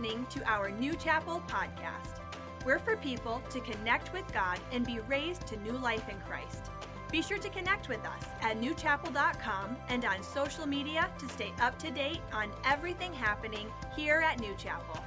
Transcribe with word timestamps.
listening 0.00 0.26
to 0.30 0.42
our 0.48 0.70
New 0.70 0.94
Chapel 0.94 1.42
podcast. 1.46 2.20
We're 2.64 2.78
for 2.78 2.96
people 2.96 3.42
to 3.50 3.60
connect 3.60 4.14
with 4.14 4.24
God 4.32 4.58
and 4.72 4.86
be 4.86 4.98
raised 5.00 5.46
to 5.48 5.58
new 5.58 5.72
life 5.72 6.08
in 6.08 6.16
Christ. 6.20 6.70
Be 7.12 7.20
sure 7.20 7.36
to 7.36 7.50
connect 7.50 7.90
with 7.90 8.02
us 8.06 8.24
at 8.40 8.58
newchapel.com 8.58 9.76
and 9.88 10.04
on 10.06 10.22
social 10.22 10.66
media 10.66 11.10
to 11.18 11.28
stay 11.28 11.52
up 11.60 11.78
to 11.80 11.90
date 11.90 12.20
on 12.32 12.50
everything 12.64 13.12
happening 13.12 13.66
here 13.94 14.20
at 14.20 14.40
New 14.40 14.54
Chapel. 14.56 15.04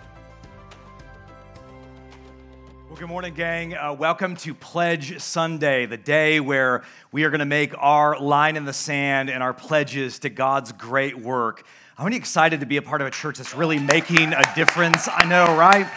Well, 2.88 3.00
good 3.00 3.08
morning, 3.08 3.34
gang. 3.34 3.74
Uh, 3.74 3.94
welcome 3.94 4.36
to 4.38 4.54
Pledge 4.54 5.20
Sunday, 5.20 5.88
the 5.88 5.98
day 5.98 6.40
where 6.40 6.84
we 7.12 7.24
are 7.24 7.32
going 7.32 7.40
to 7.40 7.46
make 7.46 7.74
our 7.80 8.20
line 8.20 8.58
in 8.58 8.66
the 8.66 8.74
sand 8.74 9.32
and 9.32 9.42
our 9.42 9.54
pledges 9.54 10.20
to 10.20 10.30
God's 10.30 10.72
great 10.72 11.18
work. 11.18 11.66
I'm 11.96 12.06
really 12.06 12.18
excited 12.18 12.62
to 12.62 12.66
be 12.66 12.78
a 12.78 12.82
part 12.82 13.02
of 13.02 13.08
a 13.08 13.12
church 13.12 13.38
that's 13.38 13.54
really 13.54 13.78
making 13.78 14.34
a 14.34 14.42
difference. 14.56 15.08
I 15.08 15.26
know, 15.26 15.56
right? 15.56 15.88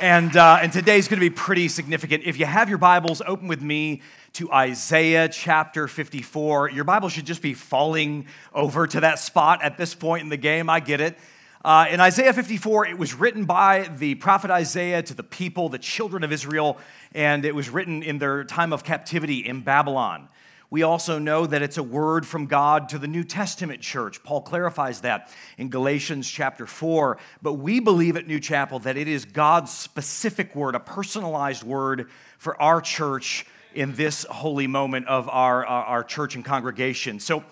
And, 0.00 0.34
uh, 0.34 0.60
and 0.62 0.72
today's 0.72 1.08
going 1.08 1.20
to 1.20 1.28
be 1.28 1.28
pretty 1.28 1.68
significant. 1.68 2.24
If 2.24 2.38
you 2.38 2.46
have 2.46 2.70
your 2.70 2.78
Bibles, 2.78 3.20
open 3.20 3.46
with 3.46 3.60
me 3.60 4.00
to 4.32 4.50
Isaiah 4.50 5.28
chapter 5.28 5.88
54. 5.88 6.70
Your 6.70 6.84
Bible 6.84 7.10
should 7.10 7.26
just 7.26 7.42
be 7.42 7.52
falling 7.52 8.28
over 8.54 8.86
to 8.86 9.00
that 9.00 9.18
spot 9.18 9.60
at 9.62 9.76
this 9.76 9.94
point 9.94 10.22
in 10.22 10.30
the 10.30 10.38
game. 10.38 10.70
I 10.70 10.80
get 10.80 11.02
it. 11.02 11.18
Uh, 11.62 11.84
in 11.90 12.00
Isaiah 12.00 12.32
54, 12.32 12.86
it 12.86 12.96
was 12.96 13.12
written 13.12 13.44
by 13.44 13.90
the 13.98 14.14
prophet 14.14 14.50
Isaiah 14.50 15.02
to 15.02 15.12
the 15.12 15.22
people, 15.22 15.68
the 15.68 15.78
children 15.78 16.24
of 16.24 16.32
Israel, 16.32 16.78
and 17.12 17.44
it 17.44 17.54
was 17.54 17.68
written 17.68 18.02
in 18.02 18.16
their 18.16 18.42
time 18.44 18.72
of 18.72 18.84
captivity 18.84 19.40
in 19.40 19.60
Babylon. 19.60 20.28
We 20.68 20.82
also 20.82 21.18
know 21.18 21.46
that 21.46 21.62
it's 21.62 21.78
a 21.78 21.82
word 21.82 22.26
from 22.26 22.46
God 22.46 22.88
to 22.88 22.98
the 22.98 23.06
New 23.06 23.22
Testament 23.22 23.80
church. 23.80 24.22
Paul 24.24 24.42
clarifies 24.42 25.02
that 25.02 25.30
in 25.58 25.68
Galatians 25.68 26.28
chapter 26.28 26.66
4. 26.66 27.18
But 27.40 27.54
we 27.54 27.78
believe 27.78 28.16
at 28.16 28.26
New 28.26 28.40
Chapel 28.40 28.80
that 28.80 28.96
it 28.96 29.06
is 29.06 29.24
God's 29.24 29.72
specific 29.72 30.56
word, 30.56 30.74
a 30.74 30.80
personalized 30.80 31.62
word 31.62 32.10
for 32.38 32.60
our 32.60 32.80
church 32.80 33.46
in 33.74 33.94
this 33.94 34.24
holy 34.24 34.66
moment 34.66 35.06
of 35.06 35.28
our, 35.28 35.64
uh, 35.64 35.70
our 35.70 36.02
church 36.02 36.34
and 36.34 36.44
congregation. 36.44 37.20
So 37.20 37.44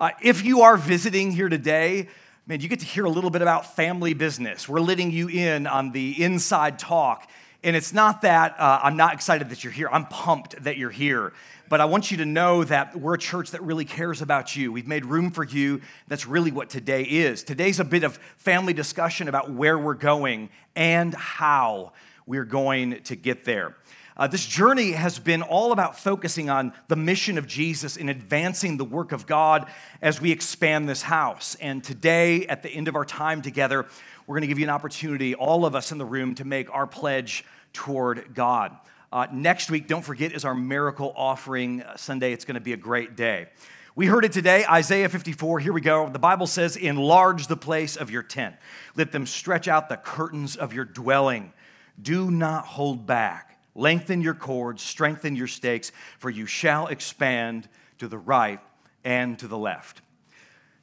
uh, 0.00 0.10
if 0.22 0.42
you 0.42 0.62
are 0.62 0.78
visiting 0.78 1.30
here 1.30 1.50
today, 1.50 2.08
man, 2.46 2.60
you 2.60 2.68
get 2.68 2.80
to 2.80 2.86
hear 2.86 3.04
a 3.04 3.10
little 3.10 3.30
bit 3.30 3.42
about 3.42 3.76
family 3.76 4.14
business. 4.14 4.66
We're 4.66 4.80
letting 4.80 5.10
you 5.10 5.28
in 5.28 5.66
on 5.66 5.92
the 5.92 6.22
inside 6.22 6.78
talk. 6.78 7.28
And 7.64 7.76
it's 7.76 7.92
not 7.92 8.22
that 8.22 8.58
uh, 8.58 8.80
I'm 8.82 8.96
not 8.96 9.12
excited 9.12 9.50
that 9.50 9.62
you're 9.62 9.72
here, 9.72 9.88
I'm 9.92 10.06
pumped 10.06 10.64
that 10.64 10.78
you're 10.78 10.90
here 10.90 11.34
but 11.72 11.80
I 11.80 11.86
want 11.86 12.10
you 12.10 12.18
to 12.18 12.26
know 12.26 12.64
that 12.64 12.94
we're 13.00 13.14
a 13.14 13.18
church 13.18 13.52
that 13.52 13.62
really 13.62 13.86
cares 13.86 14.20
about 14.20 14.54
you. 14.54 14.70
We've 14.70 14.86
made 14.86 15.06
room 15.06 15.30
for 15.30 15.42
you. 15.42 15.80
That's 16.06 16.26
really 16.26 16.52
what 16.52 16.68
today 16.68 17.02
is. 17.02 17.42
Today's 17.42 17.80
a 17.80 17.84
bit 17.84 18.04
of 18.04 18.18
family 18.36 18.74
discussion 18.74 19.26
about 19.26 19.50
where 19.50 19.78
we're 19.78 19.94
going 19.94 20.50
and 20.76 21.14
how 21.14 21.94
we're 22.26 22.44
going 22.44 23.00
to 23.04 23.16
get 23.16 23.46
there. 23.46 23.74
Uh, 24.18 24.26
this 24.26 24.44
journey 24.44 24.90
has 24.90 25.18
been 25.18 25.40
all 25.40 25.72
about 25.72 25.98
focusing 25.98 26.50
on 26.50 26.74
the 26.88 26.96
mission 26.96 27.38
of 27.38 27.46
Jesus 27.46 27.96
in 27.96 28.10
advancing 28.10 28.76
the 28.76 28.84
work 28.84 29.12
of 29.12 29.26
God 29.26 29.66
as 30.02 30.20
we 30.20 30.30
expand 30.30 30.90
this 30.90 31.00
house. 31.00 31.54
And 31.54 31.82
today, 31.82 32.44
at 32.48 32.62
the 32.62 32.68
end 32.68 32.86
of 32.86 32.96
our 32.96 33.06
time 33.06 33.40
together, 33.40 33.86
we're 34.26 34.34
going 34.34 34.42
to 34.42 34.46
give 34.46 34.58
you 34.58 34.66
an 34.66 34.70
opportunity, 34.70 35.34
all 35.34 35.64
of 35.64 35.74
us 35.74 35.90
in 35.90 35.96
the 35.96 36.04
room, 36.04 36.34
to 36.34 36.44
make 36.44 36.68
our 36.68 36.86
pledge 36.86 37.46
toward 37.72 38.34
God. 38.34 38.76
Uh, 39.12 39.26
next 39.30 39.70
week, 39.70 39.88
don't 39.88 40.02
forget, 40.02 40.32
is 40.32 40.46
our 40.46 40.54
miracle 40.54 41.12
offering 41.14 41.84
Sunday. 41.96 42.32
It's 42.32 42.46
going 42.46 42.54
to 42.54 42.62
be 42.62 42.72
a 42.72 42.78
great 42.78 43.14
day. 43.14 43.48
We 43.94 44.06
heard 44.06 44.24
it 44.24 44.32
today, 44.32 44.64
Isaiah 44.64 45.10
54. 45.10 45.60
Here 45.60 45.72
we 45.74 45.82
go. 45.82 46.08
The 46.08 46.18
Bible 46.18 46.46
says, 46.46 46.76
Enlarge 46.76 47.46
the 47.46 47.56
place 47.56 47.96
of 47.96 48.10
your 48.10 48.22
tent, 48.22 48.56
let 48.96 49.12
them 49.12 49.26
stretch 49.26 49.68
out 49.68 49.90
the 49.90 49.98
curtains 49.98 50.56
of 50.56 50.72
your 50.72 50.86
dwelling. 50.86 51.52
Do 52.00 52.30
not 52.30 52.64
hold 52.64 53.06
back. 53.06 53.58
Lengthen 53.74 54.22
your 54.22 54.32
cords, 54.32 54.82
strengthen 54.82 55.36
your 55.36 55.46
stakes, 55.46 55.92
for 56.18 56.30
you 56.30 56.46
shall 56.46 56.86
expand 56.86 57.68
to 57.98 58.08
the 58.08 58.18
right 58.18 58.60
and 59.04 59.38
to 59.40 59.46
the 59.46 59.58
left. 59.58 60.00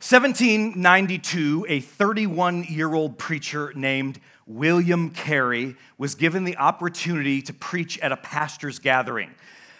1792, 0.01 1.65
a 1.67 1.79
31 1.79 2.65
year 2.65 2.93
old 2.93 3.17
preacher 3.17 3.73
named 3.75 4.19
William 4.49 5.11
Carey 5.11 5.75
was 5.99 6.15
given 6.15 6.43
the 6.43 6.57
opportunity 6.57 7.39
to 7.43 7.53
preach 7.53 7.99
at 7.99 8.11
a 8.11 8.17
pastor's 8.17 8.79
gathering. 8.79 9.29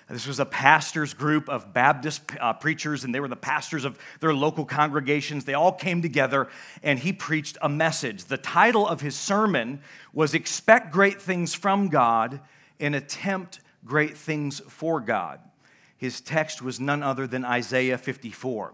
This 0.08 0.28
was 0.28 0.40
a 0.40 0.46
pastor's 0.46 1.14
group 1.14 1.50
of 1.50 1.74
Baptist 1.74 2.22
uh, 2.40 2.54
preachers, 2.54 3.04
and 3.04 3.14
they 3.14 3.20
were 3.20 3.28
the 3.28 3.36
pastors 3.36 3.84
of 3.84 3.98
their 4.20 4.34
local 4.34 4.66
congregations. 4.66 5.46
They 5.46 5.56
all 5.56 5.72
came 5.72 6.04
together, 6.04 6.50
and 6.84 7.00
he 7.00 7.12
preached 7.14 7.58
a 7.62 7.70
message. 7.70 8.26
The 8.26 8.38
title 8.38 8.88
of 8.88 9.02
his 9.02 9.16
sermon 9.16 9.82
was 10.14 10.36
Expect 10.36 10.92
Great 10.92 11.20
Things 11.20 11.56
from 11.56 11.90
God 11.90 12.40
and 12.80 12.96
Attempt 12.96 13.62
Great 13.86 14.18
Things 14.18 14.62
for 14.68 15.00
God. 15.00 15.40
His 15.98 16.22
text 16.22 16.62
was 16.62 16.80
none 16.80 17.02
other 17.02 17.26
than 17.26 17.44
Isaiah 17.44 17.98
54. 17.98 18.74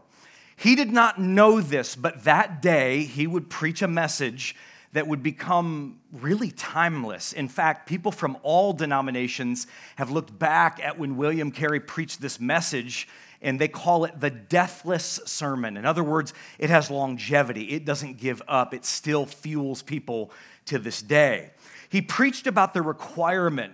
He 0.57 0.75
did 0.75 0.91
not 0.91 1.19
know 1.19 1.59
this, 1.61 1.95
but 1.95 2.23
that 2.25 2.61
day 2.61 3.03
he 3.03 3.27
would 3.27 3.49
preach 3.49 3.81
a 3.81 3.87
message 3.87 4.55
that 4.95 5.07
would 5.07 5.21
become 5.21 5.99
really 6.13 6.51
timeless. 6.51 7.33
In 7.33 7.49
fact, 7.49 7.85
people 7.85 8.13
from 8.13 8.37
all 8.43 8.71
denominations 8.71 9.67
have 9.97 10.09
looked 10.09 10.39
back 10.39 10.79
at 10.81 10.97
when 10.97 11.17
William 11.17 11.51
Carey 11.51 11.81
preached 11.81 12.21
this 12.21 12.39
message 12.39 13.05
and 13.41 13.59
they 13.59 13.67
call 13.67 14.05
it 14.05 14.21
the 14.21 14.29
deathless 14.29 15.19
sermon. 15.25 15.75
In 15.75 15.85
other 15.85 16.01
words, 16.01 16.33
it 16.59 16.69
has 16.69 16.89
longevity, 16.89 17.71
it 17.71 17.83
doesn't 17.83 18.19
give 18.19 18.41
up, 18.47 18.73
it 18.73 18.85
still 18.85 19.25
fuels 19.25 19.81
people 19.81 20.31
to 20.67 20.79
this 20.79 21.01
day. 21.01 21.51
He 21.89 22.01
preached 22.01 22.47
about 22.47 22.73
the 22.73 22.81
requirement 22.81 23.73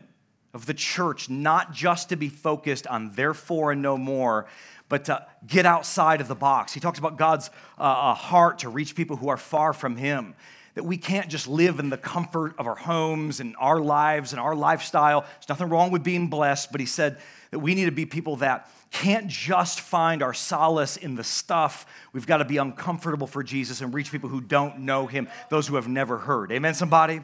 of 0.56 0.66
the 0.66 0.74
church 0.74 1.30
not 1.30 1.72
just 1.72 2.10
to 2.10 2.16
be 2.16 2.30
focused 2.30 2.88
on 2.88 3.14
therefore 3.14 3.74
and 3.74 3.82
no 3.84 3.96
more, 3.96 4.48
but 4.90 5.06
to 5.06 5.24
get 5.46 5.68
outside 5.68 6.20
of 6.20 6.28
the 6.28 6.34
box. 6.34 6.74
He 6.74 6.80
talks 6.80 6.98
about 6.98 7.20
God's 7.20 7.52
uh, 7.78 7.84
uh 7.84 8.14
heart 8.16 8.58
to 8.60 8.70
reach 8.70 8.96
people 8.96 9.18
who 9.18 9.30
are 9.30 9.38
far 9.38 9.72
from 9.72 9.98
Him 9.98 10.34
that 10.76 10.84
we 10.84 10.98
can't 10.98 11.30
just 11.30 11.48
live 11.48 11.80
in 11.80 11.90
the 11.90 11.98
comfort 11.98 12.54
of 12.58 12.68
our 12.68 12.76
homes 12.76 13.40
and 13.40 13.56
our 13.60 13.80
lives 13.80 14.32
and 14.32 14.40
our 14.40 14.56
lifestyle. 14.56 15.22
There's 15.22 15.50
nothing 15.50 15.70
wrong 15.70 15.92
with 15.92 16.04
being 16.04 16.28
blessed, 16.28 16.72
but 16.72 16.80
he 16.80 16.86
said 16.86 17.18
that 17.52 17.60
we 17.60 17.76
need 17.76 17.86
to 17.86 17.92
be 17.92 18.06
people 18.06 18.38
that 18.38 18.70
can't 18.92 19.28
just 19.28 19.82
find 19.82 20.22
our 20.22 20.34
solace 20.34 20.98
in 20.98 21.16
the 21.16 21.24
stuff. 21.24 21.86
We've 22.14 22.28
got 22.28 22.38
to 22.38 22.46
be 22.46 22.58
uncomfortable 22.58 23.28
for 23.28 23.44
Jesus 23.44 23.82
and 23.82 23.94
reach 23.94 24.12
people 24.12 24.30
who 24.30 24.42
don't 24.42 24.80
know 24.80 25.08
him, 25.08 25.28
those 25.50 25.68
who 25.68 25.76
have 25.76 25.88
never 25.88 26.18
heard. 26.18 26.52
Amen, 26.52 26.74
somebody? 26.74 27.22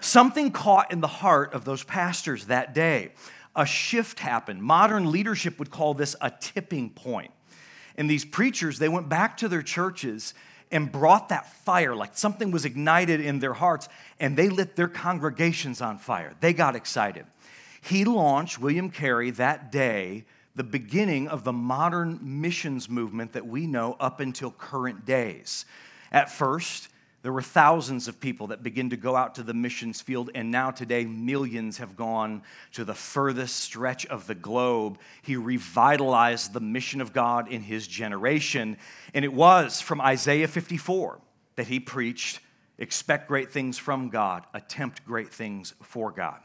Something 0.00 0.52
caught 0.52 0.92
in 0.92 1.00
the 1.00 1.08
heart 1.08 1.54
of 1.54 1.64
those 1.64 1.82
pastors 1.82 2.46
that 2.46 2.72
day. 2.72 3.12
A 3.56 3.66
shift 3.66 4.20
happened. 4.20 4.62
Modern 4.62 5.10
leadership 5.10 5.58
would 5.58 5.70
call 5.70 5.94
this 5.94 6.14
a 6.20 6.30
tipping 6.30 6.90
point. 6.90 7.32
And 7.96 8.08
these 8.08 8.24
preachers, 8.24 8.78
they 8.78 8.88
went 8.88 9.08
back 9.08 9.36
to 9.38 9.48
their 9.48 9.62
churches 9.62 10.34
and 10.70 10.90
brought 10.90 11.28
that 11.30 11.52
fire, 11.64 11.94
like 11.94 12.16
something 12.16 12.50
was 12.50 12.64
ignited 12.64 13.20
in 13.20 13.38
their 13.38 13.54
hearts, 13.54 13.88
and 14.20 14.36
they 14.36 14.48
lit 14.48 14.76
their 14.76 14.88
congregations 14.88 15.80
on 15.80 15.98
fire. 15.98 16.34
They 16.40 16.52
got 16.52 16.76
excited. 16.76 17.26
He 17.80 18.04
launched, 18.04 18.58
William 18.58 18.90
Carey, 18.90 19.30
that 19.32 19.72
day, 19.72 20.24
the 20.54 20.64
beginning 20.64 21.28
of 21.28 21.44
the 21.44 21.52
modern 21.52 22.18
missions 22.22 22.88
movement 22.88 23.32
that 23.32 23.46
we 23.46 23.66
know 23.66 23.96
up 24.00 24.20
until 24.20 24.50
current 24.50 25.06
days. 25.06 25.64
At 26.10 26.30
first, 26.30 26.88
there 27.22 27.32
were 27.32 27.42
thousands 27.42 28.06
of 28.06 28.20
people 28.20 28.48
that 28.48 28.62
begin 28.62 28.90
to 28.90 28.96
go 28.96 29.16
out 29.16 29.34
to 29.36 29.42
the 29.42 29.54
missions 29.54 30.00
field, 30.00 30.30
and 30.34 30.50
now 30.50 30.70
today, 30.70 31.04
millions 31.04 31.78
have 31.78 31.96
gone 31.96 32.42
to 32.72 32.84
the 32.84 32.94
furthest 32.94 33.56
stretch 33.56 34.06
of 34.06 34.26
the 34.26 34.34
globe. 34.34 34.98
He 35.22 35.36
revitalized 35.36 36.52
the 36.52 36.60
mission 36.60 37.00
of 37.00 37.12
God 37.12 37.48
in 37.48 37.62
his 37.62 37.86
generation, 37.86 38.76
and 39.14 39.24
it 39.24 39.32
was 39.32 39.80
from 39.80 40.00
Isaiah 40.00 40.48
54 40.48 41.20
that 41.56 41.66
he 41.66 41.80
preached 41.80 42.40
expect 42.78 43.28
great 43.28 43.50
things 43.50 43.76
from 43.76 44.08
God, 44.08 44.46
attempt 44.54 45.04
great 45.04 45.32
things 45.32 45.74
for 45.82 46.12
God. 46.12 46.40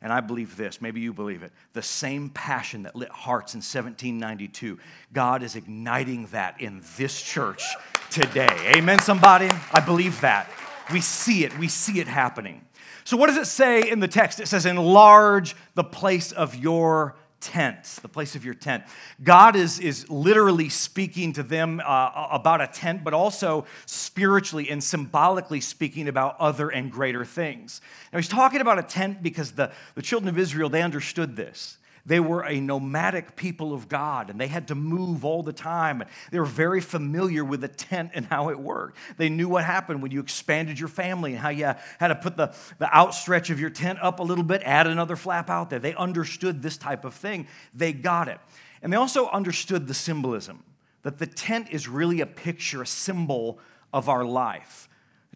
And 0.00 0.12
I 0.12 0.20
believe 0.20 0.56
this, 0.56 0.80
maybe 0.80 1.00
you 1.00 1.12
believe 1.12 1.42
it. 1.42 1.52
The 1.72 1.82
same 1.82 2.30
passion 2.30 2.84
that 2.84 2.94
lit 2.94 3.10
hearts 3.10 3.54
in 3.54 3.58
1792, 3.58 4.78
God 5.12 5.42
is 5.42 5.56
igniting 5.56 6.26
that 6.26 6.60
in 6.60 6.82
this 6.96 7.20
church 7.20 7.64
today. 8.10 8.72
Amen, 8.76 9.00
somebody? 9.00 9.48
I 9.72 9.80
believe 9.80 10.20
that. 10.20 10.48
We 10.92 11.00
see 11.00 11.44
it, 11.44 11.58
we 11.58 11.68
see 11.68 12.00
it 12.00 12.06
happening. 12.06 12.64
So, 13.04 13.16
what 13.16 13.28
does 13.28 13.36
it 13.36 13.46
say 13.46 13.90
in 13.90 14.00
the 14.00 14.08
text? 14.08 14.38
It 14.38 14.48
says, 14.48 14.66
enlarge 14.66 15.56
the 15.74 15.84
place 15.84 16.30
of 16.30 16.54
your 16.54 17.16
tent, 17.40 17.84
the 18.02 18.08
place 18.08 18.34
of 18.34 18.44
your 18.44 18.54
tent. 18.54 18.84
God 19.22 19.56
is, 19.56 19.78
is 19.78 20.08
literally 20.10 20.68
speaking 20.68 21.32
to 21.34 21.42
them 21.42 21.80
uh, 21.84 22.28
about 22.30 22.60
a 22.60 22.66
tent, 22.66 23.04
but 23.04 23.14
also 23.14 23.64
spiritually 23.86 24.68
and 24.70 24.82
symbolically 24.82 25.60
speaking 25.60 26.08
about 26.08 26.36
other 26.40 26.68
and 26.68 26.90
greater 26.90 27.24
things. 27.24 27.80
Now, 28.12 28.18
he's 28.18 28.28
talking 28.28 28.60
about 28.60 28.78
a 28.78 28.82
tent 28.82 29.22
because 29.22 29.52
the, 29.52 29.72
the 29.94 30.02
children 30.02 30.28
of 30.28 30.38
Israel, 30.38 30.68
they 30.68 30.82
understood 30.82 31.36
this 31.36 31.78
They 32.08 32.20
were 32.20 32.42
a 32.42 32.58
nomadic 32.58 33.36
people 33.36 33.74
of 33.74 33.86
God 33.86 34.30
and 34.30 34.40
they 34.40 34.46
had 34.46 34.68
to 34.68 34.74
move 34.74 35.26
all 35.26 35.42
the 35.42 35.52
time. 35.52 36.02
They 36.30 36.38
were 36.38 36.46
very 36.46 36.80
familiar 36.80 37.44
with 37.44 37.60
the 37.60 37.68
tent 37.68 38.12
and 38.14 38.24
how 38.24 38.48
it 38.48 38.58
worked. 38.58 38.96
They 39.18 39.28
knew 39.28 39.46
what 39.46 39.64
happened 39.64 40.00
when 40.00 40.10
you 40.10 40.20
expanded 40.20 40.80
your 40.80 40.88
family 40.88 41.32
and 41.32 41.38
how 41.38 41.50
you 41.50 41.66
had 41.66 42.08
to 42.08 42.14
put 42.14 42.38
the, 42.38 42.54
the 42.78 42.88
outstretch 42.96 43.50
of 43.50 43.60
your 43.60 43.68
tent 43.68 43.98
up 44.00 44.20
a 44.20 44.22
little 44.22 44.42
bit, 44.42 44.62
add 44.64 44.86
another 44.86 45.16
flap 45.16 45.50
out 45.50 45.68
there. 45.68 45.78
They 45.78 45.94
understood 45.94 46.62
this 46.62 46.78
type 46.78 47.04
of 47.04 47.12
thing. 47.12 47.46
They 47.74 47.92
got 47.92 48.28
it. 48.28 48.38
And 48.82 48.90
they 48.90 48.96
also 48.96 49.28
understood 49.28 49.86
the 49.86 49.92
symbolism 49.92 50.64
that 51.02 51.18
the 51.18 51.26
tent 51.26 51.68
is 51.70 51.88
really 51.88 52.22
a 52.22 52.26
picture, 52.26 52.80
a 52.80 52.86
symbol 52.86 53.58
of 53.92 54.08
our 54.08 54.24
life 54.24 54.87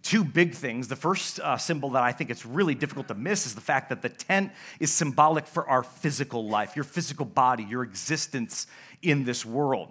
two 0.02 0.25
big 0.25 0.54
things. 0.54 0.88
The 0.88 0.96
first 0.96 1.40
uh, 1.40 1.56
symbol 1.56 1.90
that 1.90 2.02
I 2.02 2.12
think 2.12 2.31
it's 2.31 2.44
really 2.44 2.75
difficult 2.75 3.08
to 3.08 3.14
miss 3.14 3.46
is 3.46 3.54
the 3.54 3.60
fact 3.60 3.88
that 3.90 4.02
the 4.02 4.08
tent 4.08 4.52
is 4.81 4.93
symbolic 4.93 5.46
for 5.46 5.69
our 5.69 5.82
physical 5.82 6.49
life, 6.49 6.76
your 6.76 6.84
physical 6.84 7.25
body, 7.25 7.64
your 7.64 7.82
existence 7.82 8.66
in 9.02 9.25
this 9.25 9.44
world. 9.44 9.90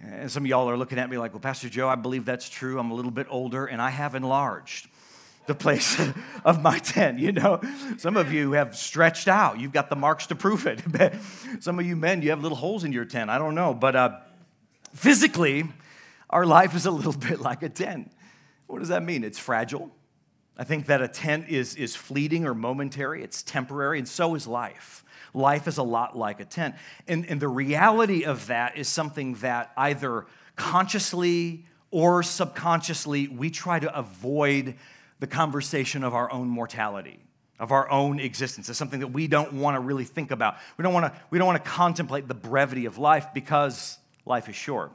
And 0.00 0.30
some 0.30 0.42
of 0.44 0.48
y'all 0.48 0.68
are 0.68 0.76
looking 0.76 0.98
at 0.98 1.08
me 1.08 1.16
like, 1.16 1.32
well, 1.32 1.40
Pastor 1.40 1.68
Joe, 1.68 1.88
I 1.88 1.94
believe 1.94 2.24
that's 2.24 2.48
true. 2.48 2.78
I'm 2.78 2.90
a 2.90 2.94
little 2.94 3.12
bit 3.12 3.28
older 3.30 3.66
and 3.66 3.80
I 3.80 3.90
have 3.90 4.14
enlarged 4.16 4.88
the 5.46 5.54
place 5.54 6.00
of 6.44 6.62
my 6.62 6.78
tent. 6.78 7.20
You 7.20 7.32
know, 7.32 7.60
some 7.98 8.16
of 8.16 8.32
you 8.32 8.52
have 8.52 8.76
stretched 8.76 9.28
out. 9.28 9.60
You've 9.60 9.72
got 9.72 9.90
the 9.90 9.96
marks 9.96 10.26
to 10.26 10.34
prove 10.34 10.66
it. 10.66 10.82
some 11.60 11.78
of 11.78 11.86
you 11.86 11.94
men, 11.94 12.22
you 12.22 12.30
have 12.30 12.42
little 12.42 12.58
holes 12.58 12.82
in 12.82 12.92
your 12.92 13.04
tent. 13.04 13.30
I 13.30 13.38
don't 13.38 13.54
know. 13.54 13.74
But 13.74 13.94
uh, 13.94 14.18
physically, 14.94 15.64
our 16.30 16.46
life 16.46 16.74
is 16.74 16.86
a 16.86 16.90
little 16.90 17.12
bit 17.28 17.40
like 17.40 17.62
a 17.62 17.68
tent. 17.68 18.10
What 18.72 18.78
does 18.78 18.88
that 18.88 19.02
mean? 19.02 19.22
It's 19.22 19.38
fragile. 19.38 19.90
I 20.56 20.64
think 20.64 20.86
that 20.86 21.02
a 21.02 21.08
tent 21.08 21.50
is, 21.50 21.76
is 21.76 21.94
fleeting 21.94 22.46
or 22.46 22.54
momentary, 22.54 23.22
it's 23.22 23.42
temporary, 23.42 23.98
and 23.98 24.08
so 24.08 24.34
is 24.34 24.46
life. 24.46 25.04
Life 25.34 25.68
is 25.68 25.76
a 25.76 25.82
lot 25.82 26.16
like 26.16 26.40
a 26.40 26.46
tent. 26.46 26.76
And, 27.06 27.26
and 27.26 27.38
the 27.38 27.48
reality 27.48 28.24
of 28.24 28.46
that 28.46 28.78
is 28.78 28.88
something 28.88 29.34
that 29.34 29.72
either 29.76 30.24
consciously 30.56 31.66
or 31.90 32.22
subconsciously 32.22 33.28
we 33.28 33.50
try 33.50 33.78
to 33.78 33.94
avoid 33.94 34.76
the 35.20 35.26
conversation 35.26 36.02
of 36.02 36.14
our 36.14 36.32
own 36.32 36.48
mortality 36.48 37.20
of 37.60 37.70
our 37.70 37.88
own 37.90 38.18
existence. 38.18 38.68
It's 38.68 38.78
something 38.78 39.00
that 39.00 39.12
we 39.12 39.28
don't 39.28 39.52
want 39.52 39.76
to 39.76 39.80
really 39.80 40.02
think 40.02 40.32
about. 40.32 40.56
We 40.78 40.82
don't 40.82 40.94
want 40.94 41.12
to, 41.12 41.20
we 41.30 41.38
don't 41.38 41.46
want 41.46 41.62
to 41.62 41.70
contemplate 41.70 42.26
the 42.26 42.34
brevity 42.34 42.86
of 42.86 42.98
life 42.98 43.28
because 43.32 43.98
life 44.24 44.48
is 44.48 44.56
short. 44.56 44.90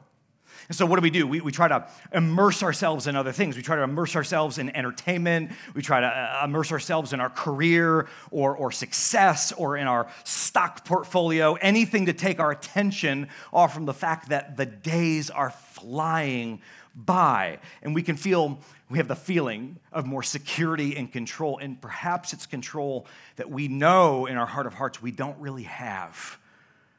And 0.68 0.76
so, 0.76 0.86
what 0.86 0.98
do 0.98 1.02
we 1.02 1.10
do? 1.10 1.28
We, 1.28 1.42
we 1.42 1.52
try 1.52 1.68
to 1.68 1.88
immerse 2.14 2.64
ourselves 2.64 3.08
in 3.08 3.16
other 3.16 3.32
things. 3.32 3.56
We 3.56 3.62
try 3.62 3.76
to 3.76 3.84
immerse 3.84 4.16
ourselves 4.16 4.58
in 4.58 4.76
entertainment. 4.76 5.52
We 5.74 5.82
try 5.82 6.02
to 6.02 6.08
uh, 6.08 6.42
immerse 6.46 6.72
ourselves 6.72 7.14
in 7.14 7.20
our 7.20 7.30
career 7.30 8.08
or, 8.32 8.56
or 8.56 8.72
success 8.72 9.52
or 9.52 9.78
in 9.78 9.88
our 9.88 10.08
stock 10.24 10.86
portfolio, 10.86 11.54
anything 11.56 12.08
to 12.08 12.14
take 12.14 12.40
our 12.40 12.52
attention 12.52 13.30
off 13.54 13.74
from 13.74 13.86
the 13.86 13.94
fact 13.94 14.30
that 14.30 14.58
the 14.58 14.66
days 14.66 15.30
are 15.30 15.52
flying 15.52 16.62
by. 16.98 17.60
And 17.82 17.94
we 17.94 18.02
can 18.02 18.18
feel, 18.18 18.60
we 18.90 18.98
have 18.98 19.08
the 19.08 19.16
feeling 19.16 19.78
of 19.92 20.06
more 20.06 20.24
security 20.24 20.98
and 20.98 21.12
control. 21.12 21.60
And 21.60 21.80
perhaps 21.80 22.34
it's 22.34 22.46
control 22.46 23.06
that 23.36 23.50
we 23.50 23.68
know 23.68 24.26
in 24.26 24.38
our 24.38 24.48
heart 24.48 24.66
of 24.66 24.74
hearts 24.74 25.02
we 25.02 25.12
don't 25.12 25.38
really 25.40 25.64
have. 25.64 26.38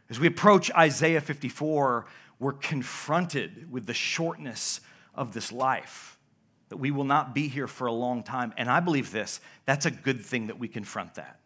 As 0.09 0.19
we 0.19 0.27
approach 0.27 0.71
Isaiah 0.73 1.21
54, 1.21 2.07
we're 2.39 2.53
confronted 2.53 3.71
with 3.71 3.87
the 3.87 3.95
shortness 3.95 4.81
of 5.15 5.33
this 5.33 5.51
life, 5.51 6.19
that 6.69 6.77
we 6.77 6.91
will 6.91 7.05
not 7.05 7.35
be 7.35 7.49
here 7.49 7.67
for 7.67 7.87
a 7.87 7.93
long 7.93 8.23
time. 8.23 8.53
And 8.57 8.71
I 8.71 8.81
believe 8.81 9.11
this 9.11 9.41
that's 9.65 9.87
a 9.87 9.91
good 9.91 10.25
thing 10.25 10.47
that 10.47 10.59
we 10.59 10.69
confront 10.69 11.15
that. 11.17 11.41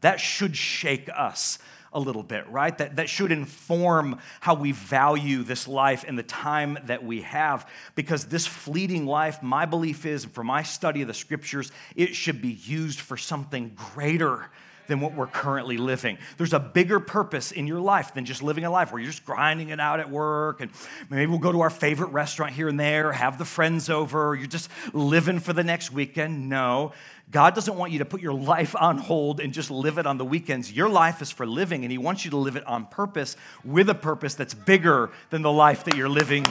That 0.00 0.20
should 0.20 0.56
shake 0.56 1.08
us 1.14 1.58
a 1.94 2.00
little 2.00 2.24
bit, 2.24 2.46
right? 2.48 2.76
That, 2.76 2.96
that 2.96 3.08
should 3.08 3.30
inform 3.30 4.18
how 4.40 4.54
we 4.54 4.72
value 4.72 5.44
this 5.44 5.68
life 5.68 6.04
and 6.06 6.18
the 6.18 6.24
time 6.24 6.76
that 6.86 7.04
we 7.04 7.22
have. 7.22 7.70
Because 7.94 8.26
this 8.26 8.46
fleeting 8.46 9.06
life, 9.06 9.42
my 9.42 9.64
belief 9.64 10.04
is, 10.04 10.24
for 10.24 10.42
my 10.42 10.64
study 10.64 11.02
of 11.02 11.08
the 11.08 11.14
scriptures, 11.14 11.70
it 11.94 12.14
should 12.14 12.42
be 12.42 12.50
used 12.50 12.98
for 13.00 13.16
something 13.16 13.72
greater 13.94 14.50
than 14.86 15.00
what 15.00 15.14
we're 15.14 15.26
currently 15.26 15.76
living. 15.76 16.18
There's 16.36 16.52
a 16.52 16.60
bigger 16.60 17.00
purpose 17.00 17.52
in 17.52 17.66
your 17.66 17.80
life 17.80 18.14
than 18.14 18.24
just 18.24 18.42
living 18.42 18.64
a 18.64 18.70
life 18.70 18.92
where 18.92 19.00
you're 19.00 19.10
just 19.10 19.24
grinding 19.24 19.70
it 19.70 19.80
out 19.80 20.00
at 20.00 20.10
work 20.10 20.60
and 20.60 20.70
maybe 21.10 21.26
we'll 21.26 21.38
go 21.38 21.52
to 21.52 21.60
our 21.60 21.70
favorite 21.70 22.08
restaurant 22.08 22.52
here 22.52 22.68
and 22.68 22.78
there, 22.78 23.12
have 23.12 23.38
the 23.38 23.44
friends 23.44 23.88
over, 23.88 24.34
you're 24.34 24.46
just 24.46 24.70
living 24.92 25.38
for 25.40 25.52
the 25.52 25.64
next 25.64 25.92
weekend. 25.92 26.48
No. 26.48 26.92
God 27.30 27.54
doesn't 27.54 27.76
want 27.76 27.92
you 27.92 28.00
to 28.00 28.04
put 28.04 28.20
your 28.20 28.34
life 28.34 28.76
on 28.78 28.98
hold 28.98 29.40
and 29.40 29.52
just 29.52 29.70
live 29.70 29.98
it 29.98 30.06
on 30.06 30.18
the 30.18 30.24
weekends. 30.24 30.70
Your 30.70 30.88
life 30.88 31.22
is 31.22 31.30
for 31.30 31.46
living, 31.46 31.82
and 31.84 31.90
He 31.90 31.98
wants 31.98 32.24
you 32.24 32.30
to 32.32 32.36
live 32.36 32.56
it 32.56 32.66
on 32.66 32.86
purpose 32.86 33.36
with 33.64 33.88
a 33.88 33.94
purpose 33.94 34.34
that's 34.34 34.54
bigger 34.54 35.10
than 35.30 35.42
the 35.42 35.50
life 35.50 35.84
that 35.84 35.96
you're 35.96 36.08
living 36.08 36.44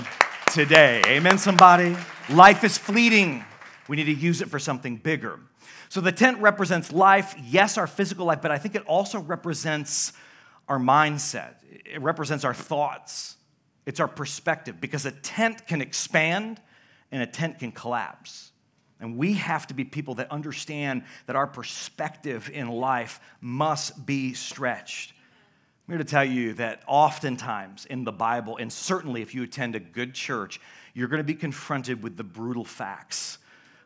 today. 0.51 1.01
Amen, 1.05 1.37
somebody? 1.37 1.95
Life 2.29 2.63
is 2.63 2.77
fleeting. 2.77 3.45
We 3.87 3.97
need 3.97 4.05
to 4.05 4.13
use 4.13 4.41
it 4.41 4.49
for 4.49 4.59
something 4.59 4.97
bigger. 4.97 5.39
So 5.89 6.01
the 6.01 6.11
tent 6.11 6.39
represents 6.39 6.91
life, 6.91 7.35
yes, 7.43 7.77
our 7.77 7.87
physical 7.87 8.25
life, 8.25 8.41
but 8.41 8.51
I 8.51 8.57
think 8.57 8.75
it 8.75 8.85
also 8.85 9.19
represents 9.19 10.13
our 10.67 10.79
mindset. 10.79 11.55
It 11.69 12.01
represents 12.01 12.43
our 12.43 12.53
thoughts. 12.53 13.37
It's 13.85 13.99
our 13.99 14.07
perspective 14.07 14.79
because 14.79 15.05
a 15.05 15.11
tent 15.11 15.67
can 15.67 15.81
expand 15.81 16.61
and 17.11 17.21
a 17.21 17.27
tent 17.27 17.59
can 17.59 17.71
collapse. 17.71 18.51
And 18.99 19.17
we 19.17 19.33
have 19.33 19.67
to 19.67 19.73
be 19.73 19.83
people 19.83 20.15
that 20.15 20.31
understand 20.31 21.03
that 21.25 21.35
our 21.35 21.47
perspective 21.47 22.49
in 22.53 22.69
life 22.69 23.19
must 23.41 24.05
be 24.05 24.33
stretched. 24.33 25.13
I'm 25.85 25.91
here 25.91 25.97
to 25.97 26.09
tell 26.09 26.23
you 26.23 26.53
that 26.53 26.81
oftentimes 26.87 27.85
in 27.85 28.05
the 28.05 28.13
Bible, 28.13 28.55
and 28.55 28.71
certainly 28.71 29.21
if 29.21 29.35
you 29.35 29.43
attend 29.43 29.75
a 29.75 29.79
good 29.81 30.13
church, 30.13 30.61
you're 30.93 31.09
going 31.09 31.19
to 31.19 31.25
be 31.25 31.33
confronted 31.33 32.01
with 32.01 32.15
the 32.15 32.23
brutal 32.23 32.63
facts 32.63 33.39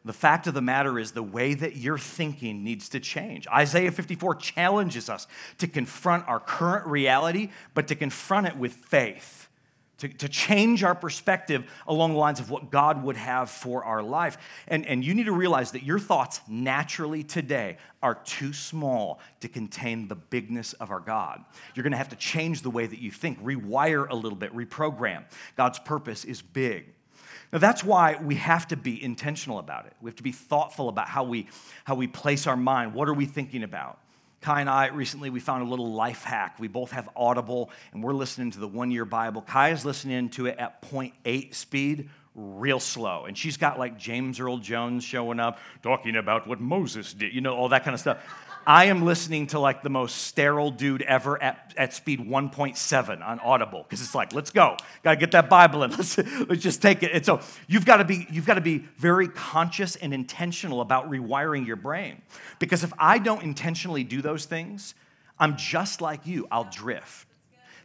the 0.08 0.14
fact 0.14 0.48
of 0.48 0.54
the 0.54 0.62
matter 0.62 0.98
is, 1.00 1.12
the 1.12 1.24
way 1.24 1.54
that 1.54 1.76
you're 1.76 1.98
thinking 1.98 2.64
needs 2.64 2.90
to 2.90 3.00
change. 3.00 3.48
Isaiah 3.48 3.92
54 3.92 4.36
challenges 4.36 5.10
us 5.10 5.28
to 5.60 5.68
confront 5.68 6.28
our 6.28 6.40
current 6.40 6.86
reality, 6.86 7.50
but 7.74 7.88
to 7.88 7.96
confront 7.96 8.48
it 8.48 8.58
with 8.58 8.74
faith, 8.74 9.48
to, 10.00 10.08
to 10.08 10.30
change 10.30 10.84
our 10.84 10.94
perspective 10.94 11.66
along 11.88 12.14
the 12.14 12.20
lines 12.20 12.40
of 12.40 12.50
what 12.50 12.70
God 12.70 13.04
would 13.04 13.18
have 13.18 13.50
for 13.50 13.84
our 13.84 14.04
life. 14.04 14.38
And, 14.68 14.86
and 14.86 15.04
you 15.04 15.14
need 15.14 15.26
to 15.26 15.32
realize 15.32 15.72
that 15.72 15.84
your 15.84 16.00
thoughts 16.00 16.42
naturally 16.48 17.24
today 17.24 17.78
are 18.04 18.16
too 18.16 18.54
small 18.54 19.20
to 19.40 19.48
contain 19.48 20.08
the 20.08 20.16
bigness 20.16 20.74
of 20.74 20.92
our 20.92 21.00
God. 21.00 21.44
You're 21.74 21.84
going 21.84 21.92
to 21.92 21.98
have 21.98 22.10
to 22.10 22.16
change 22.16 22.62
the 22.62 22.70
way 22.70 22.86
that 22.86 23.00
you 23.00 23.12
think, 23.12 23.44
rewire 23.44 24.08
a 24.10 24.16
little 24.16 24.38
bit, 24.38 24.56
reprogram. 24.56 25.24
God's 25.56 25.80
purpose 25.80 26.26
is 26.26 26.42
big. 26.42 26.94
Now, 27.52 27.60
that's 27.60 27.84
why 27.84 28.18
we 28.22 28.36
have 28.36 28.68
to 28.70 28.76
be 28.76 29.02
intentional 29.02 29.60
about 29.60 29.86
it. 29.86 29.94
We 30.02 30.10
have 30.10 30.18
to 30.18 30.24
be 30.24 30.34
thoughtful 30.34 30.90
about 30.90 31.08
how 31.08 31.24
we, 31.24 31.48
how 31.86 31.96
we 31.96 32.08
place 32.08 32.46
our 32.46 32.58
mind. 32.58 32.94
What 32.94 33.08
are 33.08 33.14
we 33.14 33.26
thinking 33.26 33.64
about? 33.64 34.00
Kai 34.42 34.62
and 34.62 34.70
I 34.70 34.88
recently 34.88 35.30
we 35.30 35.40
found 35.40 35.66
a 35.66 35.70
little 35.70 35.94
life 35.94 36.24
hack. 36.24 36.58
We 36.60 36.68
both 36.68 36.92
have 36.92 37.10
Audible 37.16 37.72
and 37.92 38.04
we're 38.04 38.14
listening 38.14 38.52
to 38.52 38.60
the 38.60 38.68
one 38.68 38.92
year 38.92 39.06
Bible. 39.06 39.42
Kai 39.42 39.70
is 39.70 39.84
listening 39.84 40.30
to 40.32 40.46
it 40.46 40.58
at 40.58 40.82
0.8 40.84 41.56
speed, 41.56 42.10
real 42.36 42.80
slow. 42.80 43.26
And 43.26 43.38
she's 43.38 43.58
got 43.58 43.80
like 43.80 43.98
James 43.98 44.40
Earl 44.40 44.60
Jones 44.60 45.04
showing 45.04 45.40
up, 45.40 45.60
talking 45.82 46.16
about 46.16 46.48
what 46.48 46.62
Moses 46.62 47.14
did, 47.14 47.34
you 47.34 47.42
know, 47.42 47.56
all 47.56 47.70
that 47.70 47.84
kind 47.84 47.94
of 47.94 48.00
stuff. 48.00 48.20
I 48.68 48.86
am 48.88 49.06
listening 49.06 49.48
to 49.48 49.60
like 49.60 49.82
the 49.82 49.90
most 49.90 50.24
sterile 50.24 50.72
dude 50.72 51.02
ever 51.04 51.42
at, 51.42 51.74
at 51.78 51.94
speed 51.94 52.20
1.7 52.20 53.26
on 53.26 53.40
Audible 53.40 53.84
because 53.84 54.02
it's 54.02 54.14
like, 54.14 54.34
let's 54.34 54.52
go, 54.52 54.76
got 55.04 55.12
to 55.12 55.16
get 55.16 55.32
that 55.32 55.50
Bible 55.50 55.84
in. 55.84 55.92
Let's, 55.98 56.18
let's 56.18 56.62
just 56.62 56.82
take 56.82 57.02
it. 57.02 57.14
And 57.14 57.26
so 57.26 57.40
you've 57.68 57.86
got 57.86 57.98
to 57.98 58.04
be 58.04 58.28
you've 58.30 58.46
got 58.46 58.56
to 58.56 58.62
be 58.62 58.80
very 58.98 59.30
conscious 59.30 59.96
and 59.96 60.14
intentional 60.14 60.82
about 60.82 61.10
rewiring 61.10 61.66
your 61.66 61.78
brain 61.78 62.22
because 62.60 62.84
if 62.84 62.92
I 63.00 63.20
don't 63.20 63.42
intentionally 63.42 64.04
do 64.04 64.22
those 64.22 64.44
things, 64.44 64.96
I'm 65.40 65.56
just 65.56 66.02
like 66.02 66.28
you. 66.28 66.46
I'll 66.52 66.70
drift. 66.70 67.26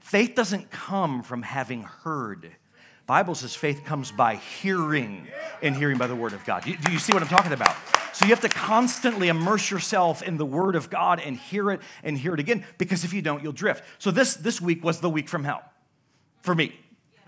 Faith 0.01 0.35
doesn't 0.35 0.73
come 0.73 1.23
from 1.23 1.43
having 1.43 1.85
heard. 1.85 2.51
Bible 3.07 3.37
says 3.37 3.55
faith 3.55 3.85
comes 3.85 4.11
by 4.11 4.35
hearing 4.35 5.29
and 5.63 5.77
hearing 5.77 5.97
by 5.97 6.09
the 6.09 6.17
word 6.17 6.33
of 6.33 6.45
God. 6.45 6.65
Do 6.65 6.93
you 6.93 6.99
see 6.99 7.13
what 7.13 7.23
I'm 7.23 7.29
talking 7.29 7.53
about? 7.53 7.77
So 8.13 8.25
you 8.27 8.31
have 8.31 8.41
to 8.41 8.49
constantly 8.49 9.29
immerse 9.29 9.71
yourself 9.71 10.23
in 10.23 10.37
the 10.37 10.47
Word 10.47 10.77
of 10.77 10.91
God 10.91 11.21
and 11.21 11.37
hear 11.37 11.71
it 11.71 11.81
and 12.05 12.17
hear 12.17 12.35
it 12.35 12.41
again, 12.41 12.65
because 12.79 13.05
if 13.05 13.13
you 13.13 13.23
don't, 13.23 13.43
you'll 13.43 13.53
drift. 13.53 13.85
So 13.99 14.11
this, 14.11 14.35
this 14.35 14.61
week 14.61 14.85
was 14.85 15.01
the 15.01 15.11
week 15.11 15.29
from 15.29 15.45
hell 15.45 15.63
for 16.43 16.55
me. 16.55 16.75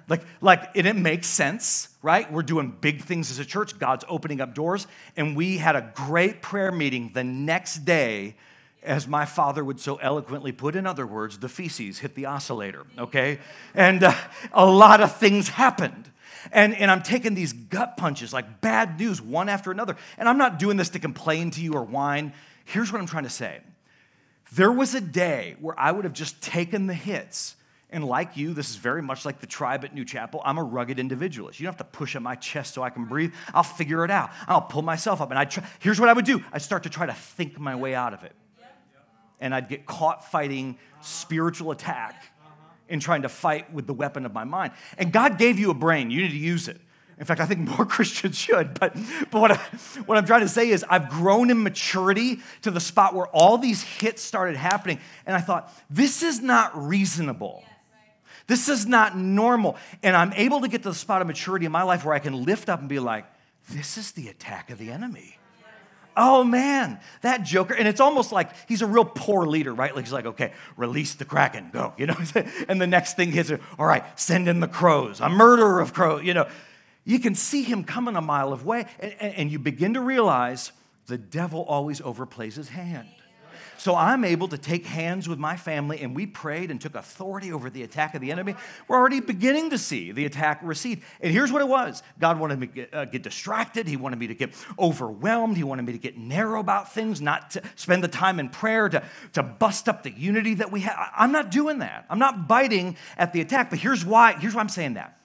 Like, 0.09 0.23
like 0.43 0.71
it, 0.75 0.85
it 0.85 0.97
makes 0.97 1.27
sense, 1.27 1.89
right? 2.03 2.31
We're 2.31 2.43
doing 2.43 2.77
big 2.79 3.03
things 3.03 3.31
as 3.31 3.39
a 3.39 3.45
church. 3.45 3.79
God's 3.79 4.05
opening 4.09 4.41
up 4.41 4.55
doors. 4.55 4.87
And 5.17 5.35
we 5.35 5.57
had 5.57 5.77
a 5.77 5.91
great 5.95 6.43
prayer 6.43 6.71
meeting 6.71 7.13
the 7.15 7.25
next 7.25 7.87
day, 7.87 8.37
as 8.83 9.09
my 9.09 9.25
father 9.25 9.65
would 9.65 9.81
so 9.81 9.97
eloquently 9.97 10.53
put, 10.53 10.77
in 10.77 10.87
other 10.87 11.07
words, 11.07 11.39
the 11.39 11.49
feces 11.49 12.01
hit 12.01 12.15
the 12.15 12.27
oscillator, 12.27 12.85
okay? 12.99 13.39
And 13.75 14.05
uh, 14.05 14.15
a 14.53 14.67
lot 14.67 15.01
of 15.01 15.17
things 15.17 15.49
happened. 15.49 16.11
And, 16.53 16.75
and 16.75 16.91
I'm 16.91 17.03
taking 17.03 17.35
these 17.35 17.53
gut 17.53 17.97
punches, 17.97 18.33
like 18.33 18.61
bad 18.61 18.99
news, 18.99 19.21
one 19.21 19.49
after 19.49 19.71
another. 19.71 19.97
And 20.19 20.29
I'm 20.29 20.39
not 20.39 20.59
doing 20.59 20.77
this 20.77 20.91
to 20.91 20.99
complain 20.99 21.51
to 21.53 21.61
you 21.61 21.75
or 21.75 21.83
whine. 21.83 22.33
Here's 22.65 22.93
what 22.93 23.01
I'm 23.01 23.07
trying 23.07 23.25
to 23.25 23.31
say 23.31 23.61
There 24.53 24.73
was 24.73 24.95
a 24.95 25.01
day 25.01 25.57
where 25.61 25.79
I 25.79 25.93
would 25.93 26.05
have 26.05 26.15
just 26.15 26.41
taken 26.43 26.87
the 26.87 26.95
hits. 26.95 27.57
And 27.91 28.05
like 28.05 28.37
you, 28.37 28.55
this 28.55 28.71
is 28.71 28.77
very 28.77 29.03
much 29.03 29.25
like 29.25 29.39
the 29.39 29.47
tribe 29.47 29.85
at 29.85 29.95
New 29.95 30.05
Chapel. 30.05 30.43
I'm 30.45 30.59
a 30.59 30.65
rugged 30.65 30.99
individualist. 30.99 31.61
You 31.61 31.65
don't 31.65 31.79
have 31.79 31.87
to 31.87 31.97
push 31.97 32.17
at 32.17 32.23
my 32.23 32.35
chest 32.35 32.75
so 32.75 32.83
I 32.83 32.91
can 32.91 33.05
breathe. 33.05 33.33
I'll 33.53 33.63
figure 33.63 34.05
it 34.05 34.11
out. 34.11 34.31
I'll 34.49 34.63
pull 34.63 34.83
myself 34.83 35.21
up. 35.21 35.31
And 35.31 35.39
I 35.39 35.45
try, 35.45 35.65
here's 35.79 36.01
what 36.01 36.09
I 36.09 36.13
would 36.13 36.25
do 36.25 36.43
I'd 36.53 36.63
start 36.63 36.83
to 36.85 36.91
try 36.91 37.07
to 37.07 37.13
think 37.13 37.59
my 37.61 37.77
way 37.77 37.95
out 37.95 38.13
of 38.13 38.25
it. 38.25 38.33
And 39.41 39.55
I'd 39.55 39.69
get 39.69 39.87
caught 39.87 40.29
fighting 40.29 40.77
spiritual 41.03 41.71
attack 41.71 42.34
in 42.89 43.01
trying 43.01 43.23
to 43.23 43.29
fight 43.29 43.73
with 43.73 43.87
the 43.87 43.95
weapon 43.95 44.27
of 44.27 44.33
my 44.33 44.45
mind. 44.45 44.73
And 44.99 45.13
God 45.13 45.39
gave 45.39 45.59
you 45.59 45.71
a 45.71 45.75
brain, 45.75 46.11
you 46.11 46.23
need 46.23 46.31
to 46.31 46.37
use 46.37 46.69
it. 46.69 46.81
In 47.19 47.25
fact, 47.25 47.41
I 47.41 47.47
think 47.47 47.61
more 47.61 47.87
Christians 47.87 48.37
should. 48.37 48.79
But, 48.79 48.97
but 49.31 49.41
what, 49.41 49.53
I, 49.53 49.57
what 50.07 50.19
I'm 50.19 50.27
trying 50.27 50.41
to 50.41 50.49
say 50.49 50.71
is, 50.71 50.85
I've 50.89 51.09
grown 51.09 51.51
in 51.51 51.63
maturity 51.63 52.41
to 52.63 52.71
the 52.71 52.81
spot 52.81 53.15
where 53.15 53.27
all 53.29 53.59
these 53.59 53.83
hits 53.83 54.23
started 54.23 54.57
happening. 54.57 54.99
And 55.27 55.37
I 55.37 55.41
thought, 55.41 55.73
this 55.89 56.23
is 56.23 56.41
not 56.41 56.73
reasonable. 56.77 57.63
This 58.47 58.69
is 58.69 58.87
not 58.87 59.17
normal. 59.17 59.77
And 60.03 60.17
I'm 60.17 60.33
able 60.35 60.61
to 60.63 60.69
get 60.69 60.83
to 60.83 60.91
the 60.91 60.95
spot 60.95 61.21
of 61.21 61.27
maturity 61.27 61.67
in 61.67 61.73
my 61.73 61.83
life 61.83 62.05
where 62.05 62.15
I 62.15 62.19
can 62.19 62.45
lift 62.45 62.69
up 62.69 62.81
and 62.81 62.89
be 62.89 62.99
like, 62.99 63.25
this 63.71 63.97
is 63.97 64.13
the 64.13 64.29
attack 64.29 64.71
of 64.71 64.79
the 64.79 64.91
enemy. 64.91 65.39
Oh 66.17 66.45
man, 66.45 67.01
that 67.23 67.43
joker. 67.43 67.75
And 67.75 67.89
it's 67.89 68.01
almost 68.01 68.33
like 68.33 68.51
he's 68.69 68.83
a 68.83 68.87
real 68.87 69.05
poor 69.05 69.47
leader, 69.47 69.75
right? 69.75 69.95
Like 69.95 70.05
he's 70.05 70.13
like, 70.13 70.27
okay, 70.27 70.53
release 70.77 71.15
the 71.15 71.25
kraken, 71.25 71.71
go, 71.73 71.93
you 71.97 72.07
know? 72.07 72.17
and 72.69 72.81
the 72.81 72.87
next 72.87 73.15
thing 73.17 73.35
is, 73.35 73.53
all 73.79 73.87
right, 73.87 74.05
send 74.19 74.49
in 74.49 74.61
the 74.61 74.69
crows, 74.69 75.21
a 75.21 75.29
murderer 75.29 75.81
of 75.81 75.93
crows, 75.93 76.23
you 76.25 76.35
know? 76.35 76.47
You 77.05 77.19
can 77.19 77.35
see 77.35 77.63
him 77.63 77.85
coming 77.85 78.17
a 78.17 78.23
mile 78.23 78.53
of 78.53 78.65
way, 78.65 78.87
and, 78.99 79.15
and 79.21 79.51
you 79.51 79.59
begin 79.59 79.95
to 79.95 80.01
realize 80.01 80.73
the 81.07 81.19
devil 81.19 81.63
always 81.63 82.01
overplays 82.01 82.55
his 82.55 82.69
hand. 82.69 83.09
So 83.85 83.95
I'm 83.95 84.25
able 84.25 84.49
to 84.49 84.57
take 84.57 84.87
hands 84.87 85.29
with 85.29 85.39
my 85.39 85.59
family, 85.59 86.01
and 86.01 86.17
we 86.17 86.25
prayed 86.25 86.71
and 86.71 86.81
took 86.81 86.95
authority 86.95 87.53
over 87.53 87.69
the 87.69 87.83
attack 87.83 88.15
of 88.15 88.23
the 88.23 88.33
enemy. 88.33 88.55
We're 88.89 88.97
already 88.97 89.21
beginning 89.21 89.69
to 89.69 89.79
see 89.79 90.11
the 90.11 90.25
attack 90.25 90.61
recede. 90.63 91.03
And 91.21 91.31
here's 91.31 91.53
what 91.53 91.61
it 91.61 91.69
was 91.69 92.03
God 92.19 92.41
wanted 92.41 92.61
me 92.61 92.67
to 92.69 92.73
get, 92.73 92.95
uh, 92.95 93.05
get 93.05 93.23
distracted. 93.23 93.87
He 93.87 93.99
wanted 93.99 94.19
me 94.19 94.29
to 94.29 94.35
get 94.35 94.55
overwhelmed. 94.79 95.59
He 95.59 95.65
wanted 95.65 95.83
me 95.83 95.93
to 95.93 95.99
get 95.99 96.17
narrow 96.17 96.61
about 96.61 96.95
things, 96.95 97.21
not 97.21 97.51
to 97.51 97.63
spend 97.77 98.03
the 98.03 98.09
time 98.09 98.41
in 98.41 98.49
prayer 98.49 98.89
to, 98.89 99.03
to 99.35 99.43
bust 99.43 99.87
up 99.87 100.03
the 100.03 100.13
unity 100.13 100.55
that 100.55 100.73
we 100.73 100.81
have. 100.81 101.11
I'm 101.15 101.33
not 101.33 101.51
doing 101.51 101.81
that. 101.81 102.07
I'm 102.09 102.19
not 102.19 102.49
biting 102.49 102.97
at 103.19 103.35
the 103.35 103.43
attack. 103.43 103.69
But 103.69 103.81
here's 103.81 104.03
why, 104.03 104.33
here's 104.33 104.55
why 104.55 104.63
I'm 104.63 104.71
saying 104.71 104.95
that. 104.95 105.21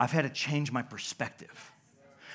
I've 0.00 0.10
had 0.10 0.22
to 0.22 0.28
change 0.28 0.72
my 0.72 0.82
perspective. 0.82 1.71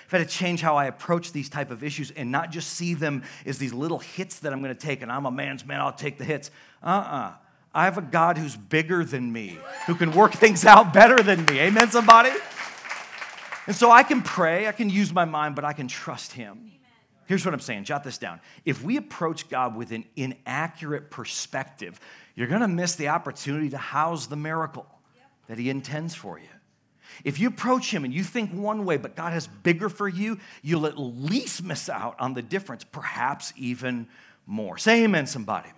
I've 0.08 0.20
had 0.20 0.30
to 0.30 0.34
change 0.34 0.62
how 0.62 0.78
I 0.78 0.86
approach 0.86 1.34
these 1.34 1.50
type 1.50 1.70
of 1.70 1.84
issues 1.84 2.12
and 2.12 2.32
not 2.32 2.50
just 2.50 2.70
see 2.70 2.94
them 2.94 3.24
as 3.46 3.58
these 3.58 3.74
little 3.74 4.00
hits 4.00 4.40
that 4.40 4.54
I'm 4.54 4.62
going 4.62 4.74
to 4.74 4.80
take 4.80 5.02
and 5.02 5.12
I'm 5.12 5.26
a 5.26 5.32
man's 5.32 5.66
man, 5.66 5.82
I'll 5.82 5.92
take 5.92 6.18
the 6.18 6.24
hits. 6.24 6.50
Uh-uh. 6.82 7.34
I 7.74 7.84
have 7.84 7.98
a 7.98 8.02
God 8.02 8.38
who's 8.38 8.56
bigger 8.56 9.04
than 9.04 9.34
me, 9.34 9.58
who 9.86 9.96
can 9.96 10.14
work 10.14 10.32
things 10.34 10.64
out 10.64 10.94
better 10.94 11.22
than 11.22 11.44
me. 11.46 11.60
Amen, 11.60 11.92
somebody? 11.92 12.32
And 13.68 13.76
so 13.76 13.92
I 13.92 14.04
can 14.04 14.22
pray, 14.22 14.68
I 14.68 14.72
can 14.72 14.90
use 14.90 15.12
my 15.12 15.26
mind, 15.26 15.56
but 15.56 15.66
I 15.66 15.74
can 15.74 15.90
trust 15.90 16.32
him. 16.32 16.72
Here's 17.26 17.44
what 17.44 17.54
I'm 17.54 17.60
saying, 17.60 17.84
jot 17.84 18.06
this 18.06 18.18
down. 18.18 18.40
If 18.64 18.82
we 18.82 18.96
approach 18.96 19.50
God 19.50 19.76
with 19.76 19.92
an 19.92 20.06
inaccurate 20.16 21.12
perspective, 21.12 22.00
you're 22.34 22.48
going 22.48 22.62
to 22.62 22.70
miss 22.70 22.96
the 22.96 23.10
opportunity 23.10 23.70
to 23.72 23.78
house 23.78 24.28
the 24.28 24.38
miracle 24.38 24.86
that 25.48 25.58
he 25.58 25.70
intends 25.70 26.16
for 26.16 26.40
you. 26.40 26.48
If 27.24 27.40
you 27.40 27.48
approach 27.48 27.94
him 27.94 28.04
and 28.04 28.14
you 28.14 28.24
think 28.24 28.52
one 28.52 28.86
way, 28.86 28.98
but 28.98 29.16
God 29.16 29.34
has 29.34 29.48
bigger 29.48 29.90
for 29.90 30.08
you, 30.08 30.40
you'll 30.62 30.86
at 30.86 30.98
least 30.98 31.64
miss 31.64 31.90
out 31.90 32.16
on 32.20 32.34
the 32.34 32.42
difference, 32.42 32.84
perhaps 32.84 33.54
even 33.56 34.08
more. 34.46 34.78
Say 34.78 35.04
amen, 35.04 35.28
somebody. 35.28 35.70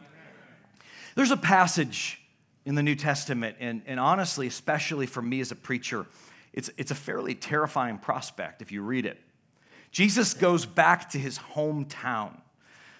There's 1.15 1.31
a 1.31 1.37
passage 1.37 2.21
in 2.65 2.75
the 2.75 2.83
New 2.83 2.95
Testament, 2.95 3.57
and, 3.59 3.81
and 3.85 3.99
honestly, 3.99 4.47
especially 4.47 5.05
for 5.05 5.21
me 5.21 5.39
as 5.39 5.51
a 5.51 5.55
preacher, 5.55 6.05
it's, 6.53 6.69
it's 6.77 6.91
a 6.91 6.95
fairly 6.95 7.35
terrifying 7.35 7.97
prospect 7.97 8.61
if 8.61 8.71
you 8.71 8.81
read 8.81 9.05
it. 9.05 9.19
Jesus 9.91 10.33
goes 10.33 10.65
back 10.65 11.09
to 11.11 11.17
his 11.17 11.39
hometown 11.39 12.39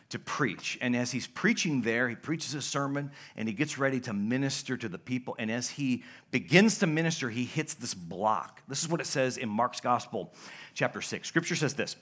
to 0.10 0.18
preach. 0.18 0.78
And 0.82 0.96
as 0.96 1.12
he's 1.12 1.28
preaching 1.28 1.82
there, 1.82 2.10
he 2.10 2.16
preaches 2.16 2.56
a 2.56 2.62
sermon 2.62 3.12
and 3.36 3.48
he 3.48 3.54
gets 3.54 3.78
ready 3.78 4.00
to 4.02 4.14
minister 4.14 4.76
to 4.76 4.90
the 4.90 4.98
people. 4.98 5.36
And 5.38 5.52
as 5.52 5.70
he 5.70 6.04
begins 6.32 6.80
to 6.80 6.88
minister, 6.88 7.30
he 7.30 7.46
hits 7.46 7.76
this 7.76 7.94
block. 7.94 8.62
This 8.68 8.84
is 8.84 8.90
what 8.90 9.02
it 9.02 9.08
says 9.08 9.38
in 9.38 9.50
Mark's 9.50 9.82
Gospel, 9.82 10.34
chapter 10.74 11.02
6. 11.02 11.28
Scripture 11.28 11.56
says 11.56 11.76
this 11.76 11.96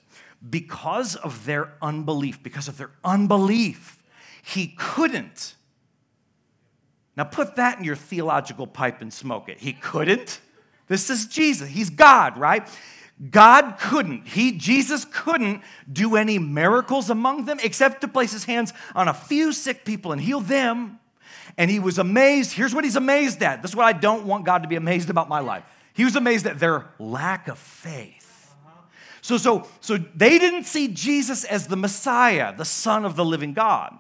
Because 0.50 1.16
of 1.18 1.46
their 1.46 1.74
unbelief, 1.82 2.42
because 2.42 2.70
of 2.70 2.78
their 2.78 2.92
unbelief, 3.04 4.02
he 4.42 4.74
couldn't. 4.78 5.56
Now 7.18 7.26
put 7.26 7.56
that 7.58 7.80
in 7.80 7.84
your 7.84 7.96
theological 7.96 8.68
pipe 8.68 9.02
and 9.02 9.12
smoke 9.12 9.50
it. 9.50 9.58
He 9.58 9.74
couldn't. 9.74 10.40
This 10.88 11.10
is 11.10 11.26
Jesus. 11.26 11.68
He's 11.68 11.90
God, 11.90 12.38
right? 12.38 12.70
God 13.32 13.78
couldn't, 13.80 14.28
he, 14.28 14.52
Jesus 14.52 15.06
couldn't 15.06 15.64
do 15.92 16.16
any 16.16 16.38
miracles 16.38 17.10
among 17.10 17.46
them 17.46 17.58
except 17.64 18.02
to 18.02 18.08
place 18.08 18.32
his 18.32 18.44
hands 18.44 18.74
on 18.94 19.08
a 19.08 19.14
few 19.14 19.52
sick 19.52 19.86
people 19.86 20.12
and 20.12 20.22
heal 20.22 20.40
them. 20.40 21.00
And 21.58 21.72
he 21.72 21.80
was 21.80 21.98
amazed. 21.98 22.52
Here's 22.52 22.76
what 22.76 22.84
he's 22.84 22.96
amazed 22.96 23.42
at. 23.42 23.64
This 23.64 23.72
is 23.72 23.76
what 23.76 23.88
I 23.88 23.94
don't 23.94 24.26
want 24.26 24.46
God 24.46 24.62
to 24.62 24.68
be 24.68 24.76
amazed 24.76 25.10
about 25.10 25.30
my 25.30 25.40
life. 25.40 25.64
He 25.94 26.04
was 26.04 26.16
amazed 26.16 26.46
at 26.46 26.60
their 26.60 26.86
lack 27.00 27.48
of 27.48 27.58
faith. 27.58 28.54
So, 29.22 29.38
so, 29.38 29.68
so 29.82 29.98
they 29.98 30.38
didn't 30.38 30.66
see 30.66 30.88
Jesus 30.88 31.44
as 31.44 31.68
the 31.68 31.76
Messiah, 31.76 32.56
the 32.56 32.66
Son 32.66 33.04
of 33.04 33.16
the 33.16 33.26
living 33.26 33.54
God. 33.54 33.98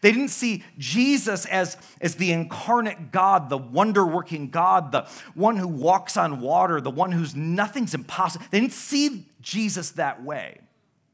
They 0.00 0.12
didn't 0.12 0.28
see 0.28 0.64
Jesus 0.78 1.46
as, 1.46 1.76
as 2.00 2.16
the 2.16 2.32
incarnate 2.32 3.12
God, 3.12 3.50
the 3.50 3.58
wonder 3.58 4.06
working 4.06 4.50
God, 4.50 4.92
the 4.92 5.08
one 5.34 5.56
who 5.56 5.68
walks 5.68 6.16
on 6.16 6.40
water, 6.40 6.80
the 6.80 6.90
one 6.90 7.12
who's 7.12 7.34
nothing's 7.34 7.94
impossible. 7.94 8.46
They 8.50 8.60
didn't 8.60 8.72
see 8.72 9.26
Jesus 9.40 9.92
that 9.92 10.22
way. 10.22 10.60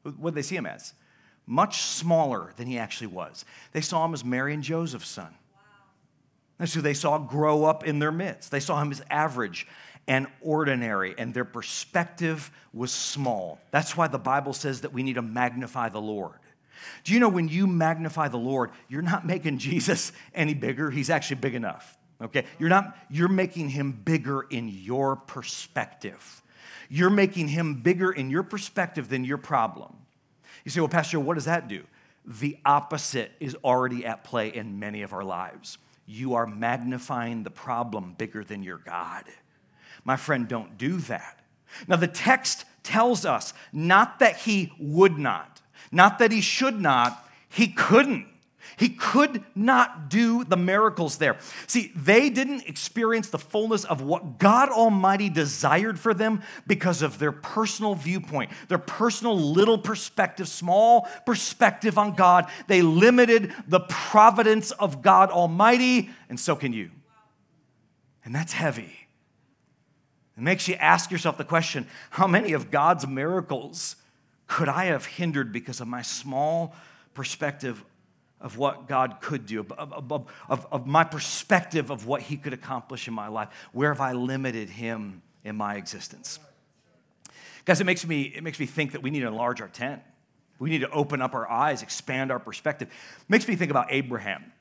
What 0.03 0.31
did 0.31 0.35
they 0.35 0.43
see 0.43 0.57
him 0.57 0.67
as? 0.67 0.95
Much 1.47 1.83
smaller 1.83 2.53
than 2.57 2.67
he 2.67 2.79
actually 2.79 3.09
was. 3.09 3.45
They 3.73 3.81
saw 3.81 4.05
him 4.05 4.15
as 4.15 4.25
Mary 4.25 4.55
and 4.55 4.63
Joseph's 4.63 5.09
son. 5.09 5.35
That's 6.59 6.75
who 6.75 6.81
they 6.81 6.95
saw 6.95 7.19
grow 7.19 7.65
up 7.65 7.85
in 7.85 7.99
their 7.99 8.13
midst. 8.13 8.51
They 8.51 8.61
saw 8.61 8.81
him 8.81 8.91
as 8.91 9.03
average 9.11 9.67
and 10.09 10.27
ordinary, 10.41 11.15
and 11.19 11.35
their 11.35 11.45
perspective 11.45 12.51
was 12.73 12.93
small. 12.93 13.59
That's 13.71 13.97
why 13.97 14.07
the 14.07 14.19
Bible 14.19 14.53
says 14.53 14.83
that 14.83 14.93
we 14.93 15.03
need 15.03 15.15
to 15.15 15.23
magnify 15.23 15.89
the 15.89 16.01
Lord. 16.01 16.39
Do 17.05 17.13
you 17.13 17.21
know 17.21 17.29
when 17.29 17.49
you 17.49 17.67
magnify 17.67 18.29
the 18.29 18.37
Lord, 18.37 18.71
you're 18.89 19.03
not 19.03 19.27
making 19.27 19.59
Jesus 19.69 20.13
any 20.35 20.55
bigger? 20.55 20.91
He's 20.91 21.11
actually 21.11 21.37
big 21.37 21.55
enough. 21.55 21.97
Okay? 22.21 22.45
You're 22.59 22.69
not 22.69 22.97
you're 23.11 23.29
making 23.29 23.71
him 23.71 23.93
bigger 23.93 24.43
in 24.43 24.69
your 24.69 25.17
perspective. 25.17 26.43
You're 26.89 27.11
making 27.11 27.49
him 27.49 27.83
bigger 27.83 28.13
in 28.13 28.31
your 28.31 28.43
perspective 28.43 29.09
than 29.09 29.25
your 29.25 29.39
problem. 29.39 29.95
You 30.65 30.71
say, 30.71 30.81
"Well, 30.81 30.89
pastor, 30.89 31.21
what 31.21 31.35
does 31.35 31.45
that 31.45 31.69
do?" 31.69 31.85
The 32.25 32.59
opposite 32.65 33.33
is 33.39 33.57
already 33.63 34.05
at 34.05 34.25
play 34.25 34.49
in 34.49 34.79
many 34.79 35.03
of 35.03 35.13
our 35.13 35.25
lives. 35.25 35.79
You 36.07 36.35
are 36.35 36.47
magnifying 36.47 37.43
the 37.43 37.51
problem 37.51 38.15
bigger 38.17 38.45
than 38.45 38.63
your 38.63 38.79
God. 38.79 39.25
My 40.05 40.17
friend, 40.17 40.47
don't 40.47 40.79
do 40.79 40.99
that. 40.99 41.41
Now, 41.89 41.97
the 41.97 42.07
text 42.07 42.65
tells 42.83 43.25
us 43.25 43.53
not 43.73 44.21
that 44.21 44.37
he 44.39 44.73
would 44.79 45.19
not, 45.19 45.56
not 45.91 46.19
that 46.19 46.33
he 46.33 46.41
should 46.41 46.81
not, 46.81 47.27
he 47.49 47.69
couldn't. 47.69 48.27
He 48.77 48.91
could 48.91 49.43
not 49.55 50.11
do 50.11 50.45
the 50.45 50.57
miracles 50.57 51.17
there. 51.17 51.39
See, 51.67 51.93
they 51.97 52.29
didn't 52.29 52.69
experience 52.69 53.31
the 53.31 53.39
fullness 53.39 53.85
of 53.85 54.03
what 54.03 54.39
God 54.39 54.69
Almighty 54.69 55.31
desired 55.31 55.99
for 55.99 56.13
them 56.13 56.43
because 56.67 57.01
of 57.01 57.19
their 57.19 57.33
personal 57.33 57.95
viewpoint, 57.95 58.51
their 58.69 58.79
personal 58.79 59.39
little 59.39 59.79
perspective, 59.79 60.47
small 60.47 61.09
perspective 61.25 61.97
on 61.97 62.15
God. 62.15 62.51
They 62.67 62.83
limited 62.83 63.55
the 63.67 63.81
providence 63.81 64.73
of 64.73 65.01
God 65.01 65.31
Almighty, 65.31 66.11
and 66.29 66.39
so 66.39 66.55
can 66.55 66.75
you. 66.75 66.91
And 68.27 68.35
that's 68.35 68.53
heavy. 68.53 68.93
It 70.37 70.43
makes 70.43 70.69
you 70.69 70.75
ask 70.75 71.11
yourself 71.11 71.39
the 71.39 71.45
question 71.45 71.87
how 72.11 72.27
many 72.27 72.53
of 72.53 72.71
God's 72.71 73.07
miracles 73.07 73.97
could 74.47 74.69
I 74.69 74.87
have 74.87 75.07
hindered 75.07 75.53
because 75.53 75.81
of 75.81 75.89
my 75.89 76.03
small 76.03 76.75
perspective 77.15 77.85
of 78.41 78.59
what 78.59 78.87
God 78.87 79.21
could 79.21 79.47
do, 79.47 79.61
of, 79.61 79.73
of, 79.73 80.29
of, 80.49 80.67
of, 80.71 80.87
my 80.87 81.05
perspective 81.05 81.91
of 81.91 82.07
what 82.07 82.21
He 82.23 82.37
could 82.37 82.53
accomplish 82.53 83.09
in 83.09 83.15
my 83.15 83.29
life? 83.29 83.49
Where 83.73 83.93
have 83.93 84.01
I 84.01 84.13
limited 84.13 84.69
Him 84.69 85.23
in 85.45 85.57
my 85.57 85.77
existence? 85.77 86.39
Guys, 87.65 87.81
it 87.81 87.85
makes 87.85 88.07
me, 88.07 88.23
it 88.23 88.43
makes 88.43 88.61
me 88.61 88.67
think 88.67 88.93
that 88.93 89.03
we 89.03 89.11
need 89.11 89.21
to 89.21 89.27
enlarge 89.27 89.61
our 89.61 89.69
tent. 89.69 90.03
We 90.59 90.71
need 90.71 90.83
to 90.83 90.91
open 90.91 91.21
up 91.21 91.35
our 91.35 91.51
eyes, 91.51 91.83
expand 91.83 92.31
our 92.31 92.39
perspective. 92.39 92.89
It 92.89 93.31
makes 93.31 93.49
me 93.49 93.57
think 93.57 93.71
about 93.71 93.89
Abraham. 93.91 94.53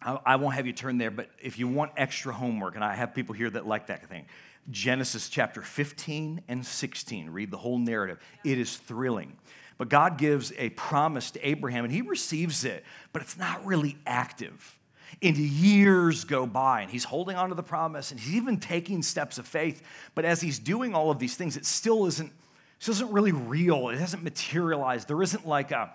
I, 0.00 0.18
I 0.24 0.36
won't 0.36 0.54
have 0.54 0.66
you 0.66 0.72
turn 0.72 0.98
there, 0.98 1.10
but 1.10 1.28
if 1.42 1.58
you 1.58 1.66
want 1.66 1.92
extra 1.96 2.32
homework, 2.32 2.76
and 2.76 2.84
I 2.84 2.94
have 2.94 3.14
people 3.14 3.34
here 3.34 3.50
that 3.50 3.66
like 3.66 3.88
that 3.88 4.08
thing, 4.08 4.26
Genesis 4.70 5.28
chapter 5.28 5.62
15 5.62 6.42
and 6.48 6.64
16. 6.64 7.30
Read 7.30 7.50
the 7.50 7.56
whole 7.56 7.78
narrative. 7.78 8.18
It 8.44 8.58
is 8.58 8.76
thrilling. 8.76 9.36
But 9.78 9.88
God 9.88 10.18
gives 10.18 10.52
a 10.58 10.70
promise 10.70 11.30
to 11.32 11.48
Abraham 11.48 11.84
and 11.84 11.92
he 11.92 12.02
receives 12.02 12.64
it, 12.64 12.84
but 13.12 13.22
it's 13.22 13.38
not 13.38 13.64
really 13.64 13.96
active. 14.06 14.76
And 15.22 15.36
years 15.36 16.24
go 16.24 16.46
by 16.46 16.82
and 16.82 16.90
he's 16.90 17.04
holding 17.04 17.36
on 17.36 17.48
to 17.48 17.54
the 17.54 17.62
promise 17.62 18.10
and 18.10 18.20
he's 18.20 18.34
even 18.34 18.58
taking 18.58 19.02
steps 19.02 19.38
of 19.38 19.46
faith. 19.46 19.82
But 20.14 20.24
as 20.24 20.40
he's 20.40 20.58
doing 20.58 20.94
all 20.94 21.10
of 21.10 21.18
these 21.18 21.36
things, 21.36 21.56
it 21.56 21.64
still 21.64 22.06
isn't, 22.06 22.32
still 22.78 22.92
isn't 22.92 23.12
really 23.12 23.32
real. 23.32 23.88
It 23.88 23.98
hasn't 23.98 24.22
materialized. 24.22 25.08
There 25.08 25.22
isn't 25.22 25.46
like 25.46 25.70
a, 25.70 25.94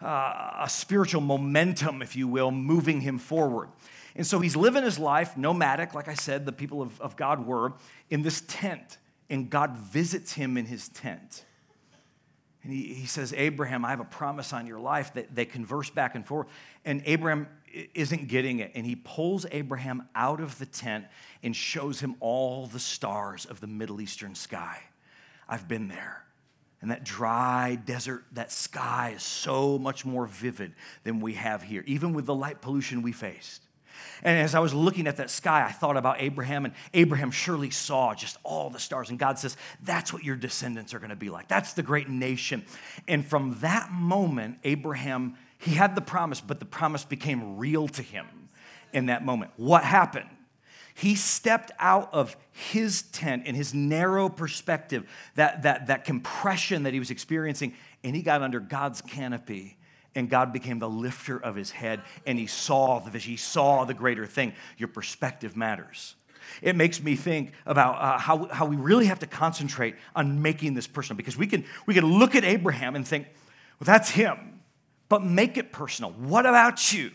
uh, 0.00 0.62
a 0.62 0.68
spiritual 0.68 1.20
momentum, 1.20 2.02
if 2.02 2.16
you 2.16 2.28
will, 2.28 2.50
moving 2.50 3.00
him 3.00 3.18
forward. 3.18 3.68
And 4.16 4.26
so 4.26 4.38
he's 4.38 4.54
living 4.54 4.84
his 4.84 4.98
life 4.98 5.36
nomadic, 5.36 5.94
like 5.94 6.08
I 6.08 6.14
said, 6.14 6.46
the 6.46 6.52
people 6.52 6.82
of, 6.82 7.00
of 7.00 7.16
God 7.16 7.46
were, 7.46 7.72
in 8.10 8.22
this 8.22 8.42
tent. 8.46 8.98
And 9.28 9.50
God 9.50 9.76
visits 9.76 10.32
him 10.34 10.56
in 10.56 10.66
his 10.66 10.88
tent. 10.88 11.44
And 12.62 12.72
he, 12.72 12.94
he 12.94 13.06
says, 13.06 13.32
Abraham, 13.36 13.84
I 13.84 13.90
have 13.90 14.00
a 14.00 14.04
promise 14.04 14.52
on 14.52 14.66
your 14.66 14.78
life. 14.78 15.14
That 15.14 15.34
they 15.34 15.44
converse 15.44 15.90
back 15.90 16.14
and 16.14 16.26
forth. 16.26 16.46
And 16.84 17.02
Abraham 17.06 17.48
isn't 17.94 18.28
getting 18.28 18.60
it. 18.60 18.72
And 18.74 18.86
he 18.86 18.94
pulls 18.94 19.46
Abraham 19.50 20.08
out 20.14 20.40
of 20.40 20.58
the 20.58 20.66
tent 20.66 21.06
and 21.42 21.56
shows 21.56 22.00
him 22.00 22.14
all 22.20 22.66
the 22.66 22.78
stars 22.78 23.46
of 23.46 23.60
the 23.60 23.66
Middle 23.66 24.00
Eastern 24.00 24.34
sky. 24.34 24.78
I've 25.48 25.66
been 25.66 25.88
there. 25.88 26.24
And 26.80 26.90
that 26.90 27.02
dry 27.02 27.76
desert, 27.76 28.24
that 28.32 28.52
sky 28.52 29.14
is 29.16 29.22
so 29.22 29.78
much 29.78 30.04
more 30.04 30.26
vivid 30.26 30.74
than 31.02 31.20
we 31.20 31.32
have 31.32 31.62
here, 31.62 31.82
even 31.86 32.12
with 32.12 32.26
the 32.26 32.34
light 32.34 32.60
pollution 32.60 33.00
we 33.00 33.12
faced. 33.12 33.63
And 34.22 34.38
as 34.38 34.54
I 34.54 34.60
was 34.60 34.72
looking 34.72 35.06
at 35.06 35.16
that 35.18 35.30
sky, 35.30 35.64
I 35.66 35.72
thought 35.72 35.96
about 35.96 36.20
Abraham, 36.20 36.64
and 36.64 36.74
Abraham 36.92 37.30
surely 37.30 37.70
saw 37.70 38.14
just 38.14 38.38
all 38.42 38.70
the 38.70 38.78
stars. 38.78 39.10
And 39.10 39.18
God 39.18 39.38
says, 39.38 39.56
That's 39.82 40.12
what 40.12 40.24
your 40.24 40.36
descendants 40.36 40.94
are 40.94 40.98
going 40.98 41.10
to 41.10 41.16
be 41.16 41.30
like. 41.30 41.48
That's 41.48 41.74
the 41.74 41.82
great 41.82 42.08
nation. 42.08 42.64
And 43.08 43.26
from 43.26 43.58
that 43.60 43.92
moment, 43.92 44.58
Abraham 44.64 45.36
he 45.64 45.72
had 45.72 45.94
the 45.94 46.02
promise, 46.02 46.42
but 46.42 46.58
the 46.58 46.66
promise 46.66 47.04
became 47.04 47.56
real 47.56 47.88
to 47.88 48.02
him 48.02 48.26
in 48.92 49.06
that 49.06 49.24
moment. 49.24 49.52
What 49.56 49.82
happened? 49.82 50.28
He 50.94 51.14
stepped 51.14 51.72
out 51.78 52.12
of 52.12 52.36
his 52.52 53.02
tent 53.02 53.44
and 53.46 53.56
his 53.56 53.72
narrow 53.72 54.28
perspective, 54.28 55.08
that, 55.36 55.62
that, 55.62 55.86
that 55.86 56.04
compression 56.04 56.82
that 56.82 56.92
he 56.92 56.98
was 56.98 57.10
experiencing, 57.10 57.74
and 58.04 58.14
he 58.14 58.20
got 58.20 58.42
under 58.42 58.60
God's 58.60 59.00
canopy. 59.00 59.78
And 60.14 60.30
God 60.30 60.52
became 60.52 60.78
the 60.78 60.88
lifter 60.88 61.38
of 61.38 61.56
his 61.56 61.70
head, 61.70 62.02
and 62.24 62.38
he 62.38 62.46
saw 62.46 63.00
the 63.00 63.10
vision. 63.10 63.32
He 63.32 63.36
saw 63.36 63.84
the 63.84 63.94
greater 63.94 64.26
thing. 64.26 64.52
Your 64.78 64.88
perspective 64.88 65.56
matters. 65.56 66.14
It 66.62 66.76
makes 66.76 67.02
me 67.02 67.16
think 67.16 67.52
about 67.66 67.96
uh, 67.96 68.18
how, 68.18 68.48
how 68.48 68.66
we 68.66 68.76
really 68.76 69.06
have 69.06 69.20
to 69.20 69.26
concentrate 69.26 69.96
on 70.14 70.42
making 70.42 70.74
this 70.74 70.86
personal 70.86 71.16
because 71.16 71.36
we 71.36 71.46
can, 71.46 71.64
we 71.86 71.94
can 71.94 72.04
look 72.04 72.34
at 72.34 72.44
Abraham 72.44 72.94
and 72.94 73.06
think, 73.06 73.26
well, 73.80 73.86
that's 73.86 74.10
him 74.10 74.54
but 75.08 75.22
make 75.22 75.56
it 75.56 75.72
personal. 75.72 76.12
What 76.12 76.46
about 76.46 76.92
you? 76.92 77.12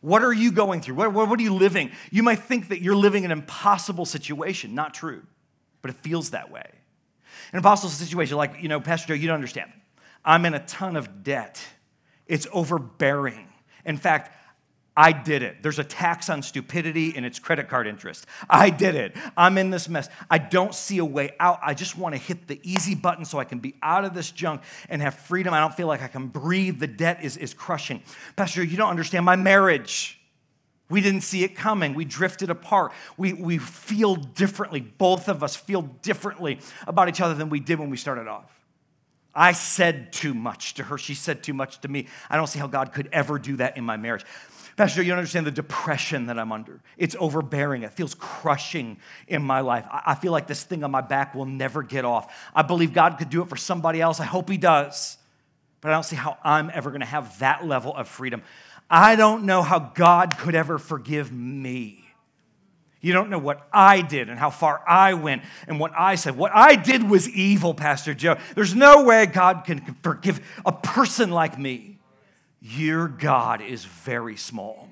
What 0.00 0.22
are 0.22 0.32
you 0.32 0.52
going 0.52 0.82
through? 0.82 0.96
What, 0.96 1.12
what, 1.12 1.28
what, 1.28 1.40
are 1.40 1.42
you 1.42 1.54
living? 1.54 1.90
You 2.10 2.22
might 2.22 2.40
think 2.40 2.68
that 2.68 2.82
you're 2.82 2.96
living 2.96 3.24
an 3.24 3.30
impossible 3.30 4.04
situation. 4.04 4.74
Not 4.74 4.92
true, 4.92 5.22
but 5.80 5.90
it 5.90 5.96
feels 5.96 6.30
that 6.30 6.50
way. 6.50 6.68
An 7.52 7.56
impossible 7.56 7.90
situation, 7.90 8.36
like, 8.36 8.62
you 8.62 8.68
know, 8.68 8.80
Pastor 8.80 9.08
Joe, 9.08 9.14
you 9.14 9.26
don't 9.26 9.34
understand. 9.34 9.72
I'm 10.24 10.44
in 10.44 10.54
a 10.54 10.64
ton 10.64 10.96
of 10.96 11.24
debt, 11.24 11.60
it's 12.26 12.46
overbearing. 12.52 13.48
In 13.84 13.96
fact, 13.96 14.30
I 14.96 15.10
did 15.10 15.42
it. 15.42 15.56
There's 15.60 15.80
a 15.80 15.84
tax 15.84 16.30
on 16.30 16.40
stupidity 16.42 17.14
and 17.16 17.26
it's 17.26 17.40
credit 17.40 17.68
card 17.68 17.88
interest. 17.88 18.26
I 18.48 18.70
did 18.70 18.94
it. 18.94 19.16
I'm 19.36 19.58
in 19.58 19.70
this 19.70 19.88
mess. 19.88 20.08
I 20.30 20.38
don't 20.38 20.72
see 20.72 20.98
a 20.98 21.04
way 21.04 21.34
out. 21.40 21.58
I 21.62 21.74
just 21.74 21.98
want 21.98 22.14
to 22.14 22.20
hit 22.20 22.46
the 22.46 22.60
easy 22.62 22.94
button 22.94 23.24
so 23.24 23.38
I 23.38 23.44
can 23.44 23.58
be 23.58 23.74
out 23.82 24.04
of 24.04 24.14
this 24.14 24.30
junk 24.30 24.62
and 24.88 25.02
have 25.02 25.14
freedom. 25.14 25.52
I 25.52 25.58
don't 25.58 25.74
feel 25.74 25.88
like 25.88 26.02
I 26.02 26.06
can 26.06 26.28
breathe. 26.28 26.78
The 26.78 26.86
debt 26.86 27.24
is, 27.24 27.36
is 27.36 27.54
crushing. 27.54 28.02
Pastor, 28.36 28.62
you 28.62 28.76
don't 28.76 28.90
understand 28.90 29.24
my 29.24 29.36
marriage. 29.36 30.20
We 30.88 31.00
didn't 31.00 31.22
see 31.22 31.42
it 31.42 31.56
coming. 31.56 31.94
We 31.94 32.04
drifted 32.04 32.50
apart. 32.50 32.92
We, 33.16 33.32
we 33.32 33.58
feel 33.58 34.14
differently. 34.14 34.80
Both 34.80 35.28
of 35.28 35.42
us 35.42 35.56
feel 35.56 35.82
differently 35.82 36.60
about 36.86 37.08
each 37.08 37.20
other 37.20 37.34
than 37.34 37.48
we 37.48 37.58
did 37.58 37.80
when 37.80 37.90
we 37.90 37.96
started 37.96 38.28
off. 38.28 38.53
I 39.34 39.52
said 39.52 40.12
too 40.12 40.34
much 40.34 40.74
to 40.74 40.84
her. 40.84 40.98
She 40.98 41.14
said 41.14 41.42
too 41.42 41.54
much 41.54 41.80
to 41.80 41.88
me. 41.88 42.06
I 42.30 42.36
don't 42.36 42.46
see 42.46 42.58
how 42.58 42.66
God 42.66 42.92
could 42.92 43.08
ever 43.12 43.38
do 43.38 43.56
that 43.56 43.76
in 43.76 43.84
my 43.84 43.96
marriage. 43.96 44.24
Pastor, 44.76 45.02
you 45.02 45.10
don't 45.10 45.18
understand 45.18 45.46
the 45.46 45.52
depression 45.52 46.26
that 46.26 46.38
I'm 46.38 46.50
under. 46.50 46.80
It's 46.96 47.14
overbearing. 47.18 47.84
It 47.84 47.92
feels 47.92 48.14
crushing 48.14 48.96
in 49.28 49.42
my 49.42 49.60
life. 49.60 49.86
I 49.90 50.16
feel 50.16 50.32
like 50.32 50.48
this 50.48 50.64
thing 50.64 50.82
on 50.82 50.90
my 50.90 51.00
back 51.00 51.34
will 51.34 51.46
never 51.46 51.82
get 51.82 52.04
off. 52.04 52.34
I 52.54 52.62
believe 52.62 52.92
God 52.92 53.18
could 53.18 53.30
do 53.30 53.40
it 53.42 53.48
for 53.48 53.56
somebody 53.56 54.00
else. 54.00 54.18
I 54.18 54.24
hope 54.24 54.50
He 54.50 54.56
does. 54.56 55.16
But 55.80 55.90
I 55.90 55.94
don't 55.94 56.02
see 56.02 56.16
how 56.16 56.38
I'm 56.42 56.70
ever 56.74 56.90
going 56.90 57.02
to 57.02 57.06
have 57.06 57.38
that 57.38 57.66
level 57.66 57.94
of 57.94 58.08
freedom. 58.08 58.42
I 58.90 59.16
don't 59.16 59.44
know 59.44 59.62
how 59.62 59.78
God 59.78 60.38
could 60.38 60.54
ever 60.54 60.78
forgive 60.78 61.30
me. 61.30 62.03
You 63.04 63.12
don't 63.12 63.28
know 63.28 63.38
what 63.38 63.68
I 63.70 64.00
did 64.00 64.30
and 64.30 64.38
how 64.38 64.48
far 64.48 64.82
I 64.88 65.12
went 65.12 65.42
and 65.68 65.78
what 65.78 65.92
I 65.94 66.14
said. 66.14 66.38
What 66.38 66.52
I 66.54 66.74
did 66.74 67.02
was 67.08 67.28
evil, 67.28 67.74
Pastor 67.74 68.14
Joe. 68.14 68.38
There's 68.54 68.74
no 68.74 69.04
way 69.04 69.26
God 69.26 69.64
can 69.66 69.94
forgive 70.02 70.40
a 70.64 70.72
person 70.72 71.30
like 71.30 71.58
me. 71.58 71.98
Your 72.62 73.08
God 73.08 73.60
is 73.60 73.84
very 73.84 74.38
small. 74.38 74.88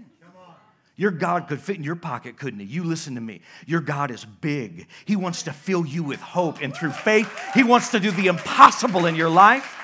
Your 0.94 1.10
God 1.10 1.48
could 1.48 1.58
fit 1.58 1.76
in 1.76 1.84
your 1.84 1.96
pocket, 1.96 2.36
couldn't 2.36 2.60
he? 2.60 2.66
You 2.66 2.84
listen 2.84 3.14
to 3.14 3.20
me. 3.22 3.40
Your 3.64 3.80
God 3.80 4.10
is 4.10 4.26
big. 4.26 4.88
He 5.06 5.16
wants 5.16 5.44
to 5.44 5.52
fill 5.54 5.86
you 5.86 6.02
with 6.02 6.20
hope, 6.20 6.60
and 6.60 6.76
through 6.76 6.90
faith, 6.90 7.32
He 7.54 7.64
wants 7.64 7.92
to 7.92 7.98
do 7.98 8.10
the 8.10 8.26
impossible 8.26 9.06
in 9.06 9.16
your 9.16 9.30
life. 9.30 9.81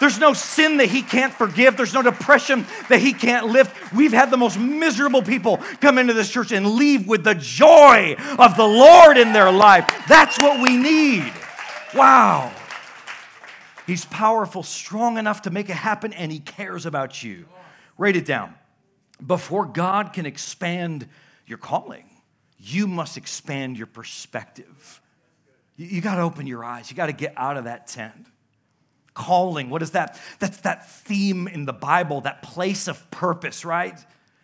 There's 0.00 0.18
no 0.18 0.32
sin 0.32 0.78
that 0.78 0.88
He 0.88 1.02
can't 1.02 1.32
forgive, 1.32 1.76
there's 1.76 1.94
no 1.94 2.02
depression 2.02 2.66
that 2.88 3.00
He 3.00 3.12
can't 3.12 3.46
lift. 3.46 3.92
We've 3.92 4.12
had 4.12 4.30
the 4.30 4.36
most 4.36 4.58
miserable 4.58 5.22
people 5.22 5.58
come 5.80 5.98
into 5.98 6.12
this 6.12 6.30
church 6.30 6.52
and 6.52 6.66
leave 6.66 7.06
with 7.06 7.24
the 7.24 7.34
joy 7.34 8.16
of 8.38 8.56
the 8.56 8.66
Lord 8.66 9.16
in 9.16 9.32
their 9.32 9.52
life. 9.52 9.88
That's 10.08 10.38
what 10.38 10.60
we 10.60 10.76
need. 10.76 11.32
Wow. 11.94 12.52
He's 13.86 14.04
powerful, 14.04 14.62
strong 14.62 15.18
enough 15.18 15.42
to 15.42 15.50
make 15.50 15.68
it 15.68 15.76
happen, 15.76 16.12
and 16.12 16.32
He 16.32 16.38
cares 16.38 16.86
about 16.86 17.22
you. 17.22 17.46
Write 17.98 18.16
it 18.16 18.24
down. 18.24 18.54
Before 19.24 19.64
God 19.66 20.12
can 20.12 20.26
expand 20.26 21.08
your 21.46 21.58
calling, 21.58 22.04
you 22.58 22.86
must 22.86 23.16
expand 23.16 23.76
your 23.76 23.86
perspective. 23.86 25.00
You, 25.76 26.00
got 26.00 26.16
to 26.16 26.22
open 26.22 26.46
your 26.46 26.64
eyes, 26.64 26.90
you 26.90 26.96
got 26.96 27.06
to 27.06 27.12
get 27.12 27.34
out 27.36 27.56
of 27.56 27.64
that 27.64 27.86
tent. 27.86 28.26
Calling, 29.14 29.68
what 29.68 29.82
is 29.82 29.90
that? 29.90 30.18
That's 30.38 30.58
that 30.58 30.90
theme 30.90 31.46
in 31.46 31.64
the 31.66 31.72
Bible, 31.72 32.22
that 32.22 32.42
place 32.42 32.88
of 32.88 33.10
purpose, 33.10 33.64
right? 33.64 33.98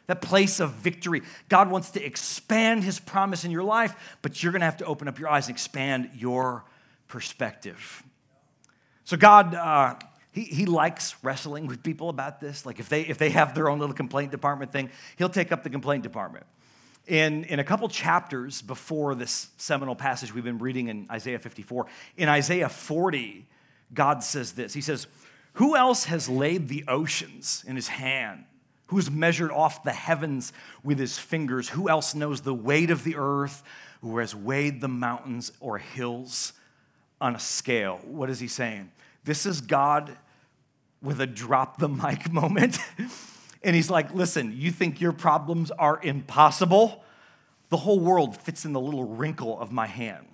That 0.06 0.20
place 0.22 0.60
of 0.60 0.72
victory. 0.72 1.22
God 1.48 1.70
wants 1.70 1.90
to 1.90 2.04
expand 2.04 2.84
His 2.84 2.98
promise 3.00 3.44
in 3.44 3.50
your 3.50 3.62
life, 3.62 4.18
but 4.22 4.42
you're 4.42 4.52
going 4.52 4.60
to 4.60 4.66
have 4.66 4.78
to 4.78 4.86
open 4.86 5.08
up 5.08 5.18
your 5.18 5.28
eyes 5.28 5.48
and 5.48 5.54
expand 5.54 6.10
your 6.14 6.64
perspective. 7.08 8.02
So 9.04 9.16
God, 9.16 9.54
uh, 9.54 9.94
he, 10.32 10.42
he 10.42 10.66
likes 10.66 11.16
wrestling 11.22 11.66
with 11.66 11.82
people 11.82 12.10
about 12.10 12.40
this. 12.40 12.66
Like 12.66 12.78
if 12.78 12.88
they, 12.88 13.02
if 13.02 13.18
they 13.18 13.30
have 13.30 13.54
their 13.54 13.68
own 13.68 13.78
little 13.78 13.94
complaint 13.94 14.30
department 14.30 14.70
thing, 14.70 14.90
he'll 15.16 15.28
take 15.28 15.50
up 15.50 15.62
the 15.62 15.70
complaint 15.70 16.02
department. 16.02 16.46
In, 17.06 17.44
in 17.44 17.58
a 17.58 17.64
couple 17.64 17.88
chapters 17.88 18.60
before 18.60 19.14
this 19.14 19.48
seminal 19.56 19.96
passage 19.96 20.34
we've 20.34 20.44
been 20.44 20.58
reading 20.58 20.88
in 20.88 21.06
Isaiah 21.10 21.38
54, 21.38 21.86
in 22.18 22.28
Isaiah 22.28 22.68
40, 22.68 23.46
God 23.92 24.22
says 24.22 24.52
this 24.52 24.74
He 24.74 24.80
says, 24.80 25.06
Who 25.54 25.76
else 25.76 26.04
has 26.04 26.28
laid 26.28 26.68
the 26.68 26.84
oceans 26.88 27.64
in 27.66 27.76
his 27.76 27.88
hand? 27.88 28.44
Who 28.86 28.96
has 28.96 29.10
measured 29.10 29.50
off 29.50 29.84
the 29.84 29.92
heavens 29.92 30.52
with 30.82 30.98
his 30.98 31.18
fingers? 31.18 31.68
Who 31.68 31.88
else 31.88 32.14
knows 32.14 32.40
the 32.40 32.54
weight 32.54 32.90
of 32.90 33.04
the 33.04 33.16
earth? 33.16 33.62
Who 34.00 34.16
has 34.18 34.34
weighed 34.34 34.80
the 34.80 34.88
mountains 34.88 35.52
or 35.60 35.78
hills 35.78 36.54
on 37.20 37.34
a 37.34 37.38
scale? 37.38 38.00
What 38.04 38.30
is 38.30 38.40
he 38.40 38.48
saying? 38.48 38.90
This 39.24 39.44
is 39.44 39.60
God 39.60 40.16
with 41.02 41.20
a 41.20 41.26
drop 41.26 41.78
the 41.78 41.88
mic 41.88 42.32
moment. 42.32 42.78
and 43.62 43.76
he's 43.76 43.90
like, 43.90 44.14
listen, 44.14 44.54
you 44.56 44.70
think 44.70 45.00
your 45.00 45.12
problems 45.12 45.70
are 45.70 46.00
impossible? 46.02 47.04
The 47.68 47.76
whole 47.76 48.00
world 48.00 48.36
fits 48.38 48.64
in 48.64 48.72
the 48.72 48.80
little 48.80 49.04
wrinkle 49.04 49.60
of 49.60 49.70
my 49.70 49.86
hand. 49.86 50.26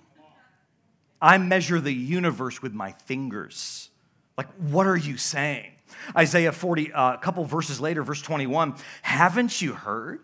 I 1.25 1.39
measure 1.39 1.81
the 1.81 1.91
universe 1.91 2.61
with 2.61 2.75
my 2.75 2.91
fingers. 3.05 3.89
Like, 4.37 4.47
what 4.57 4.85
are 4.85 4.95
you 4.95 5.17
saying? 5.17 5.71
Isaiah 6.15 6.51
40, 6.51 6.93
uh, 6.93 7.13
a 7.15 7.17
couple 7.17 7.43
verses 7.45 7.81
later, 7.81 8.03
verse 8.03 8.21
21 8.21 8.75
Haven't 9.01 9.59
you 9.59 9.73
heard? 9.73 10.19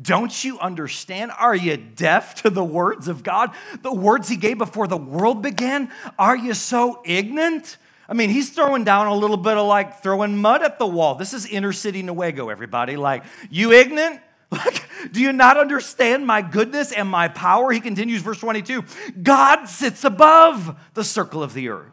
Don't 0.00 0.44
you 0.44 0.60
understand? 0.60 1.32
Are 1.36 1.56
you 1.56 1.76
deaf 1.76 2.36
to 2.42 2.50
the 2.50 2.62
words 2.62 3.08
of 3.08 3.24
God? 3.24 3.50
The 3.82 3.92
words 3.92 4.28
He 4.28 4.36
gave 4.36 4.58
before 4.58 4.86
the 4.86 4.96
world 4.96 5.42
began? 5.42 5.90
Are 6.20 6.36
you 6.36 6.54
so 6.54 7.02
ignorant? 7.04 7.76
I 8.08 8.14
mean, 8.14 8.30
he's 8.30 8.50
throwing 8.50 8.84
down 8.84 9.08
a 9.08 9.14
little 9.16 9.36
bit 9.36 9.56
of 9.56 9.66
like 9.66 10.04
throwing 10.04 10.36
mud 10.36 10.62
at 10.62 10.78
the 10.78 10.86
wall. 10.86 11.16
This 11.16 11.34
is 11.34 11.46
inner 11.46 11.72
city 11.72 12.04
Newaygo, 12.04 12.48
everybody. 12.48 12.96
Like, 12.96 13.24
you 13.50 13.72
ignorant? 13.72 14.20
Like, 14.50 14.87
do 15.12 15.20
you 15.20 15.32
not 15.32 15.56
understand 15.56 16.26
my 16.26 16.42
goodness 16.42 16.92
and 16.92 17.08
my 17.08 17.28
power? 17.28 17.70
He 17.70 17.80
continues, 17.80 18.22
verse 18.22 18.38
22 18.40 18.84
God 19.22 19.66
sits 19.66 20.04
above 20.04 20.78
the 20.94 21.04
circle 21.04 21.42
of 21.42 21.54
the 21.54 21.68
earth. 21.68 21.92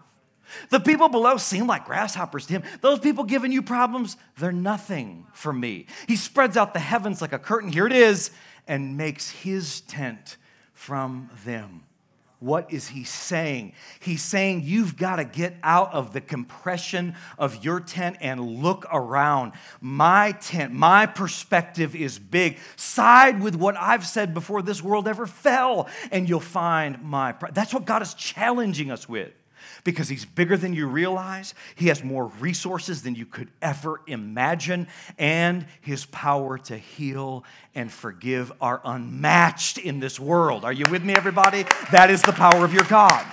The 0.69 0.79
people 0.79 1.09
below 1.09 1.37
seem 1.37 1.67
like 1.67 1.85
grasshoppers 1.85 2.45
to 2.47 2.53
him. 2.53 2.63
Those 2.81 2.99
people 2.99 3.23
giving 3.23 3.51
you 3.51 3.61
problems, 3.61 4.15
they're 4.37 4.51
nothing 4.51 5.25
for 5.33 5.51
me. 5.51 5.87
He 6.07 6.15
spreads 6.15 6.55
out 6.55 6.73
the 6.73 6.79
heavens 6.79 7.21
like 7.21 7.33
a 7.33 7.39
curtain. 7.39 7.71
Here 7.71 7.87
it 7.87 7.93
is, 7.93 8.31
and 8.67 8.97
makes 8.97 9.29
his 9.29 9.81
tent 9.81 10.37
from 10.73 11.29
them. 11.43 11.83
What 12.39 12.71
is 12.71 12.89
he 12.89 13.03
saying? 13.03 13.73
He's 13.99 14.21
saying 14.21 14.63
you've 14.65 14.97
got 14.97 15.17
to 15.17 15.25
get 15.25 15.55
out 15.63 15.93
of 15.93 16.13
the 16.13 16.21
compression 16.21 17.15
of 17.37 17.63
your 17.63 17.79
tent 17.79 18.17
and 18.21 18.41
look 18.61 18.85
around. 18.91 19.53
My 19.81 20.33
tent, 20.33 20.73
my 20.73 21.05
perspective 21.05 21.95
is 21.95 22.19
big. 22.19 22.57
Side 22.75 23.41
with 23.41 23.55
what 23.55 23.77
I've 23.77 24.05
said 24.05 24.33
before 24.33 24.61
this 24.61 24.83
world 24.83 25.07
ever 25.07 25.25
fell, 25.25 25.87
and 26.11 26.27
you'll 26.27 26.39
find 26.39 27.01
my. 27.01 27.33
That's 27.53 27.73
what 27.73 27.85
God 27.85 28.01
is 28.01 28.13
challenging 28.13 28.91
us 28.91 29.07
with 29.07 29.31
because 29.85 30.09
He's 30.09 30.25
bigger 30.25 30.57
than 30.57 30.73
you 30.73 30.87
realize. 30.87 31.53
He 31.75 31.87
has 31.87 32.03
more 32.03 32.25
resources 32.41 33.03
than 33.03 33.15
you 33.15 33.25
could 33.25 33.47
ever 33.61 34.01
imagine, 34.07 34.87
and 35.17 35.65
His 35.79 36.05
power 36.07 36.57
to 36.57 36.77
heal 36.77 37.45
and 37.73 37.89
forgive 37.89 38.51
are 38.59 38.81
unmatched 38.83 39.77
in 39.77 40.01
this 40.01 40.19
world. 40.19 40.65
Are 40.65 40.73
you 40.73 40.85
with 40.91 41.05
me, 41.05 41.15
everybody? 41.15 41.63
That 41.91 42.09
is 42.09 42.21
the 42.21 42.33
power 42.33 42.65
of 42.65 42.73
your 42.73 42.83
God. 42.83 43.25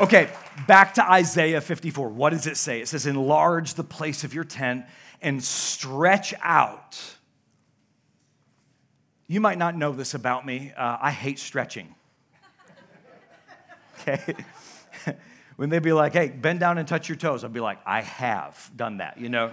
Okay, 0.00 0.28
back 0.66 0.94
to 0.94 1.10
Isaiah 1.10 1.60
54. 1.60 2.08
What 2.08 2.30
does 2.30 2.46
it 2.46 2.56
say? 2.56 2.80
It 2.80 2.88
says, 2.88 3.06
Enlarge 3.06 3.74
the 3.74 3.84
place 3.84 4.22
of 4.22 4.34
your 4.34 4.44
tent 4.44 4.84
and 5.22 5.42
stretch 5.42 6.34
out. 6.42 7.00
You 9.26 9.40
might 9.40 9.56
not 9.56 9.76
know 9.76 9.92
this 9.92 10.12
about 10.14 10.44
me. 10.44 10.72
Uh, 10.76 10.98
I 11.00 11.10
hate 11.10 11.40
stretching. 11.40 11.94
Okay? 14.06 14.34
When 15.56 15.70
they'd 15.70 15.82
be 15.82 15.92
like, 15.92 16.12
hey, 16.12 16.28
bend 16.28 16.60
down 16.60 16.78
and 16.78 16.86
touch 16.86 17.08
your 17.08 17.16
toes, 17.16 17.44
I'd 17.44 17.52
be 17.52 17.60
like, 17.60 17.78
I 17.86 18.02
have 18.02 18.70
done 18.74 18.98
that, 18.98 19.18
you 19.18 19.28
know? 19.28 19.52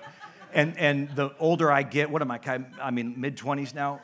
And, 0.54 0.78
and 0.78 1.10
the 1.16 1.32
older 1.40 1.72
I 1.72 1.84
get, 1.84 2.10
what 2.10 2.22
am 2.22 2.32
I, 2.32 2.40
I 2.82 2.92
mean, 2.92 3.16
mid 3.18 3.38
20s 3.38 3.74
now? 3.74 4.02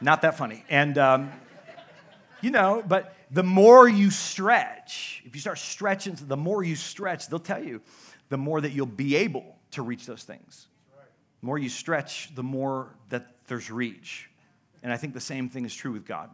Not 0.00 0.22
that 0.22 0.36
funny. 0.36 0.64
And, 0.68 0.98
um, 0.98 1.32
you 2.40 2.50
know, 2.50 2.82
but 2.86 3.14
the 3.30 3.42
more 3.42 3.88
you 3.88 4.10
stretch, 4.10 5.22
if 5.24 5.34
you 5.34 5.40
start 5.40 5.58
stretching, 5.58 6.16
the 6.26 6.36
more 6.36 6.62
you 6.62 6.74
stretch, 6.74 7.28
they'll 7.28 7.38
tell 7.38 7.62
you, 7.62 7.80
the 8.28 8.38
more 8.38 8.60
that 8.60 8.72
you'll 8.72 8.86
be 8.86 9.16
able 9.16 9.56
to 9.72 9.82
reach 9.82 10.06
those 10.06 10.22
things. 10.22 10.66
The 11.40 11.46
more 11.46 11.58
you 11.58 11.68
stretch, 11.68 12.34
the 12.34 12.42
more 12.42 12.94
that 13.10 13.26
there's 13.46 13.70
reach. 13.70 14.28
And 14.82 14.92
I 14.92 14.96
think 14.96 15.14
the 15.14 15.20
same 15.20 15.48
thing 15.48 15.64
is 15.64 15.74
true 15.74 15.92
with 15.92 16.06
God 16.06 16.30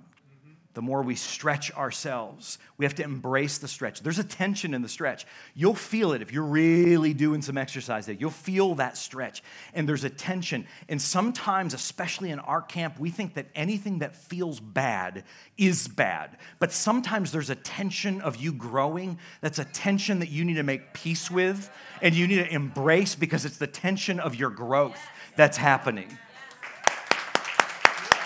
the 0.77 0.83
more 0.83 1.01
we 1.01 1.15
stretch 1.15 1.73
ourselves. 1.73 2.59
We 2.77 2.85
have 2.85 2.95
to 2.97 3.03
embrace 3.03 3.57
the 3.57 3.67
stretch. 3.67 4.03
There's 4.03 4.19
a 4.19 4.25
tension 4.25 4.75
in 4.75 4.83
the 4.83 4.91
stretch. 4.91 5.25
You'll 5.55 5.75
feel 5.75 6.13
it 6.13 6.21
if 6.21 6.35
you're 6.35 6.45
really 6.45 7.15
doing 7.15 7.41
some 7.41 7.57
exercise 7.57 8.05
there. 8.05 8.15
You'll 8.15 8.29
feel 8.29 8.75
that 8.75 8.99
stretch. 8.99 9.43
And 9.73 9.89
there's 9.89 10.05
a 10.05 10.11
tension. 10.11 10.67
And 10.91 11.01
sometimes, 11.01 11.73
especially 11.73 12.29
in 12.29 12.41
our 12.41 12.61
camp, 12.61 13.01
we 13.01 13.09
think 13.09 13.33
that 13.35 13.47
anything 13.55 14.01
that 14.01 14.15
feels 14.17 14.61
bad 14.61 15.25
is 15.57 15.89
bad. 15.89 16.37
But 16.59 16.73
sometimes 16.73 17.33
there's 17.33 17.49
a 17.49 17.55
tension 17.55 18.21
of 18.21 18.37
you 18.37 18.53
growing. 18.53 19.19
That's 19.41 19.59
a 19.59 19.65
tension 19.65 20.19
that 20.19 20.29
you 20.29 20.45
need 20.45 20.57
to 20.57 20.63
make 20.63 20.93
peace 20.93 21.31
with 21.31 21.71
and 22.03 22.15
you 22.15 22.27
need 22.27 22.45
to 22.45 22.55
embrace 22.55 23.15
because 23.15 23.47
it's 23.47 23.57
the 23.57 23.67
tension 23.67 24.21
of 24.21 24.35
your 24.35 24.51
growth 24.51 25.01
that's 25.37 25.57
happening. 25.57 26.19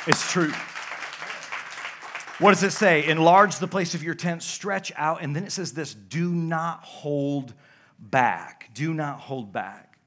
It's 0.08 0.28
true. 0.32 0.52
What 2.40 2.52
does 2.52 2.62
it 2.62 2.72
say? 2.72 3.06
Enlarge 3.06 3.58
the 3.58 3.68
place 3.68 3.94
of 3.94 4.02
your 4.02 4.14
tent, 4.14 4.42
stretch 4.42 4.90
out. 4.96 5.22
And 5.22 5.36
then 5.36 5.44
it 5.44 5.52
says 5.52 5.74
this 5.74 5.92
do 5.92 6.30
not 6.30 6.82
hold 6.82 7.52
back. 7.98 8.70
Do 8.72 8.94
not 8.94 9.20
hold 9.20 9.52
back. 9.52 9.98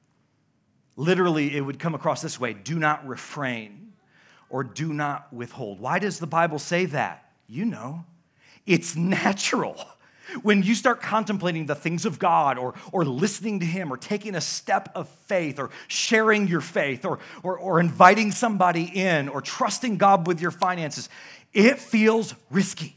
Literally, 0.96 1.56
it 1.56 1.62
would 1.62 1.78
come 1.78 1.94
across 1.94 2.24
this 2.24 2.40
way 2.40 2.54
do 2.54 2.80
not 2.80 3.08
refrain 3.08 3.94
or 4.50 4.64
do 4.64 4.94
not 4.94 5.32
withhold. 5.32 5.80
Why 5.80 6.00
does 6.00 6.18
the 6.18 6.28
Bible 6.28 6.58
say 6.58 6.86
that? 6.86 7.32
You 7.48 7.66
know, 7.66 8.04
it's 8.66 8.96
natural. 8.96 9.78
When 10.42 10.64
you 10.64 10.74
start 10.74 11.02
contemplating 11.02 11.68
the 11.68 11.76
things 11.76 12.06
of 12.06 12.18
God 12.18 12.58
or, 12.58 12.74
or 12.92 13.06
listening 13.06 13.60
to 13.60 13.66
Him 13.66 13.92
or 13.94 13.98
taking 13.98 14.36
a 14.36 14.42
step 14.42 14.90
of 14.96 15.08
faith 15.10 15.60
or 15.60 15.70
sharing 15.88 16.48
your 16.48 16.62
faith 16.62 17.06
or, 17.06 17.20
or, 17.44 17.58
or 17.60 17.80
inviting 17.80 18.32
somebody 18.32 18.84
in 18.84 19.30
or 19.30 19.42
trusting 19.42 19.98
God 19.98 20.26
with 20.26 20.42
your 20.42 20.50
finances, 20.50 21.10
it 21.54 21.80
feels 21.80 22.34
risky. 22.50 22.96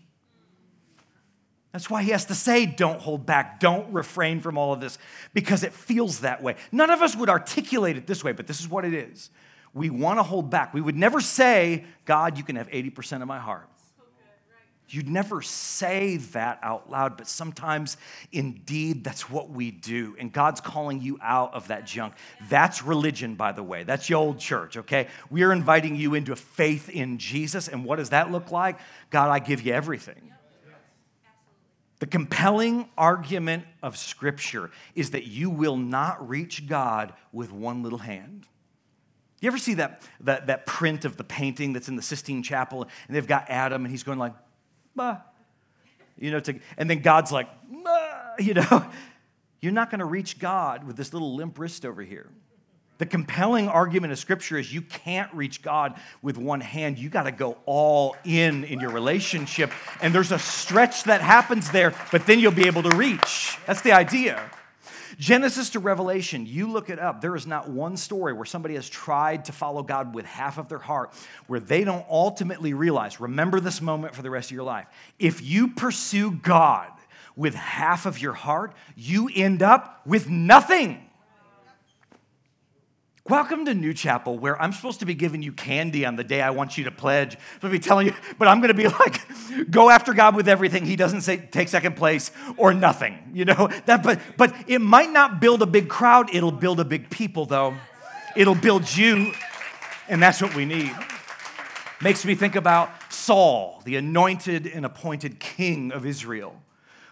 That's 1.72 1.90
why 1.90 2.02
he 2.02 2.10
has 2.12 2.24
to 2.26 2.34
say, 2.34 2.64
don't 2.64 3.00
hold 3.00 3.26
back, 3.26 3.60
don't 3.60 3.92
refrain 3.92 4.40
from 4.40 4.56
all 4.56 4.72
of 4.72 4.80
this, 4.80 4.96
because 5.34 5.62
it 5.62 5.74
feels 5.74 6.20
that 6.20 6.42
way. 6.42 6.56
None 6.72 6.88
of 6.88 7.02
us 7.02 7.14
would 7.14 7.28
articulate 7.28 7.98
it 7.98 8.06
this 8.06 8.24
way, 8.24 8.32
but 8.32 8.46
this 8.46 8.60
is 8.60 8.68
what 8.68 8.86
it 8.86 8.94
is. 8.94 9.28
We 9.74 9.90
want 9.90 10.18
to 10.18 10.22
hold 10.22 10.48
back. 10.48 10.72
We 10.72 10.80
would 10.80 10.96
never 10.96 11.20
say, 11.20 11.84
God, 12.06 12.38
you 12.38 12.44
can 12.44 12.56
have 12.56 12.70
80% 12.70 13.20
of 13.20 13.28
my 13.28 13.38
heart. 13.38 13.68
You'd 14.88 15.08
never 15.08 15.42
say 15.42 16.16
that 16.18 16.60
out 16.62 16.88
loud, 16.88 17.16
but 17.16 17.26
sometimes 17.26 17.96
indeed 18.30 19.02
that's 19.02 19.28
what 19.28 19.50
we 19.50 19.72
do. 19.72 20.14
And 20.18 20.32
God's 20.32 20.60
calling 20.60 21.00
you 21.00 21.18
out 21.20 21.54
of 21.54 21.68
that 21.68 21.86
junk. 21.86 22.14
That's 22.48 22.82
religion, 22.82 23.34
by 23.34 23.50
the 23.50 23.64
way. 23.64 23.82
That's 23.82 24.08
your 24.08 24.20
old 24.20 24.38
church, 24.38 24.76
okay? 24.76 25.08
We 25.28 25.42
are 25.42 25.52
inviting 25.52 25.96
you 25.96 26.14
into 26.14 26.36
faith 26.36 26.88
in 26.88 27.18
Jesus. 27.18 27.66
And 27.66 27.84
what 27.84 27.96
does 27.96 28.10
that 28.10 28.30
look 28.30 28.52
like? 28.52 28.78
God, 29.10 29.28
I 29.30 29.40
give 29.40 29.62
you 29.62 29.72
everything. 29.72 30.32
The 31.98 32.06
compelling 32.06 32.88
argument 32.96 33.64
of 33.82 33.96
Scripture 33.96 34.70
is 34.94 35.10
that 35.10 35.26
you 35.26 35.50
will 35.50 35.76
not 35.76 36.28
reach 36.28 36.68
God 36.68 37.14
with 37.32 37.50
one 37.50 37.82
little 37.82 37.98
hand. 37.98 38.46
You 39.40 39.48
ever 39.48 39.58
see 39.58 39.74
that, 39.74 40.02
that, 40.20 40.46
that 40.46 40.66
print 40.66 41.04
of 41.04 41.16
the 41.16 41.24
painting 41.24 41.72
that's 41.72 41.88
in 41.88 41.96
the 41.96 42.02
Sistine 42.02 42.42
Chapel, 42.42 42.82
and 42.82 43.16
they've 43.16 43.26
got 43.26 43.50
Adam, 43.50 43.84
and 43.84 43.90
he's 43.90 44.02
going 44.02 44.18
like, 44.18 44.34
bah. 44.96 45.18
You 46.18 46.30
know, 46.30 46.40
to, 46.40 46.58
and 46.78 46.88
then 46.88 47.00
God's 47.00 47.30
like, 47.30 47.48
you 48.38 48.54
know, 48.54 48.86
you're 49.60 49.72
not 49.72 49.90
going 49.90 49.98
to 49.98 50.06
reach 50.06 50.38
God 50.38 50.84
with 50.84 50.96
this 50.96 51.12
little 51.12 51.34
limp 51.34 51.58
wrist 51.58 51.84
over 51.84 52.02
here. 52.02 52.30
The 52.98 53.06
compelling 53.06 53.68
argument 53.68 54.12
of 54.12 54.18
Scripture 54.18 54.56
is 54.56 54.72
you 54.72 54.80
can't 54.80 55.32
reach 55.34 55.60
God 55.60 56.00
with 56.22 56.38
one 56.38 56.62
hand. 56.62 56.98
You 56.98 57.10
got 57.10 57.24
to 57.24 57.30
go 57.30 57.58
all 57.66 58.16
in 58.24 58.64
in 58.64 58.80
your 58.80 58.90
relationship. 58.90 59.70
And 60.00 60.14
there's 60.14 60.32
a 60.32 60.38
stretch 60.38 61.04
that 61.04 61.20
happens 61.20 61.70
there, 61.70 61.94
but 62.10 62.26
then 62.26 62.38
you'll 62.38 62.52
be 62.52 62.66
able 62.66 62.82
to 62.84 62.96
reach. 62.96 63.58
That's 63.66 63.82
the 63.82 63.92
idea. 63.92 64.50
Genesis 65.18 65.70
to 65.70 65.78
Revelation, 65.78 66.44
you 66.46 66.70
look 66.70 66.90
it 66.90 66.98
up. 66.98 67.20
There 67.20 67.34
is 67.36 67.46
not 67.46 67.70
one 67.70 67.96
story 67.96 68.32
where 68.32 68.44
somebody 68.44 68.74
has 68.74 68.88
tried 68.88 69.46
to 69.46 69.52
follow 69.52 69.82
God 69.82 70.14
with 70.14 70.26
half 70.26 70.58
of 70.58 70.68
their 70.68 70.78
heart 70.78 71.12
where 71.46 71.60
they 71.60 71.84
don't 71.84 72.04
ultimately 72.10 72.74
realize, 72.74 73.20
remember 73.20 73.60
this 73.60 73.80
moment 73.80 74.14
for 74.14 74.22
the 74.22 74.30
rest 74.30 74.50
of 74.50 74.54
your 74.54 74.64
life. 74.64 74.86
If 75.18 75.42
you 75.42 75.68
pursue 75.68 76.32
God 76.32 76.90
with 77.34 77.54
half 77.54 78.04
of 78.06 78.20
your 78.20 78.34
heart, 78.34 78.74
you 78.94 79.30
end 79.34 79.62
up 79.62 80.02
with 80.06 80.28
nothing. 80.28 81.05
Welcome 83.28 83.64
to 83.64 83.74
New 83.74 83.92
Chapel, 83.92 84.38
where 84.38 84.60
I'm 84.62 84.72
supposed 84.72 85.00
to 85.00 85.04
be 85.04 85.14
giving 85.14 85.42
you 85.42 85.50
candy 85.50 86.06
on 86.06 86.14
the 86.14 86.22
day 86.22 86.40
I 86.40 86.50
want 86.50 86.78
you 86.78 86.84
to 86.84 86.92
pledge. 86.92 87.36
I'm 87.60 87.72
be 87.72 87.80
telling 87.80 88.06
you, 88.06 88.14
but 88.38 88.46
I'm 88.46 88.60
going 88.60 88.68
to 88.68 88.74
be 88.74 88.86
like, 89.00 89.68
go 89.68 89.90
after 89.90 90.14
God 90.14 90.36
with 90.36 90.48
everything. 90.48 90.86
He 90.86 90.94
doesn't 90.94 91.22
say 91.22 91.38
take 91.38 91.66
second 91.66 91.96
place 91.96 92.30
or 92.56 92.72
nothing, 92.72 93.18
you 93.34 93.44
know. 93.44 93.68
That, 93.86 94.04
but 94.04 94.20
but 94.36 94.54
it 94.68 94.80
might 94.80 95.10
not 95.10 95.40
build 95.40 95.60
a 95.62 95.66
big 95.66 95.88
crowd. 95.88 96.32
It'll 96.32 96.52
build 96.52 96.78
a 96.78 96.84
big 96.84 97.10
people, 97.10 97.46
though. 97.46 97.74
It'll 98.36 98.54
build 98.54 98.94
you, 98.96 99.32
and 100.08 100.22
that's 100.22 100.40
what 100.40 100.54
we 100.54 100.64
need. 100.64 100.94
Makes 102.00 102.24
me 102.24 102.36
think 102.36 102.54
about 102.54 102.90
Saul, 103.12 103.82
the 103.84 103.96
anointed 103.96 104.68
and 104.68 104.86
appointed 104.86 105.40
king 105.40 105.90
of 105.90 106.06
Israel 106.06 106.54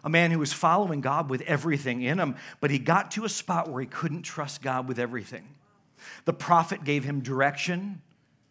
a 0.04 0.10
man 0.10 0.30
who 0.30 0.38
was 0.38 0.52
following 0.52 1.00
God 1.00 1.30
with 1.30 1.40
everything 1.42 2.02
in 2.02 2.18
him, 2.18 2.36
but 2.60 2.70
he 2.70 2.78
got 2.78 3.10
to 3.12 3.24
a 3.24 3.28
spot 3.28 3.70
where 3.70 3.80
he 3.80 3.86
couldn't 3.86 4.20
trust 4.20 4.60
God 4.60 4.86
with 4.86 4.98
everything. 4.98 5.48
The 6.24 6.32
prophet 6.32 6.84
gave 6.84 7.04
him 7.04 7.20
direction, 7.20 8.02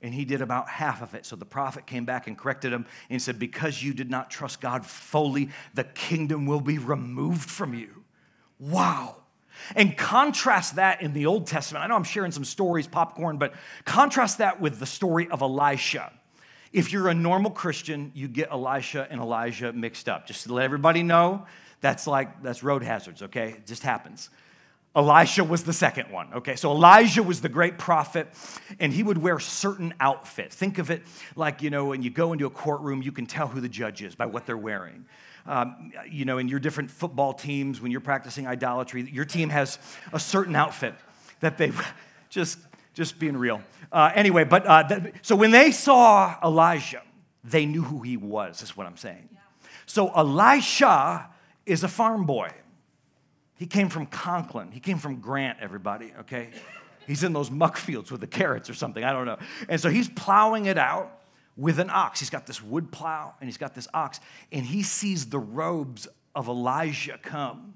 and 0.02 0.14
he 0.14 0.26
did 0.26 0.42
about 0.42 0.70
half 0.70 1.02
of 1.02 1.16
it. 1.16 1.26
So 1.26 1.36
the 1.36 1.46
prophet 1.46 1.86
came 1.88 2.06
back 2.06 2.28
and 2.28 2.38
corrected 2.38 2.74
him 2.74 2.86
and 3.10 3.22
said, 3.22 3.40
Because 3.40 3.82
you 3.82 3.94
did 3.94 4.10
not 4.10 4.30
trust 4.30 4.62
God 4.62 4.86
fully, 4.86 5.50
the 5.74 5.84
kingdom 5.84 6.46
will 6.46 6.62
be 6.62 6.78
removed 6.78 7.50
from 7.50 7.74
you. 7.74 8.04
Wow. 8.60 9.18
And 9.76 9.96
contrast 9.98 10.76
that 10.76 11.02
in 11.02 11.14
the 11.14 11.26
Old 11.26 11.48
Testament. 11.48 11.84
I 11.84 11.88
know 11.88 11.96
I'm 11.96 12.04
sharing 12.04 12.32
some 12.32 12.44
stories, 12.44 12.88
popcorn, 12.88 13.38
but 13.38 13.54
contrast 13.86 14.40
that 14.40 14.60
with 14.60 14.80
the 14.80 14.86
story 14.86 15.30
of 15.30 15.42
Elisha. 15.42 16.12
If 16.72 16.92
you're 16.92 17.08
a 17.08 17.14
normal 17.14 17.52
Christian, 17.52 18.12
you 18.16 18.28
get 18.28 18.50
Elisha 18.52 19.08
and 19.10 19.22
Elijah 19.22 19.72
mixed 19.72 20.10
up. 20.10 20.26
Just 20.26 20.46
to 20.46 20.54
let 20.54 20.66
everybody 20.66 21.04
know, 21.04 21.46
that's 21.82 22.08
like, 22.08 22.42
that's 22.42 22.64
road 22.64 22.84
hazards, 22.84 23.22
okay? 23.22 23.50
It 23.50 23.68
just 23.68 23.84
happens. 23.84 24.30
Elisha 24.96 25.44
was 25.44 25.64
the 25.64 25.74
second 25.74 26.12
one. 26.12 26.32
Okay, 26.36 26.56
so 26.56 26.72
Elijah 26.72 27.24
was 27.24 27.42
the 27.42 27.50
great 27.50 27.78
prophet, 27.80 28.28
and 28.80 28.94
he 28.94 29.02
would 29.02 29.18
wear 29.18 29.40
certain 29.40 29.94
outfits. 30.00 30.56
Think 30.56 30.78
of 30.78 30.92
it 30.92 31.02
like, 31.36 31.64
you 31.64 31.72
know, 31.72 31.86
when 31.86 32.04
you 32.04 32.12
go 32.12 32.32
into 32.32 32.46
a 32.46 32.52
courtroom, 32.52 33.02
you 33.02 33.12
can 33.12 33.26
tell 33.26 33.48
who 33.48 33.60
the 33.60 33.70
judge 33.70 34.04
is 34.04 34.14
by 34.14 34.28
what 34.28 34.46
they're 34.46 34.56
wearing. 34.58 35.06
um, 35.46 35.92
you 36.10 36.26
know, 36.26 36.38
in 36.38 36.48
your 36.48 36.60
different 36.60 36.90
football 36.90 37.34
teams, 37.34 37.82
when 37.82 37.92
you're 37.92 38.02
practicing 38.02 38.48
idolatry, 38.48 39.10
your 39.12 39.26
team 39.26 39.50
has 39.50 39.78
a 40.14 40.20
certain 40.20 40.56
outfit 40.56 40.94
that 41.40 41.58
they 41.58 41.72
just, 42.30 42.60
just 42.94 43.20
being 43.20 43.36
real. 43.36 43.62
Uh, 43.92 44.12
anyway, 44.16 44.44
but 44.44 44.66
uh, 44.66 44.88
th- 44.88 45.14
so 45.22 45.36
when 45.36 45.52
they 45.52 45.72
saw 45.72 46.38
Elijah, 46.44 47.02
they 47.44 47.66
knew 47.66 47.82
who 47.82 48.02
he 48.02 48.16
was, 48.16 48.62
is 48.62 48.78
what 48.78 48.88
I'm 48.88 48.98
saying. 48.98 49.30
So 49.86 50.10
Elisha 50.16 51.30
is 51.66 51.84
a 51.84 51.90
farm 51.90 52.26
boy. 52.26 52.50
He 53.64 53.68
came 53.68 53.88
from 53.88 54.08
Conklin. 54.08 54.74
He 54.74 54.82
came 54.82 54.98
from 54.98 55.22
Grant, 55.22 55.60
everybody, 55.62 56.12
okay? 56.20 56.50
He's 57.08 57.24
in 57.24 57.32
those 57.32 57.50
muck 57.50 57.78
fields 57.78 58.12
with 58.12 58.20
the 58.20 58.28
carrots 58.28 58.70
or 58.70 58.74
something, 58.74 59.06
I 59.06 59.14
don't 59.14 59.26
know. 59.26 59.38
And 59.70 59.80
so 59.80 59.90
he's 59.90 60.10
plowing 60.10 60.66
it 60.66 60.78
out 60.78 61.22
with 61.56 61.80
an 61.80 61.90
ox. 61.90 62.20
He's 62.20 62.30
got 62.30 62.46
this 62.46 62.62
wood 62.62 62.92
plow 62.92 63.34
and 63.40 63.48
he's 63.48 63.56
got 63.56 63.74
this 63.74 63.88
ox, 63.94 64.20
and 64.52 64.66
he 64.66 64.84
sees 64.84 65.28
the 65.28 65.40
robes 65.40 66.10
of 66.36 66.50
Elijah 66.50 67.18
come. 67.22 67.76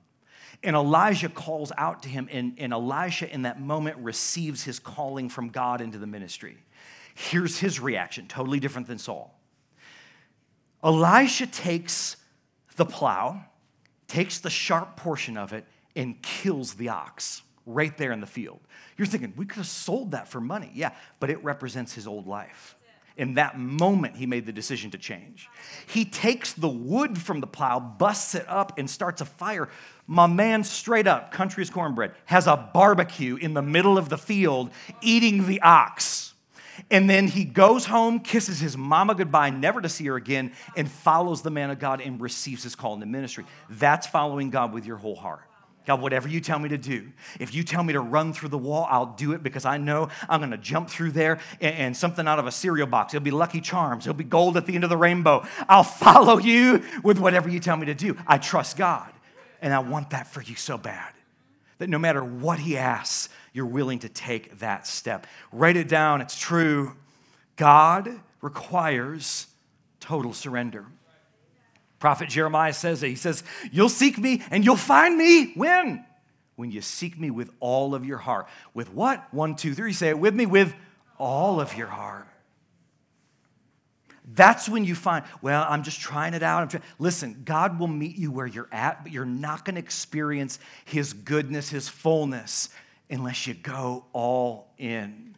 And 0.62 0.76
Elijah 0.76 1.30
calls 1.30 1.72
out 1.78 2.04
to 2.04 2.10
him, 2.10 2.28
and, 2.34 2.56
and 2.58 2.74
in 3.32 3.42
that 3.44 3.62
moment, 3.62 3.98
receives 4.00 4.66
his 4.66 4.80
calling 4.80 5.30
from 5.30 5.48
God 5.48 5.80
into 5.80 5.98
the 5.98 6.06
ministry. 6.06 6.58
Here's 7.16 7.60
his 7.60 7.80
reaction, 7.80 8.28
totally 8.28 8.60
different 8.60 8.88
than 8.88 8.98
Saul. 8.98 9.40
Elisha 10.84 11.48
takes 11.48 12.18
the 12.76 12.86
plow, 12.86 13.42
takes 14.10 14.40
the 14.40 14.50
sharp 14.50 14.98
portion 14.98 15.38
of 15.38 15.54
it, 15.54 15.66
and 15.98 16.22
kills 16.22 16.76
the 16.76 16.90
ox 16.90 17.42
right 17.66 17.98
there 17.98 18.14
in 18.14 18.22
the 18.22 18.28
field. 18.28 18.62
You're 18.98 19.08
thinking, 19.08 19.34
we 19.36 19.46
could 19.46 19.58
have 19.58 19.68
sold 19.68 20.12
that 20.12 20.30
for 20.30 20.40
money. 20.40 20.72
Yeah, 20.74 20.92
but 21.20 21.30
it 21.30 21.44
represents 21.44 21.94
his 21.94 22.08
old 22.08 22.28
life. 22.28 22.76
In 23.18 23.34
that 23.34 23.58
moment, 23.58 24.16
he 24.16 24.28
made 24.28 24.46
the 24.46 24.52
decision 24.52 24.92
to 24.92 24.98
change. 24.98 25.50
He 25.88 26.06
takes 26.06 26.54
the 26.54 26.70
wood 26.70 27.18
from 27.18 27.42
the 27.42 27.48
plow, 27.48 27.80
busts 27.80 28.36
it 28.36 28.46
up, 28.48 28.78
and 28.78 28.88
starts 28.88 29.22
a 29.22 29.26
fire. 29.26 29.70
My 30.06 30.28
man, 30.28 30.64
straight 30.64 31.08
up, 31.08 31.32
country's 31.32 31.72
cornbread, 31.72 32.12
has 32.26 32.46
a 32.46 32.56
barbecue 32.56 33.36
in 33.36 33.56
the 33.56 33.64
middle 33.64 33.98
of 33.98 34.10
the 34.10 34.20
field 34.20 34.70
eating 35.02 35.48
the 35.48 35.62
ox. 35.62 36.36
And 36.92 37.10
then 37.10 37.28
he 37.28 37.44
goes 37.44 37.86
home, 37.86 38.20
kisses 38.20 38.60
his 38.60 38.78
mama 38.78 39.16
goodbye, 39.16 39.50
never 39.50 39.82
to 39.82 39.90
see 39.90 40.06
her 40.06 40.16
again, 40.16 40.54
and 40.76 40.90
follows 40.90 41.42
the 41.42 41.50
man 41.50 41.72
of 41.72 41.80
God 41.80 42.02
and 42.02 42.22
receives 42.22 42.62
his 42.62 42.76
call 42.76 42.94
in 42.94 43.00
the 43.00 43.08
ministry. 43.08 43.46
That's 43.68 44.06
following 44.06 44.52
God 44.52 44.74
with 44.74 44.86
your 44.86 44.98
whole 44.98 45.16
heart. 45.16 45.42
God, 45.88 46.02
whatever 46.02 46.28
you 46.28 46.42
tell 46.42 46.60
me 46.60 46.68
to 46.68 46.78
do, 46.78 47.08
if 47.40 47.56
you 47.56 47.64
tell 47.64 47.82
me 47.82 47.94
to 47.94 48.02
run 48.02 48.34
through 48.34 48.50
the 48.50 48.58
wall, 48.58 48.86
I'll 48.90 49.14
do 49.16 49.32
it 49.32 49.42
because 49.42 49.64
I 49.64 49.78
know 49.78 50.10
I'm 50.28 50.42
going 50.42 50.52
to 50.52 50.58
jump 50.58 50.90
through 50.90 51.12
there 51.12 51.40
and, 51.62 51.76
and, 51.76 51.98
something 51.98 52.28
out 52.28 52.40
of 52.40 52.46
a 52.46 52.52
cereal 52.52 52.88
box. 52.88 53.14
It'll 53.14 53.24
be 53.24 53.32
Lucky 53.32 53.62
Charms. 53.62 54.06
It'll 54.06 54.18
be 54.18 54.26
gold 54.26 54.58
at 54.58 54.66
the 54.66 54.76
end 54.76 54.84
of 54.84 54.90
the 54.90 54.98
rainbow. 54.98 55.48
I'll 55.70 55.84
follow 55.86 56.40
you 56.40 56.84
with 57.04 57.20
whatever 57.20 57.48
you 57.48 57.62
tell 57.62 57.78
me 57.78 57.86
to 57.86 57.94
do. 57.94 58.18
I 58.28 58.38
trust 58.38 58.76
God. 58.76 59.10
And 59.62 59.74
I 59.74 59.80
want 59.80 60.10
that 60.10 60.28
for 60.28 60.42
you 60.42 60.56
so 60.56 60.78
bad 60.78 61.14
that 61.78 61.90
no 61.90 61.98
matter 61.98 62.22
what 62.22 62.60
He 62.60 62.76
asks, 62.76 63.30
you're 63.54 63.66
willing 63.66 64.00
to 64.00 64.10
take 64.10 64.60
that 64.60 64.86
step. 64.86 65.26
Write 65.54 65.78
it 65.78 65.88
down. 65.88 66.20
It's 66.20 66.38
true. 66.38 66.98
God 67.56 68.20
requires 68.42 69.48
total 70.02 70.34
surrender. 70.34 70.86
Prophet 72.00 72.30
Jeremiah 72.30 72.74
says 72.74 73.02
it. 73.04 73.10
He 73.10 73.16
says, 73.16 73.44
You'll 73.72 73.90
seek 73.90 74.18
me 74.18 74.44
and 74.52 74.64
you'll 74.64 74.76
find 74.76 75.18
me 75.18 75.54
when? 75.56 76.06
When 76.56 76.72
you 76.72 76.82
seek 76.82 77.20
me 77.20 77.30
with 77.32 77.50
all 77.60 77.96
of 77.96 78.06
your 78.06 78.18
heart. 78.18 78.48
With 78.74 78.94
what? 78.94 79.32
One, 79.34 79.56
two, 79.56 79.74
three. 79.74 79.94
Say 79.94 80.10
it 80.10 80.20
with 80.20 80.34
me 80.34 80.46
with 80.46 80.74
all 81.18 81.60
of 81.60 81.76
your 81.76 81.88
heart. 81.88 82.28
That's 84.34 84.68
when 84.68 84.84
you 84.84 84.94
find, 84.94 85.24
well, 85.42 85.66
I'm 85.70 85.84
just 85.84 86.02
trying 86.02 86.34
it 86.34 86.44
out. 86.44 86.76
Listen, 87.00 87.44
God 87.46 87.80
will 87.80 87.88
meet 87.88 88.18
you 88.18 88.30
where 88.30 88.46
you're 88.46 88.68
at, 88.74 89.04
but 89.04 89.14
you're 89.14 89.24
not 89.24 89.64
going 89.64 89.76
to 89.76 89.82
experience 89.82 90.60
His 90.84 91.14
goodness, 91.14 91.70
His 91.70 91.88
fullness, 91.88 92.70
unless 93.10 93.48
you 93.48 93.54
go 93.54 94.06
all 94.12 94.74
in. 94.78 95.37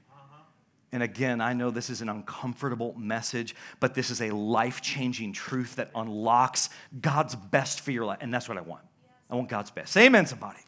And 0.92 1.04
again, 1.04 1.40
I 1.40 1.54
know 1.54 1.70
this 1.70 1.90
is 1.90 2.02
an 2.02 2.10
uncomfortable 2.10 2.96
message, 2.98 3.56
but 3.80 3.94
this 3.94 4.10
is 4.10 4.22
a 4.22 4.32
life 4.32 4.82
changing 4.82 5.34
truth 5.34 5.76
that 5.76 5.92
unlocks 5.94 6.70
God's 7.00 7.36
best 7.36 7.82
for 7.82 7.92
your 7.92 8.06
life. 8.06 8.20
And 8.22 8.34
that's 8.34 8.50
what 8.50 8.58
I 8.58 8.62
want. 8.62 8.84
I 9.30 9.36
want 9.36 9.50
God's 9.50 9.70
best. 9.70 9.94
Say 9.94 10.08
amen, 10.08 10.26
somebody. 10.26 10.60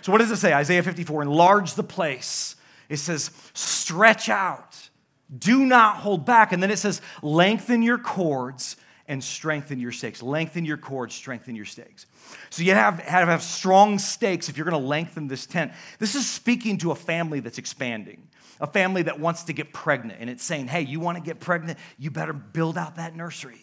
So, 0.00 0.10
what 0.10 0.18
does 0.18 0.32
it 0.32 0.36
say? 0.36 0.52
Isaiah 0.52 0.82
54 0.82 1.22
enlarge 1.22 1.74
the 1.74 1.84
place. 1.84 2.56
It 2.88 2.96
says, 2.96 3.30
stretch 3.54 4.28
out, 4.28 4.90
do 5.36 5.64
not 5.64 5.98
hold 5.98 6.26
back. 6.26 6.52
And 6.52 6.62
then 6.62 6.70
it 6.70 6.78
says, 6.78 7.00
lengthen 7.22 7.82
your 7.82 7.98
cords 7.98 8.76
and 9.06 9.22
strengthen 9.22 9.78
your 9.78 9.92
stakes. 9.92 10.22
Lengthen 10.22 10.64
your 10.64 10.76
cords, 10.76 11.14
strengthen 11.14 11.54
your 11.54 11.64
stakes. 11.64 12.06
So 12.50 12.62
you 12.62 12.74
have, 12.74 12.98
have, 13.00 13.28
have 13.28 13.42
strong 13.42 13.98
stakes 13.98 14.48
if 14.48 14.56
you're 14.56 14.66
going 14.68 14.80
to 14.80 14.88
lengthen 14.88 15.28
this 15.28 15.46
tent. 15.46 15.72
This 15.98 16.14
is 16.14 16.28
speaking 16.28 16.78
to 16.78 16.90
a 16.90 16.96
family 16.96 17.40
that's 17.40 17.58
expanding 17.58 18.28
a 18.60 18.66
family 18.66 19.02
that 19.02 19.18
wants 19.18 19.42
to 19.42 19.52
get 19.52 19.72
pregnant 19.72 20.20
and 20.20 20.30
it's 20.30 20.44
saying, 20.44 20.68
hey, 20.68 20.82
you 20.82 21.00
want 21.00 21.18
to 21.18 21.22
get 21.22 21.40
pregnant? 21.40 21.78
You 21.98 22.12
better 22.12 22.32
build 22.32 22.78
out 22.78 22.94
that 22.94 23.16
nursery. 23.16 23.60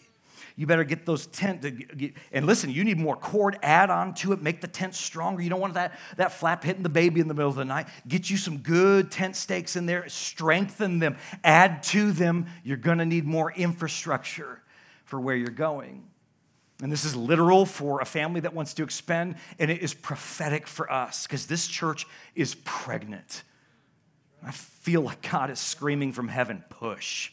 You 0.56 0.66
better 0.66 0.84
get 0.84 1.06
those 1.06 1.26
tent 1.28 1.62
to, 1.62 2.12
and 2.32 2.44
listen, 2.44 2.68
you 2.68 2.84
need 2.84 2.98
more 2.98 3.16
cord, 3.16 3.58
add 3.62 3.88
on 3.88 4.12
to 4.16 4.32
it, 4.32 4.42
make 4.42 4.60
the 4.60 4.68
tent 4.68 4.94
stronger. 4.94 5.40
You 5.40 5.48
don't 5.48 5.60
want 5.60 5.72
that, 5.72 5.98
that 6.16 6.32
flap 6.32 6.62
hitting 6.62 6.82
the 6.82 6.90
baby 6.90 7.20
in 7.20 7.28
the 7.28 7.34
middle 7.34 7.48
of 7.48 7.56
the 7.56 7.64
night. 7.64 7.88
Get 8.06 8.28
you 8.28 8.36
some 8.36 8.58
good 8.58 9.10
tent 9.10 9.36
stakes 9.36 9.74
in 9.74 9.86
there, 9.86 10.06
strengthen 10.10 10.98
them, 10.98 11.16
add 11.42 11.82
to 11.84 12.12
them. 12.12 12.46
You're 12.62 12.76
gonna 12.76 13.06
need 13.06 13.24
more 13.24 13.50
infrastructure 13.50 14.60
for 15.04 15.18
where 15.18 15.34
you're 15.34 15.48
going. 15.48 16.09
And 16.82 16.90
this 16.90 17.04
is 17.04 17.14
literal 17.14 17.66
for 17.66 18.00
a 18.00 18.06
family 18.06 18.40
that 18.40 18.54
wants 18.54 18.74
to 18.74 18.82
expand, 18.82 19.36
and 19.58 19.70
it 19.70 19.82
is 19.82 19.92
prophetic 19.92 20.66
for 20.66 20.90
us 20.90 21.26
because 21.26 21.46
this 21.46 21.66
church 21.66 22.06
is 22.34 22.54
pregnant 22.64 23.42
I 24.44 24.52
feel 24.52 25.02
like 25.02 25.28
God 25.30 25.50
is 25.50 25.58
screaming 25.58 26.12
from 26.12 26.28
heaven, 26.28 26.64
push. 26.70 27.30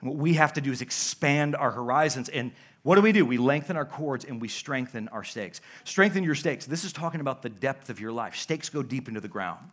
And 0.00 0.10
what 0.10 0.18
we 0.18 0.34
have 0.34 0.52
to 0.54 0.60
do 0.60 0.72
is 0.72 0.82
expand 0.82 1.56
our 1.56 1.70
horizons. 1.70 2.28
And 2.28 2.52
what 2.82 2.96
do 2.96 3.02
we 3.02 3.12
do? 3.12 3.24
We 3.24 3.38
lengthen 3.38 3.76
our 3.76 3.84
cords 3.84 4.24
and 4.24 4.40
we 4.40 4.48
strengthen 4.48 5.08
our 5.08 5.24
stakes. 5.24 5.60
Strengthen 5.84 6.24
your 6.24 6.34
stakes. 6.34 6.66
This 6.66 6.84
is 6.84 6.92
talking 6.92 7.20
about 7.20 7.42
the 7.42 7.48
depth 7.48 7.90
of 7.90 8.00
your 8.00 8.12
life. 8.12 8.36
Stakes 8.36 8.68
go 8.68 8.82
deep 8.82 9.08
into 9.08 9.20
the 9.20 9.28
ground. 9.28 9.70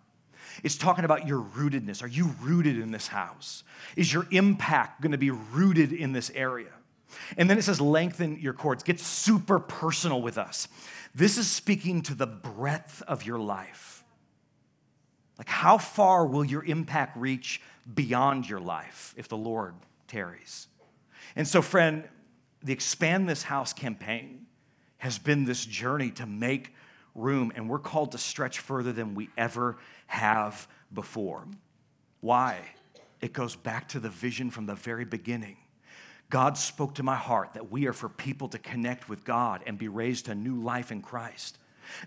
It's 0.63 0.77
talking 0.77 1.03
about 1.03 1.27
your 1.27 1.41
rootedness. 1.41 2.03
Are 2.03 2.07
you 2.07 2.35
rooted 2.41 2.79
in 2.79 2.91
this 2.91 3.07
house? 3.07 3.63
Is 3.95 4.13
your 4.13 4.27
impact 4.29 5.01
going 5.01 5.13
to 5.13 5.17
be 5.17 5.31
rooted 5.31 5.91
in 5.91 6.13
this 6.13 6.31
area? 6.35 6.69
And 7.37 7.49
then 7.49 7.57
it 7.57 7.63
says, 7.63 7.81
lengthen 7.81 8.39
your 8.39 8.53
cords. 8.53 8.83
Get 8.83 8.99
super 8.99 9.59
personal 9.59 10.21
with 10.21 10.37
us. 10.37 10.67
This 11.15 11.37
is 11.37 11.49
speaking 11.49 12.01
to 12.03 12.15
the 12.15 12.27
breadth 12.27 13.01
of 13.07 13.25
your 13.25 13.39
life. 13.39 14.03
Like, 15.37 15.49
how 15.49 15.77
far 15.77 16.25
will 16.25 16.45
your 16.45 16.63
impact 16.63 17.17
reach 17.17 17.61
beyond 17.93 18.47
your 18.47 18.59
life 18.59 19.13
if 19.17 19.27
the 19.27 19.37
Lord 19.37 19.75
tarries? 20.07 20.67
And 21.35 21.47
so, 21.47 21.61
friend, 21.61 22.03
the 22.61 22.73
Expand 22.73 23.27
This 23.27 23.43
House 23.43 23.73
campaign 23.73 24.45
has 24.97 25.19
been 25.19 25.45
this 25.45 25.65
journey 25.65 26.11
to 26.11 26.25
make 26.25 26.73
room, 27.15 27.51
and 27.55 27.69
we're 27.69 27.79
called 27.79 28.11
to 28.13 28.17
stretch 28.17 28.59
further 28.59 28.93
than 28.93 29.15
we 29.15 29.29
ever 29.37 29.77
have 30.07 30.67
before. 30.93 31.45
Why? 32.21 32.59
It 33.21 33.33
goes 33.33 33.55
back 33.55 33.89
to 33.89 33.99
the 33.99 34.09
vision 34.09 34.49
from 34.49 34.65
the 34.65 34.75
very 34.75 35.05
beginning. 35.05 35.57
God 36.33 36.57
spoke 36.57 36.95
to 36.95 37.03
my 37.03 37.15
heart 37.15 37.53
that 37.53 37.69
we 37.69 37.85
are 37.85 37.93
for 37.93 38.09
people 38.09 38.47
to 38.47 38.57
connect 38.57 39.07
with 39.07 39.23
God 39.23 39.61
and 39.67 39.77
be 39.77 39.87
raised 39.87 40.25
to 40.25 40.33
new 40.33 40.55
life 40.55 40.91
in 40.91 41.03
Christ 41.03 41.59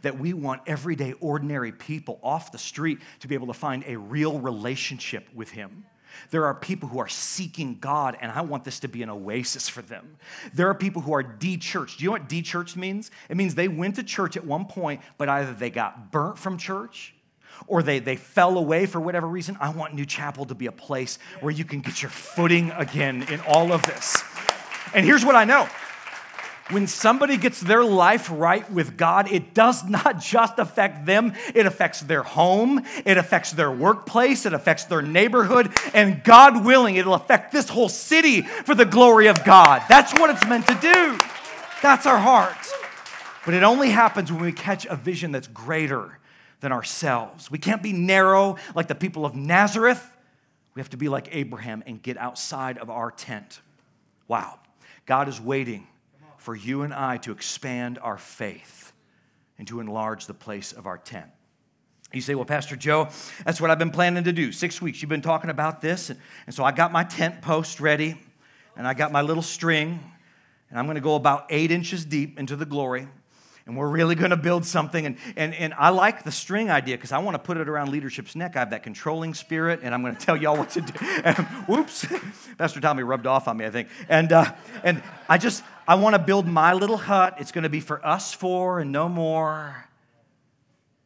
that 0.02 0.18
we 0.18 0.32
want 0.32 0.62
everyday, 0.66 1.12
ordinary 1.20 1.70
people 1.70 2.18
off 2.24 2.50
the 2.50 2.58
street 2.58 2.98
to 3.20 3.28
be 3.28 3.36
able 3.36 3.46
to 3.46 3.54
find 3.54 3.84
a 3.86 3.96
real 3.96 4.40
relationship 4.40 5.28
with 5.32 5.52
Him. 5.52 5.84
There 6.32 6.44
are 6.44 6.54
people 6.54 6.88
who 6.88 6.98
are 6.98 7.06
seeking 7.06 7.78
God, 7.78 8.18
and 8.20 8.32
I 8.32 8.40
want 8.40 8.64
this 8.64 8.80
to 8.80 8.88
be 8.88 9.04
an 9.04 9.10
oasis 9.10 9.68
for 9.68 9.82
them. 9.82 10.16
There 10.52 10.68
are 10.68 10.74
people 10.74 11.02
who 11.02 11.14
are 11.14 11.22
de 11.22 11.56
church. 11.56 11.98
Do 11.98 12.02
you 12.02 12.08
know 12.08 12.14
what 12.14 12.28
de 12.28 12.42
church 12.42 12.74
means? 12.74 13.12
It 13.28 13.36
means 13.36 13.54
they 13.54 13.68
went 13.68 13.94
to 13.94 14.02
church 14.02 14.36
at 14.36 14.44
one 14.44 14.64
point, 14.64 15.02
but 15.18 15.28
either 15.28 15.54
they 15.54 15.70
got 15.70 16.10
burnt 16.10 16.36
from 16.36 16.58
church 16.58 17.14
or 17.66 17.82
they, 17.82 17.98
they 17.98 18.16
fell 18.16 18.58
away 18.58 18.86
for 18.86 19.00
whatever 19.00 19.26
reason. 19.26 19.56
I 19.60 19.70
want 19.70 19.94
New 19.94 20.06
Chapel 20.06 20.44
to 20.46 20.54
be 20.54 20.66
a 20.66 20.72
place 20.72 21.18
where 21.40 21.52
you 21.52 21.64
can 21.64 21.80
get 21.80 22.02
your 22.02 22.10
footing 22.10 22.70
again 22.72 23.26
in 23.30 23.40
all 23.40 23.72
of 23.72 23.82
this. 23.82 24.22
And 24.94 25.04
here's 25.04 25.24
what 25.24 25.34
I 25.34 25.44
know 25.44 25.68
when 26.70 26.88
somebody 26.88 27.36
gets 27.36 27.60
their 27.60 27.84
life 27.84 28.28
right 28.32 28.68
with 28.72 28.96
God, 28.96 29.30
it 29.30 29.54
does 29.54 29.84
not 29.84 30.20
just 30.20 30.58
affect 30.58 31.06
them, 31.06 31.32
it 31.54 31.66
affects 31.66 32.00
their 32.00 32.22
home, 32.22 32.84
it 33.04 33.16
affects 33.16 33.52
their 33.52 33.70
workplace, 33.70 34.46
it 34.46 34.52
affects 34.52 34.84
their 34.84 35.02
neighborhood, 35.02 35.72
and 35.94 36.24
God 36.24 36.64
willing, 36.64 36.96
it'll 36.96 37.14
affect 37.14 37.52
this 37.52 37.68
whole 37.68 37.88
city 37.88 38.42
for 38.42 38.74
the 38.74 38.84
glory 38.84 39.28
of 39.28 39.44
God. 39.44 39.82
That's 39.88 40.12
what 40.14 40.30
it's 40.30 40.46
meant 40.46 40.66
to 40.66 40.74
do. 40.74 41.18
That's 41.82 42.06
our 42.06 42.18
heart. 42.18 42.56
But 43.44 43.54
it 43.54 43.62
only 43.62 43.90
happens 43.90 44.32
when 44.32 44.42
we 44.42 44.52
catch 44.52 44.86
a 44.86 44.96
vision 44.96 45.30
that's 45.30 45.46
greater 45.46 46.18
than 46.66 46.72
ourselves. 46.72 47.48
We 47.48 47.58
can't 47.58 47.80
be 47.80 47.92
narrow 47.92 48.56
like 48.74 48.88
the 48.88 48.96
people 48.96 49.24
of 49.24 49.36
Nazareth. 49.36 50.04
We 50.74 50.80
have 50.80 50.90
to 50.90 50.96
be 50.96 51.08
like 51.08 51.28
Abraham 51.30 51.84
and 51.86 52.02
get 52.02 52.18
outside 52.18 52.78
of 52.78 52.90
our 52.90 53.12
tent. 53.12 53.60
Wow. 54.26 54.58
God 55.06 55.28
is 55.28 55.40
waiting 55.40 55.86
for 56.38 56.56
you 56.56 56.82
and 56.82 56.92
I 56.92 57.18
to 57.18 57.30
expand 57.30 58.00
our 58.02 58.18
faith 58.18 58.92
and 59.58 59.68
to 59.68 59.78
enlarge 59.78 60.26
the 60.26 60.34
place 60.34 60.72
of 60.72 60.88
our 60.88 60.98
tent. 60.98 61.30
You 62.12 62.20
say, 62.20 62.34
Well, 62.34 62.44
Pastor 62.44 62.74
Joe, 62.74 63.10
that's 63.44 63.60
what 63.60 63.70
I've 63.70 63.78
been 63.78 63.92
planning 63.92 64.24
to 64.24 64.32
do. 64.32 64.50
Six 64.50 64.82
weeks, 64.82 65.00
you've 65.00 65.08
been 65.08 65.22
talking 65.22 65.50
about 65.50 65.80
this. 65.80 66.10
And, 66.10 66.18
and 66.46 66.54
so 66.54 66.64
I 66.64 66.72
got 66.72 66.90
my 66.90 67.04
tent 67.04 67.42
post 67.42 67.78
ready, 67.78 68.20
and 68.76 68.88
I 68.88 68.94
got 68.94 69.12
my 69.12 69.22
little 69.22 69.40
string, 69.40 70.00
and 70.70 70.80
I'm 70.80 70.86
going 70.86 70.96
to 70.96 71.00
go 71.00 71.14
about 71.14 71.46
eight 71.48 71.70
inches 71.70 72.04
deep 72.04 72.40
into 72.40 72.56
the 72.56 72.66
glory 72.66 73.06
and 73.66 73.76
we're 73.76 73.88
really 73.88 74.14
going 74.14 74.30
to 74.30 74.36
build 74.36 74.64
something. 74.64 75.06
And, 75.06 75.16
and, 75.36 75.52
and 75.54 75.74
I 75.74 75.88
like 75.88 76.22
the 76.22 76.30
string 76.30 76.70
idea 76.70 76.96
because 76.96 77.10
I 77.10 77.18
want 77.18 77.34
to 77.34 77.40
put 77.40 77.56
it 77.56 77.68
around 77.68 77.90
leadership's 77.90 78.36
neck. 78.36 78.54
I 78.54 78.60
have 78.60 78.70
that 78.70 78.84
controlling 78.84 79.34
spirit, 79.34 79.80
and 79.82 79.92
I'm 79.92 80.02
going 80.02 80.14
to 80.16 80.20
tell 80.24 80.36
y'all 80.36 80.56
what 80.56 80.70
to 80.70 80.80
do. 80.80 80.92
And, 81.24 81.36
whoops, 81.66 82.06
Pastor 82.58 82.80
Tommy 82.80 83.02
rubbed 83.02 83.26
off 83.26 83.48
on 83.48 83.56
me, 83.56 83.66
I 83.66 83.70
think. 83.70 83.88
And, 84.08 84.32
uh, 84.32 84.52
and 84.84 85.02
I 85.28 85.38
just, 85.38 85.64
I 85.86 85.96
want 85.96 86.14
to 86.14 86.20
build 86.20 86.46
my 86.46 86.74
little 86.74 86.96
hut. 86.96 87.36
It's 87.40 87.52
going 87.52 87.64
to 87.64 87.68
be 87.68 87.80
for 87.80 88.04
us 88.06 88.32
four 88.32 88.78
and 88.78 88.92
no 88.92 89.08
more. 89.08 89.84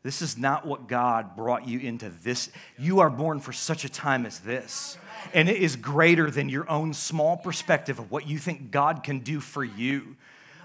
This 0.02 0.22
is 0.22 0.38
not 0.38 0.66
what 0.66 0.86
God 0.86 1.36
brought 1.36 1.68
you 1.68 1.78
into 1.78 2.08
this. 2.08 2.50
You 2.78 3.00
are 3.00 3.10
born 3.10 3.40
for 3.40 3.52
such 3.52 3.84
a 3.84 3.88
time 3.88 4.24
as 4.24 4.38
this. 4.38 4.96
And 5.34 5.48
it 5.48 5.56
is 5.56 5.76
greater 5.76 6.30
than 6.30 6.48
your 6.48 6.68
own 6.70 6.94
small 6.94 7.36
perspective 7.36 7.98
of 7.98 8.10
what 8.10 8.26
you 8.26 8.38
think 8.38 8.70
God 8.70 9.02
can 9.02 9.18
do 9.18 9.40
for 9.40 9.62
you. 9.62 10.16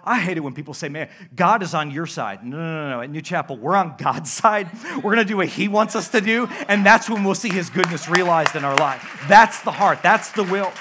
I 0.05 0.19
hate 0.19 0.37
it 0.37 0.41
when 0.41 0.53
people 0.53 0.73
say, 0.75 0.87
man, 0.87 1.09
God 1.35 1.63
is 1.63 1.73
on 1.73 1.89
your 1.89 2.05
side. 2.05 2.45
No, 2.45 2.57
no, 2.57 2.63
no, 2.63 2.89
no. 2.91 3.01
At 3.01 3.09
New 3.09 3.21
Chapel, 3.21 3.57
we're 3.57 3.75
on 3.75 3.95
God's 3.97 4.31
side. 4.41 4.69
We're 4.97 5.15
going 5.15 5.17
to 5.17 5.25
do 5.25 5.37
what 5.37 5.47
He 5.47 5.67
wants 5.67 5.95
us 5.95 6.09
to 6.09 6.21
do, 6.21 6.47
and 6.67 6.85
that's 6.85 7.09
when 7.09 7.23
we'll 7.23 7.35
see 7.35 7.49
His 7.49 7.69
goodness 7.69 8.07
realized 8.07 8.55
in 8.55 8.63
our 8.63 8.75
life. 8.77 9.25
That's 9.27 9.61
the 9.61 9.71
heart, 9.71 10.03
that's 10.03 10.31
the 10.31 10.43
will. 10.43 10.71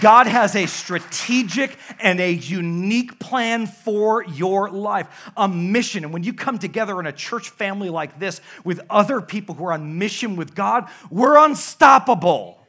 God 0.00 0.26
has 0.26 0.56
a 0.56 0.66
strategic 0.66 1.76
and 2.00 2.18
a 2.18 2.32
unique 2.32 3.18
plan 3.18 3.66
for 3.66 4.24
your 4.24 4.70
life, 4.70 5.30
a 5.36 5.46
mission. 5.46 6.04
And 6.04 6.12
when 6.12 6.24
you 6.24 6.32
come 6.32 6.58
together 6.58 6.98
in 6.98 7.06
a 7.06 7.12
church 7.12 7.50
family 7.50 7.90
like 7.90 8.18
this 8.18 8.40
with 8.64 8.80
other 8.88 9.20
people 9.20 9.54
who 9.54 9.66
are 9.66 9.72
on 9.72 9.98
mission 9.98 10.36
with 10.36 10.54
God, 10.54 10.88
we're 11.10 11.36
unstoppable. 11.36 12.61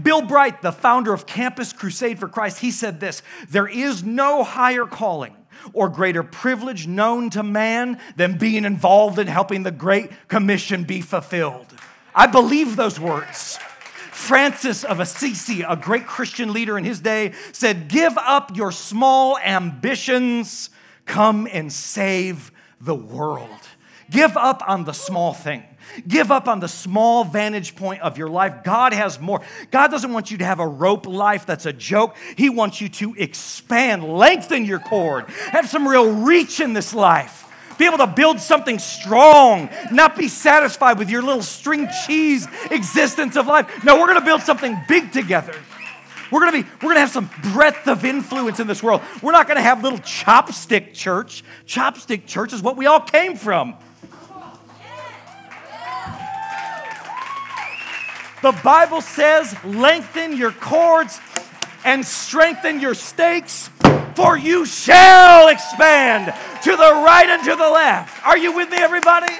Bill 0.00 0.22
Bright, 0.22 0.62
the 0.62 0.72
founder 0.72 1.12
of 1.12 1.26
Campus 1.26 1.72
Crusade 1.72 2.18
for 2.18 2.28
Christ, 2.28 2.60
he 2.60 2.70
said 2.70 3.00
this 3.00 3.22
There 3.48 3.68
is 3.68 4.02
no 4.02 4.44
higher 4.44 4.86
calling 4.86 5.36
or 5.72 5.88
greater 5.88 6.22
privilege 6.22 6.86
known 6.86 7.30
to 7.30 7.42
man 7.42 7.98
than 8.16 8.38
being 8.38 8.64
involved 8.64 9.18
in 9.18 9.26
helping 9.26 9.62
the 9.62 9.70
Great 9.70 10.10
Commission 10.28 10.84
be 10.84 11.00
fulfilled. 11.00 11.66
I 12.14 12.26
believe 12.26 12.76
those 12.76 12.98
words. 12.98 13.58
Francis 14.10 14.84
of 14.84 15.00
Assisi, 15.00 15.62
a 15.62 15.74
great 15.74 16.06
Christian 16.06 16.52
leader 16.52 16.78
in 16.78 16.84
his 16.84 17.00
day, 17.00 17.32
said, 17.52 17.88
Give 17.88 18.16
up 18.18 18.56
your 18.56 18.70
small 18.70 19.38
ambitions, 19.38 20.70
come 21.06 21.48
and 21.50 21.72
save 21.72 22.52
the 22.80 22.94
world. 22.94 23.48
Give 24.10 24.36
up 24.36 24.62
on 24.68 24.84
the 24.84 24.92
small 24.92 25.32
thing. 25.32 25.64
Give 26.06 26.30
up 26.30 26.48
on 26.48 26.60
the 26.60 26.68
small 26.68 27.24
vantage 27.24 27.76
point 27.76 28.02
of 28.02 28.18
your 28.18 28.28
life. 28.28 28.64
God 28.64 28.92
has 28.92 29.20
more. 29.20 29.40
God 29.70 29.90
doesn't 29.90 30.12
want 30.12 30.30
you 30.30 30.38
to 30.38 30.44
have 30.44 30.60
a 30.60 30.66
rope 30.66 31.06
life 31.06 31.46
that's 31.46 31.66
a 31.66 31.72
joke. 31.72 32.16
He 32.36 32.48
wants 32.48 32.80
you 32.80 32.88
to 32.88 33.14
expand, 33.14 34.04
lengthen 34.04 34.64
your 34.64 34.78
cord, 34.78 35.28
have 35.50 35.68
some 35.68 35.86
real 35.86 36.12
reach 36.12 36.60
in 36.60 36.72
this 36.72 36.94
life. 36.94 37.48
Be 37.78 37.86
able 37.86 37.98
to 37.98 38.06
build 38.06 38.38
something 38.38 38.78
strong, 38.78 39.70
not 39.90 40.16
be 40.16 40.28
satisfied 40.28 40.98
with 40.98 41.10
your 41.10 41.22
little 41.22 41.42
string 41.42 41.88
cheese 42.06 42.46
existence 42.70 43.36
of 43.36 43.46
life. 43.46 43.84
No, 43.84 43.98
we're 43.98 44.06
going 44.06 44.20
to 44.20 44.24
build 44.24 44.42
something 44.42 44.78
big 44.88 45.10
together. 45.10 45.54
We're 46.32 46.40
gonna 46.40 46.62
be, 46.62 46.68
we're 46.80 46.88
gonna 46.88 47.00
have 47.00 47.10
some 47.10 47.30
breadth 47.52 47.86
of 47.86 48.06
influence 48.06 48.58
in 48.58 48.66
this 48.66 48.82
world. 48.82 49.02
We're 49.20 49.32
not 49.32 49.46
gonna 49.46 49.60
have 49.60 49.82
little 49.82 49.98
chopstick 49.98 50.94
church. 50.94 51.44
Chopstick 51.66 52.24
church 52.24 52.54
is 52.54 52.62
what 52.62 52.78
we 52.78 52.86
all 52.86 53.00
came 53.00 53.36
from. 53.36 53.74
The 58.42 58.52
Bible 58.64 59.00
says, 59.00 59.56
lengthen 59.64 60.36
your 60.36 60.50
cords 60.50 61.20
and 61.84 62.04
strengthen 62.04 62.80
your 62.80 62.94
stakes, 62.94 63.70
for 64.16 64.36
you 64.36 64.66
shall 64.66 65.46
expand 65.46 66.34
to 66.64 66.70
the 66.72 66.76
right 66.76 67.28
and 67.28 67.44
to 67.44 67.54
the 67.54 67.70
left. 67.70 68.26
Are 68.26 68.36
you 68.36 68.52
with 68.52 68.68
me, 68.68 68.78
everybody? 68.78 69.32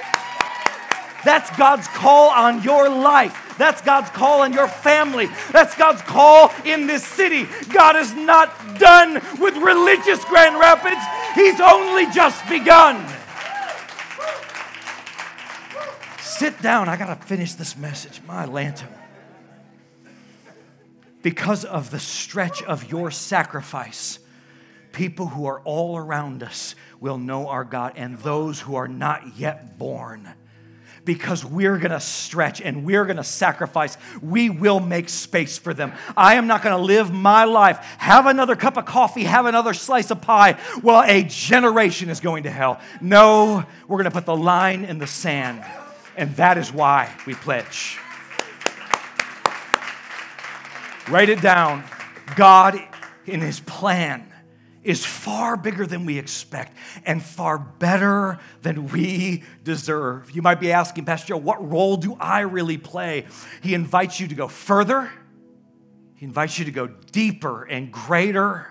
That's 1.25 1.55
God's 1.57 1.87
call 1.89 2.29
on 2.29 2.63
your 2.63 2.87
life. 2.89 3.55
That's 3.57 3.81
God's 3.81 4.09
call 4.09 4.41
on 4.41 4.53
your 4.53 4.69
family. 4.69 5.27
That's 5.51 5.75
God's 5.75 6.01
call 6.01 6.53
in 6.63 6.87
this 6.87 7.05
city. 7.05 7.47
God 7.73 7.97
is 7.97 8.13
not 8.13 8.79
done 8.79 9.15
with 9.37 9.55
religious 9.57 10.23
Grand 10.25 10.57
Rapids, 10.57 11.01
He's 11.35 11.59
only 11.59 12.05
just 12.11 12.47
begun. 12.47 13.05
Sit 16.37 16.63
down. 16.63 16.89
I 16.89 16.97
got 16.97 17.19
to 17.19 17.27
finish 17.27 17.53
this 17.53 17.77
message. 17.77 18.19
My 18.27 18.45
lantern. 18.45 18.89
Because 21.21 21.63
of 21.63 21.91
the 21.91 21.99
stretch 21.99 22.63
of 22.63 22.89
your 22.89 23.11
sacrifice, 23.11 24.17
people 24.93 25.27
who 25.27 25.45
are 25.45 25.61
all 25.61 25.95
around 25.95 26.41
us 26.41 26.73
will 26.99 27.19
know 27.19 27.49
our 27.49 27.63
God, 27.63 27.93
and 27.97 28.17
those 28.17 28.59
who 28.59 28.75
are 28.75 28.87
not 28.87 29.37
yet 29.37 29.77
born 29.77 30.33
because 31.05 31.43
we're 31.43 31.77
gonna 31.77 31.99
stretch 31.99 32.61
and 32.61 32.85
we're 32.85 33.05
gonna 33.05 33.23
sacrifice. 33.23 33.97
We 34.21 34.49
will 34.49 34.79
make 34.79 35.09
space 35.09 35.57
for 35.57 35.73
them. 35.73 35.91
I 36.15 36.35
am 36.35 36.47
not 36.47 36.63
gonna 36.63 36.77
live 36.77 37.11
my 37.11 37.43
life, 37.43 37.77
have 37.97 38.25
another 38.25 38.55
cup 38.55 38.77
of 38.77 38.85
coffee, 38.85 39.25
have 39.25 39.45
another 39.45 39.73
slice 39.73 40.11
of 40.11 40.21
pie 40.21 40.53
while 40.81 41.03
a 41.05 41.23
generation 41.23 42.09
is 42.09 42.21
going 42.21 42.43
to 42.43 42.49
hell. 42.49 42.79
No, 43.01 43.65
we're 43.87 43.97
gonna 43.97 44.11
put 44.11 44.25
the 44.25 44.35
line 44.35 44.85
in 44.85 44.97
the 44.97 45.07
sand. 45.07 45.63
And 46.15 46.35
that 46.35 46.57
is 46.57 46.71
why 46.71 47.13
we 47.25 47.33
pledge. 47.33 47.97
Write 51.09 51.29
it 51.29 51.41
down. 51.41 51.83
God, 52.35 52.79
in 53.25 53.41
His 53.41 53.59
plan, 53.59 54.31
is 54.83 55.05
far 55.05 55.55
bigger 55.57 55.85
than 55.85 56.05
we 56.05 56.17
expect 56.17 56.77
and 57.05 57.23
far 57.23 57.57
better 57.57 58.39
than 58.61 58.87
we 58.87 59.43
deserve. 59.63 60.31
You 60.31 60.41
might 60.41 60.59
be 60.59 60.71
asking, 60.71 61.05
Pastor 61.05 61.29
Joe, 61.29 61.37
what 61.37 61.69
role 61.69 61.97
do 61.97 62.15
I 62.19 62.41
really 62.41 62.77
play? 62.77 63.25
He 63.61 63.73
invites 63.73 64.19
you 64.19 64.27
to 64.27 64.35
go 64.35 64.47
further, 64.47 65.09
He 66.15 66.25
invites 66.25 66.59
you 66.59 66.65
to 66.65 66.71
go 66.71 66.87
deeper 66.87 67.63
and 67.63 67.91
greater. 67.91 68.67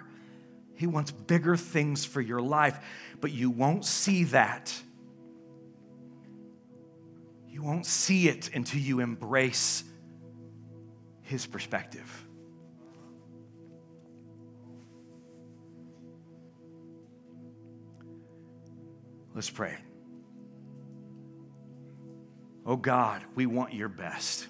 He 0.75 0.87
wants 0.87 1.13
bigger 1.13 1.57
things 1.57 2.05
for 2.05 2.21
your 2.21 2.41
life, 2.41 2.79
but 3.21 3.31
you 3.31 3.51
won't 3.51 3.85
see 3.85 4.25
that 4.25 4.83
you 7.53 7.63
won't 7.63 7.85
see 7.85 8.29
it 8.29 8.55
until 8.55 8.81
you 8.81 9.01
embrace 9.01 9.85
his 11.21 11.47
perspective. 11.47 12.27
Let's 19.35 19.51
pray. 19.51 19.77
Oh 22.65 22.77
God, 22.77 23.23
we 23.35 23.45
want 23.45 23.75
your 23.75 23.91
best. 23.91 24.47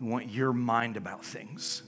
We 0.00 0.08
want 0.08 0.30
your 0.30 0.54
mind 0.54 0.96
about 0.96 1.22
things. 1.22 1.82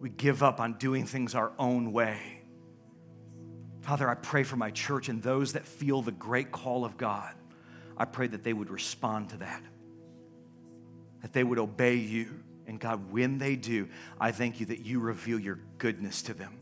We 0.00 0.08
give 0.08 0.42
up 0.42 0.58
on 0.58 0.78
doing 0.78 1.04
things 1.04 1.34
our 1.34 1.52
own 1.58 1.92
way. 1.92 2.40
Father, 3.80 4.08
I 4.08 4.14
pray 4.14 4.42
for 4.42 4.56
my 4.56 4.70
church 4.70 5.10
and 5.10 5.22
those 5.22 5.52
that 5.52 5.66
feel 5.66 6.00
the 6.00 6.12
great 6.12 6.50
call 6.50 6.86
of 6.86 6.96
God 6.96 7.34
I 7.96 8.04
pray 8.04 8.26
that 8.26 8.44
they 8.44 8.52
would 8.52 8.70
respond 8.70 9.30
to 9.30 9.38
that, 9.38 9.62
that 11.22 11.32
they 11.32 11.44
would 11.44 11.58
obey 11.58 11.96
you. 11.96 12.42
And 12.66 12.78
God, 12.78 13.10
when 13.10 13.38
they 13.38 13.56
do, 13.56 13.88
I 14.20 14.30
thank 14.30 14.60
you 14.60 14.66
that 14.66 14.80
you 14.80 15.00
reveal 15.00 15.38
your 15.38 15.58
goodness 15.78 16.22
to 16.22 16.34
them. 16.34 16.58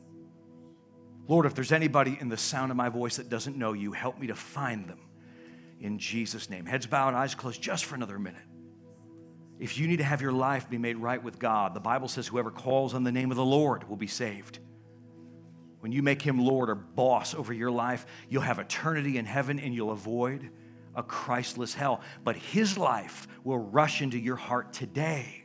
Lord, 1.28 1.46
if 1.46 1.54
there's 1.54 1.72
anybody 1.72 2.18
in 2.20 2.28
the 2.28 2.36
sound 2.36 2.70
of 2.70 2.76
my 2.76 2.88
voice 2.88 3.16
that 3.16 3.28
doesn't 3.28 3.56
know 3.56 3.72
you, 3.72 3.92
help 3.92 4.18
me 4.18 4.26
to 4.28 4.34
find 4.34 4.88
them 4.88 4.98
in 5.80 5.98
Jesus' 5.98 6.50
name. 6.50 6.66
Heads 6.66 6.86
bowed, 6.86 7.14
eyes 7.14 7.34
closed, 7.34 7.62
just 7.62 7.84
for 7.84 7.94
another 7.94 8.18
minute. 8.18 8.42
If 9.58 9.78
you 9.78 9.86
need 9.86 9.98
to 9.98 10.04
have 10.04 10.22
your 10.22 10.32
life 10.32 10.70
be 10.70 10.78
made 10.78 10.96
right 10.96 11.22
with 11.22 11.38
God, 11.38 11.74
the 11.74 11.80
Bible 11.80 12.08
says 12.08 12.26
whoever 12.26 12.50
calls 12.50 12.94
on 12.94 13.04
the 13.04 13.12
name 13.12 13.30
of 13.30 13.36
the 13.36 13.44
Lord 13.44 13.88
will 13.88 13.96
be 13.96 14.06
saved. 14.06 14.58
When 15.80 15.92
you 15.92 16.02
make 16.02 16.22
him 16.22 16.38
Lord 16.38 16.68
or 16.68 16.74
boss 16.74 17.34
over 17.34 17.52
your 17.52 17.70
life, 17.70 18.06
you'll 18.28 18.42
have 18.42 18.58
eternity 18.58 19.18
in 19.18 19.24
heaven 19.24 19.58
and 19.58 19.74
you'll 19.74 19.92
avoid 19.92 20.50
a 20.94 21.02
Christless 21.02 21.74
hell. 21.74 22.00
But 22.24 22.36
His 22.36 22.76
life 22.76 23.28
will 23.44 23.58
rush 23.58 24.02
into 24.02 24.18
your 24.18 24.36
heart 24.36 24.72
today. 24.72 25.44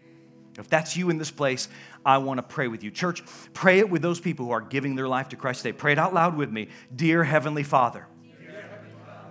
If 0.58 0.70
that's 0.70 0.96
you 0.96 1.10
in 1.10 1.18
this 1.18 1.32
place, 1.32 1.68
I 2.06 2.20
want 2.20 2.38
to 2.38 2.43
pray 2.43 2.68
with 2.68 2.84
you. 2.84 2.91
Church, 2.91 3.24
pray 3.54 3.80
it 3.80 3.89
with 3.89 4.02
those 4.02 4.20
people 4.20 4.46
who 4.46 4.52
are 4.52 4.62
giving 4.62 4.96
their 4.96 5.08
life 5.08 5.30
to 5.30 5.36
Christ 5.36 5.64
today. 5.64 5.74
Pray 5.74 5.91
it 5.91 6.00
out 6.00 6.14
loud 6.14 6.38
with 6.38 6.50
me. 6.50 6.70
Dear 6.96 7.24
Heavenly 7.24 7.64
Father, 7.64 8.08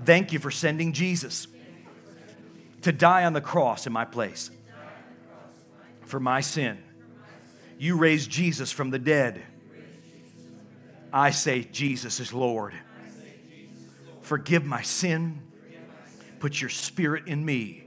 thank 0.04 0.32
you 0.32 0.38
for 0.38 0.50
sending 0.50 0.92
Jesus 0.92 1.46
to 2.82 2.92
die 2.92 3.24
on 3.24 3.32
the 3.32 3.40
cross 3.40 3.86
in 3.86 3.92
my 3.92 4.04
place 4.04 4.50
for 6.02 6.20
my 6.20 6.42
sin. 6.42 6.78
You 7.78 7.96
raised 7.96 8.30
Jesus 8.30 8.70
from 8.70 8.90
the 8.90 8.98
dead 8.98 9.42
I 11.14 11.30
say 11.30 11.62
Jesus 11.62 12.18
is 12.18 12.32
Lord. 12.32 12.74
Forgive 14.22 14.64
my 14.64 14.82
sin. 14.82 15.40
Put 16.44 16.60
your 16.60 16.68
spirit 16.68 17.26
in 17.26 17.42
me. 17.42 17.84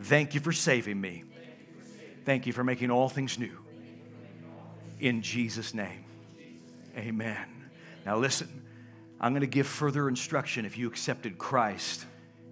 Thank 0.00 0.32
you 0.32 0.40
for 0.40 0.50
saving 0.50 0.98
me. 0.98 1.24
Thank 2.24 2.46
you 2.46 2.54
for 2.54 2.64
making 2.64 2.90
all 2.90 3.10
things 3.10 3.38
new. 3.38 3.58
In 4.98 5.20
Jesus' 5.20 5.74
name, 5.74 6.06
amen. 6.96 7.46
Now, 8.06 8.16
listen, 8.16 8.48
I'm 9.20 9.32
going 9.32 9.42
to 9.42 9.46
give 9.46 9.66
further 9.66 10.08
instruction 10.08 10.64
if 10.64 10.78
you 10.78 10.88
accepted 10.88 11.36
Christ 11.36 12.06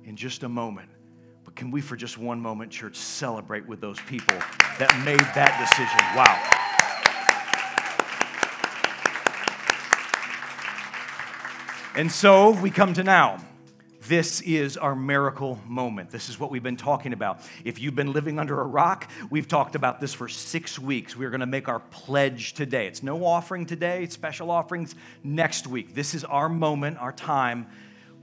in 0.05 0.15
just 0.15 0.43
a 0.43 0.49
moment. 0.51 0.91
But 1.47 1.57
can 1.57 1.71
we, 1.71 1.81
for 1.81 1.97
just 1.97 2.19
one 2.19 2.39
moment, 2.39 2.71
church, 2.71 2.97
celebrate 2.97 3.67
with 3.67 3.81
those 3.81 3.99
people 4.01 4.37
that 4.79 4.95
made 5.07 5.21
that 5.21 5.59
decision? 5.59 6.01
Wow. 6.15 6.37
And 11.99 12.13
so 12.13 12.51
we 12.51 12.71
come 12.71 12.93
to 12.93 13.03
now. 13.03 13.43
This 14.09 14.41
is 14.41 14.77
our 14.77 14.97
miracle 14.97 15.61
moment. 15.65 16.11
This 16.11 16.29
is 16.29 16.41
what 16.41 16.51
we've 16.51 16.63
been 16.63 16.77
talking 16.77 17.13
about. 17.13 17.41
If 17.65 17.79
you've 17.79 17.95
been 17.95 18.13
living 18.13 18.41
under 18.41 18.61
a 18.61 18.65
rock, 18.65 19.09
we've 19.31 19.47
talked 19.47 19.77
about 19.77 20.01
this 20.01 20.13
for 20.13 20.29
six 20.29 20.77
weeks. 20.77 21.17
We're 21.17 21.31
going 21.31 21.39
to 21.39 21.47
make 21.47 21.69
our 21.69 21.79
pledge 21.79 22.55
today. 22.55 22.89
It's 22.89 23.05
no 23.05 23.25
offering 23.25 23.65
today, 23.65 24.09
special 24.09 24.51
offerings 24.51 24.97
next 25.23 25.69
week. 25.69 25.95
This 25.95 26.15
is 26.15 26.25
our 26.25 26.49
moment, 26.49 26.99
our 26.99 27.13
time 27.13 27.69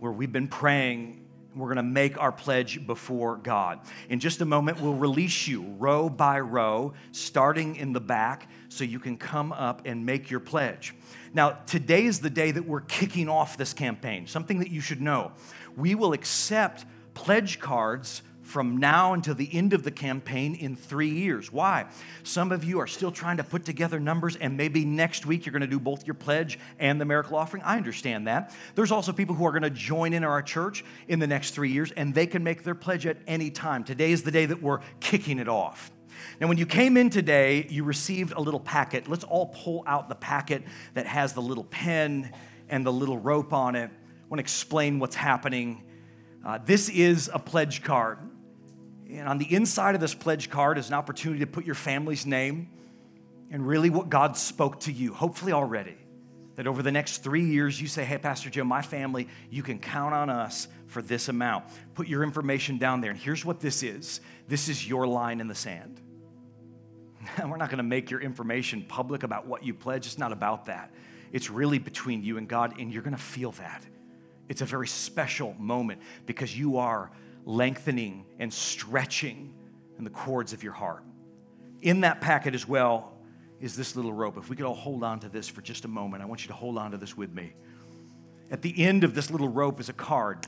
where 0.01 0.11
we've 0.11 0.33
been 0.33 0.49
praying. 0.49 1.25
We're 1.55 1.67
going 1.67 1.77
to 1.77 1.83
make 1.83 2.19
our 2.19 2.33
pledge 2.33 2.85
before 2.85 3.37
God. 3.37 3.79
In 4.09 4.19
just 4.19 4.41
a 4.41 4.45
moment, 4.45 4.81
we'll 4.81 4.93
release 4.93 5.47
you 5.47 5.61
row 5.77 6.09
by 6.09 6.41
row, 6.41 6.93
starting 7.11 7.77
in 7.77 7.93
the 7.93 8.01
back, 8.01 8.49
so 8.67 8.83
you 8.83 8.99
can 8.99 9.17
come 9.17 9.53
up 9.53 9.83
and 9.85 10.05
make 10.05 10.29
your 10.29 10.41
pledge. 10.41 10.93
Now, 11.33 11.51
today 11.65 12.05
is 12.05 12.19
the 12.19 12.29
day 12.29 12.51
that 12.51 12.65
we're 12.65 12.81
kicking 12.81 13.29
off 13.29 13.57
this 13.57 13.73
campaign, 13.73 14.27
something 14.27 14.59
that 14.59 14.69
you 14.69 14.81
should 14.81 15.01
know. 15.01 15.31
We 15.79 15.95
will 15.95 16.13
accept 16.13 16.85
pledge 17.13 17.59
cards 17.59 18.21
from 18.49 18.77
now 18.77 19.13
until 19.13 19.35
the 19.35 19.47
end 19.53 19.73
of 19.73 19.83
the 19.83 19.91
campaign 19.91 20.55
in 20.55 20.75
three 20.75 21.09
years. 21.09 21.51
Why? 21.51 21.85
Some 22.23 22.51
of 22.51 22.63
you 22.63 22.79
are 22.79 22.87
still 22.87 23.11
trying 23.11 23.37
to 23.37 23.43
put 23.43 23.63
together 23.63 23.99
numbers, 23.99 24.35
and 24.35 24.57
maybe 24.57 24.85
next 24.85 25.25
week 25.25 25.45
you're 25.45 25.53
going 25.53 25.61
to 25.61 25.67
do 25.67 25.79
both 25.79 26.07
your 26.07 26.15
pledge 26.15 26.57
and 26.79 26.99
the 26.99 27.05
miracle 27.05 27.37
offering. 27.37 27.61
I 27.63 27.77
understand 27.77 28.27
that. 28.27 28.55
There's 28.73 28.91
also 28.91 29.13
people 29.13 29.35
who 29.35 29.45
are 29.45 29.51
going 29.51 29.61
to 29.61 29.69
join 29.69 30.13
in 30.13 30.23
our 30.23 30.41
church 30.41 30.83
in 31.07 31.19
the 31.19 31.27
next 31.27 31.51
three 31.51 31.71
years, 31.71 31.91
and 31.91 32.13
they 32.13 32.25
can 32.25 32.43
make 32.43 32.63
their 32.63 32.75
pledge 32.75 33.05
at 33.05 33.17
any 33.27 33.51
time. 33.51 33.83
Today 33.83 34.11
is 34.11 34.23
the 34.23 34.31
day 34.31 34.47
that 34.47 34.61
we're 34.61 34.79
kicking 34.99 35.37
it 35.37 35.47
off. 35.47 35.91
Now, 36.41 36.47
when 36.47 36.57
you 36.57 36.65
came 36.65 36.97
in 36.97 37.11
today, 37.11 37.67
you 37.69 37.83
received 37.83 38.33
a 38.33 38.41
little 38.41 38.59
packet. 38.59 39.07
Let's 39.07 39.23
all 39.23 39.47
pull 39.47 39.83
out 39.85 40.09
the 40.09 40.15
packet 40.15 40.63
that 40.95 41.05
has 41.05 41.33
the 41.33 41.41
little 41.41 41.65
pen 41.65 42.33
and 42.67 42.85
the 42.85 42.91
little 42.91 43.17
rope 43.17 43.53
on 43.53 43.75
it. 43.75 43.91
Want 44.29 44.39
to 44.39 44.43
explain 44.43 44.99
what's 44.99 45.15
happening. 45.15 45.83
Uh, 46.45 46.59
this 46.63 46.89
is 46.89 47.29
a 47.33 47.39
pledge 47.39 47.83
card. 47.83 48.19
And 49.09 49.27
on 49.27 49.39
the 49.39 49.53
inside 49.53 49.95
of 49.95 50.01
this 50.01 50.13
pledge 50.13 50.49
card 50.49 50.77
is 50.77 50.87
an 50.87 50.93
opportunity 50.93 51.39
to 51.39 51.47
put 51.47 51.65
your 51.65 51.75
family's 51.75 52.25
name 52.25 52.69
and 53.49 53.67
really 53.67 53.89
what 53.89 54.09
God 54.09 54.37
spoke 54.37 54.81
to 54.81 54.91
you, 54.91 55.13
hopefully 55.13 55.51
already. 55.51 55.97
That 56.55 56.67
over 56.67 56.83
the 56.83 56.91
next 56.91 57.23
three 57.23 57.45
years, 57.45 57.81
you 57.81 57.87
say, 57.87 58.03
Hey, 58.03 58.17
Pastor 58.17 58.49
Joe, 58.49 58.65
my 58.65 58.81
family, 58.81 59.27
you 59.49 59.63
can 59.63 59.79
count 59.79 60.13
on 60.13 60.29
us 60.29 60.67
for 60.87 61.01
this 61.01 61.29
amount. 61.29 61.65
Put 61.95 62.07
your 62.07 62.21
information 62.21 62.77
down 62.77 63.01
there. 63.01 63.11
And 63.11 63.19
here's 63.19 63.45
what 63.45 63.59
this 63.59 63.81
is 63.81 64.19
this 64.47 64.67
is 64.67 64.87
your 64.87 65.07
line 65.07 65.39
in 65.41 65.47
the 65.47 65.55
sand. 65.55 66.01
We're 67.39 67.57
not 67.57 67.69
going 67.69 67.77
to 67.77 67.83
make 67.83 68.11
your 68.11 68.21
information 68.21 68.85
public 68.87 69.23
about 69.23 69.47
what 69.47 69.63
you 69.63 69.73
pledge. 69.73 70.05
It's 70.05 70.17
not 70.17 70.31
about 70.31 70.65
that. 70.65 70.91
It's 71.31 71.49
really 71.49 71.79
between 71.79 72.23
you 72.23 72.37
and 72.37 72.47
God, 72.47 72.79
and 72.79 72.91
you're 72.91 73.03
going 73.03 73.15
to 73.15 73.21
feel 73.21 73.51
that. 73.53 73.83
It's 74.49 74.61
a 74.61 74.65
very 74.65 74.87
special 74.87 75.55
moment 75.57 76.01
because 76.25 76.57
you 76.57 76.77
are 76.77 77.11
lengthening 77.45 78.25
and 78.39 78.53
stretching 78.53 79.53
in 79.97 80.03
the 80.03 80.09
cords 80.09 80.51
of 80.51 80.63
your 80.63 80.73
heart. 80.73 81.03
In 81.81 82.01
that 82.01 82.19
packet 82.19 82.53
as 82.55 82.67
well 82.67 83.13
is 83.61 83.75
this 83.75 83.95
little 83.95 84.11
rope. 84.11 84.37
If 84.37 84.49
we 84.49 84.55
could 84.55 84.65
all 84.65 84.75
hold 84.75 85.03
on 85.03 85.19
to 85.21 85.29
this 85.29 85.47
for 85.47 85.61
just 85.61 85.85
a 85.85 85.87
moment, 85.87 86.23
I 86.23 86.25
want 86.25 86.41
you 86.41 86.47
to 86.47 86.53
hold 86.53 86.77
on 86.77 86.91
to 86.91 86.97
this 86.97 87.15
with 87.15 87.33
me. 87.33 87.53
At 88.51 88.61
the 88.61 88.83
end 88.83 89.03
of 89.03 89.13
this 89.13 89.29
little 89.29 89.47
rope 89.47 89.79
is 89.79 89.89
a 89.89 89.93
card. 89.93 90.45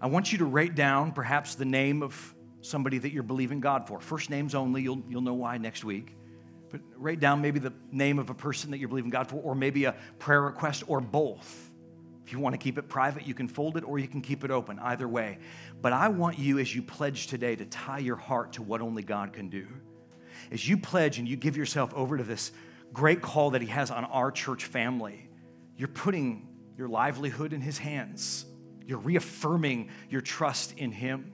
I 0.00 0.08
want 0.08 0.32
you 0.32 0.38
to 0.38 0.44
write 0.44 0.74
down 0.74 1.12
perhaps 1.12 1.54
the 1.54 1.64
name 1.64 2.02
of 2.02 2.34
somebody 2.60 2.98
that 2.98 3.12
you're 3.12 3.22
believing 3.22 3.60
God 3.60 3.86
for. 3.86 4.00
First 4.00 4.30
names 4.30 4.54
only, 4.54 4.82
you'll, 4.82 5.02
you'll 5.08 5.22
know 5.22 5.34
why 5.34 5.58
next 5.58 5.84
week. 5.84 6.14
But 6.70 6.80
write 6.96 7.20
down 7.20 7.40
maybe 7.40 7.60
the 7.60 7.72
name 7.92 8.18
of 8.18 8.28
a 8.28 8.34
person 8.34 8.72
that 8.72 8.78
you're 8.78 8.88
believing 8.88 9.10
God 9.10 9.28
for, 9.28 9.36
or 9.36 9.54
maybe 9.54 9.84
a 9.84 9.94
prayer 10.18 10.42
request, 10.42 10.82
or 10.88 11.00
both. 11.00 11.65
If 12.26 12.32
you 12.32 12.40
want 12.40 12.54
to 12.54 12.58
keep 12.58 12.76
it 12.76 12.88
private, 12.88 13.24
you 13.24 13.34
can 13.34 13.46
fold 13.46 13.76
it 13.76 13.84
or 13.84 14.00
you 14.00 14.08
can 14.08 14.20
keep 14.20 14.42
it 14.42 14.50
open, 14.50 14.80
either 14.80 15.06
way. 15.06 15.38
But 15.80 15.92
I 15.92 16.08
want 16.08 16.40
you, 16.40 16.58
as 16.58 16.74
you 16.74 16.82
pledge 16.82 17.28
today, 17.28 17.54
to 17.54 17.64
tie 17.66 17.98
your 17.98 18.16
heart 18.16 18.54
to 18.54 18.64
what 18.64 18.80
only 18.80 19.04
God 19.04 19.32
can 19.32 19.48
do. 19.48 19.68
As 20.50 20.68
you 20.68 20.76
pledge 20.76 21.20
and 21.20 21.28
you 21.28 21.36
give 21.36 21.56
yourself 21.56 21.94
over 21.94 22.16
to 22.16 22.24
this 22.24 22.50
great 22.92 23.22
call 23.22 23.50
that 23.50 23.62
He 23.62 23.68
has 23.68 23.92
on 23.92 24.04
our 24.06 24.32
church 24.32 24.64
family, 24.64 25.28
you're 25.76 25.86
putting 25.86 26.48
your 26.76 26.88
livelihood 26.88 27.52
in 27.52 27.60
His 27.60 27.78
hands. 27.78 28.44
You're 28.84 28.98
reaffirming 28.98 29.90
your 30.10 30.20
trust 30.20 30.74
in 30.76 30.90
Him. 30.90 31.32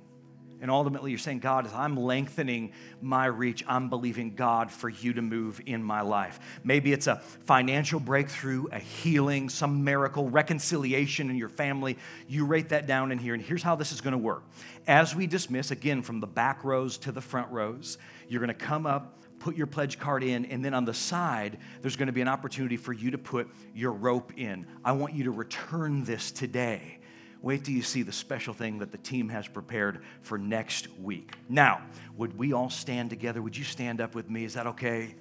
And 0.63 0.71
ultimately, 0.71 1.11
you're 1.11 1.19
saying, 1.19 1.41
God, 1.41 1.67
as 1.67 1.75
I'm 1.75 1.97
lengthening 1.97 2.73
my 3.01 3.27
reach, 3.27 3.65
I'm 3.67 3.91
believing 3.91 4.37
God 4.37 4.71
for 4.71 4.89
you 4.89 5.13
to 5.15 5.21
move 5.21 5.61
in 5.67 5.83
my 5.83 6.03
life. 6.03 6.39
Maybe 6.63 6.93
it's 6.93 7.09
a 7.09 7.17
financial 7.17 7.99
breakthrough, 7.99 8.67
a 8.71 8.79
healing, 8.79 9.49
some 9.49 9.83
miracle, 9.83 10.31
reconciliation 10.31 11.31
in 11.31 11.37
your 11.37 11.49
family. 11.49 11.99
You 12.29 12.47
write 12.47 12.69
that 12.69 12.87
down 12.87 13.11
in 13.11 13.19
here. 13.19 13.35
And 13.35 13.43
here's 13.43 13.65
how 13.65 13.75
this 13.75 13.91
is 13.91 14.01
going 14.01 14.13
to 14.13 14.19
work. 14.19 14.45
As 14.87 15.17
we 15.17 15.27
dismiss, 15.27 15.73
again, 15.73 16.01
from 16.01 16.21
the 16.21 16.29
back 16.29 16.63
rows 16.63 16.97
to 16.99 17.11
the 17.11 17.21
front 17.21 17.51
rows, 17.51 17.99
you're 18.29 18.41
going 18.41 18.47
to 18.47 18.55
come 18.55 18.87
up 18.87 19.19
put 19.41 19.57
your 19.57 19.67
pledge 19.67 19.99
card 19.99 20.23
in, 20.23 20.45
and 20.45 20.65
then 20.65 20.73
on 20.73 20.85
the 20.85 20.95
side, 20.95 21.59
there's 21.81 21.97
going 21.97 22.07
to 22.07 22.13
be 22.13 22.21
an 22.21 22.29
opportunity 22.29 22.77
for 22.77 22.93
you 22.93 23.11
to 23.11 23.19
put 23.19 23.49
your 23.75 23.91
rope 23.91 24.33
in. 24.37 24.65
I 24.85 24.93
want 24.93 25.15
you 25.15 25.25
to 25.25 25.33
return 25.33 26.05
this 26.05 26.31
today. 26.31 27.01
Wait 27.43 27.65
till 27.65 27.75
you 27.75 27.83
see 27.83 28.03
the 28.03 28.13
special 28.13 28.55
thing 28.55 28.79
that 28.79 28.93
the 28.93 28.99
team 28.99 29.29
has 29.29 29.49
prepared 29.49 30.03
for 30.23 30.39
next 30.39 30.89
week. 31.01 31.35
Now, 31.49 31.83
would 32.17 32.39
we 32.39 32.53
all 32.53 32.71
stand 32.71 33.11
together? 33.11 33.43
Would 33.43 33.57
you 33.57 33.65
stand 33.65 34.01
up 34.01 34.15
with 34.15 34.31
me? 34.31 34.45
Is 34.45 34.55
that 34.55 34.69
okay? 34.69 35.17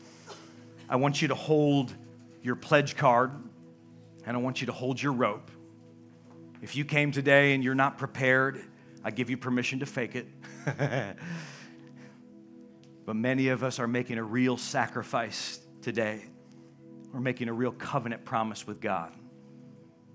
I 0.87 0.97
want 0.97 1.21
you 1.21 1.29
to 1.29 1.35
hold 1.35 1.93
your 2.43 2.55
pledge 2.55 2.95
card 2.95 3.31
and 4.25 4.37
I 4.37 4.39
want 4.39 4.61
you 4.61 4.67
to 4.67 4.71
hold 4.71 5.01
your 5.01 5.13
rope. 5.13 5.49
If 6.61 6.75
you 6.75 6.85
came 6.85 7.11
today 7.11 7.55
and 7.55 7.63
you're 7.63 7.73
not 7.73 7.97
prepared, 7.97 8.61
I 9.03 9.09
give 9.09 9.31
you 9.31 9.37
permission 9.37 9.79
to 9.79 9.87
fake 9.87 10.15
it. 10.15 10.27
but 13.05 13.15
many 13.15 13.47
of 13.47 13.63
us 13.63 13.79
are 13.79 13.87
making 13.87 14.19
a 14.19 14.23
real 14.23 14.57
sacrifice 14.57 15.59
today. 15.81 16.23
We're 17.11 17.19
making 17.19 17.49
a 17.49 17.53
real 17.53 17.71
covenant 17.71 18.25
promise 18.25 18.67
with 18.67 18.79
God. 18.79 19.11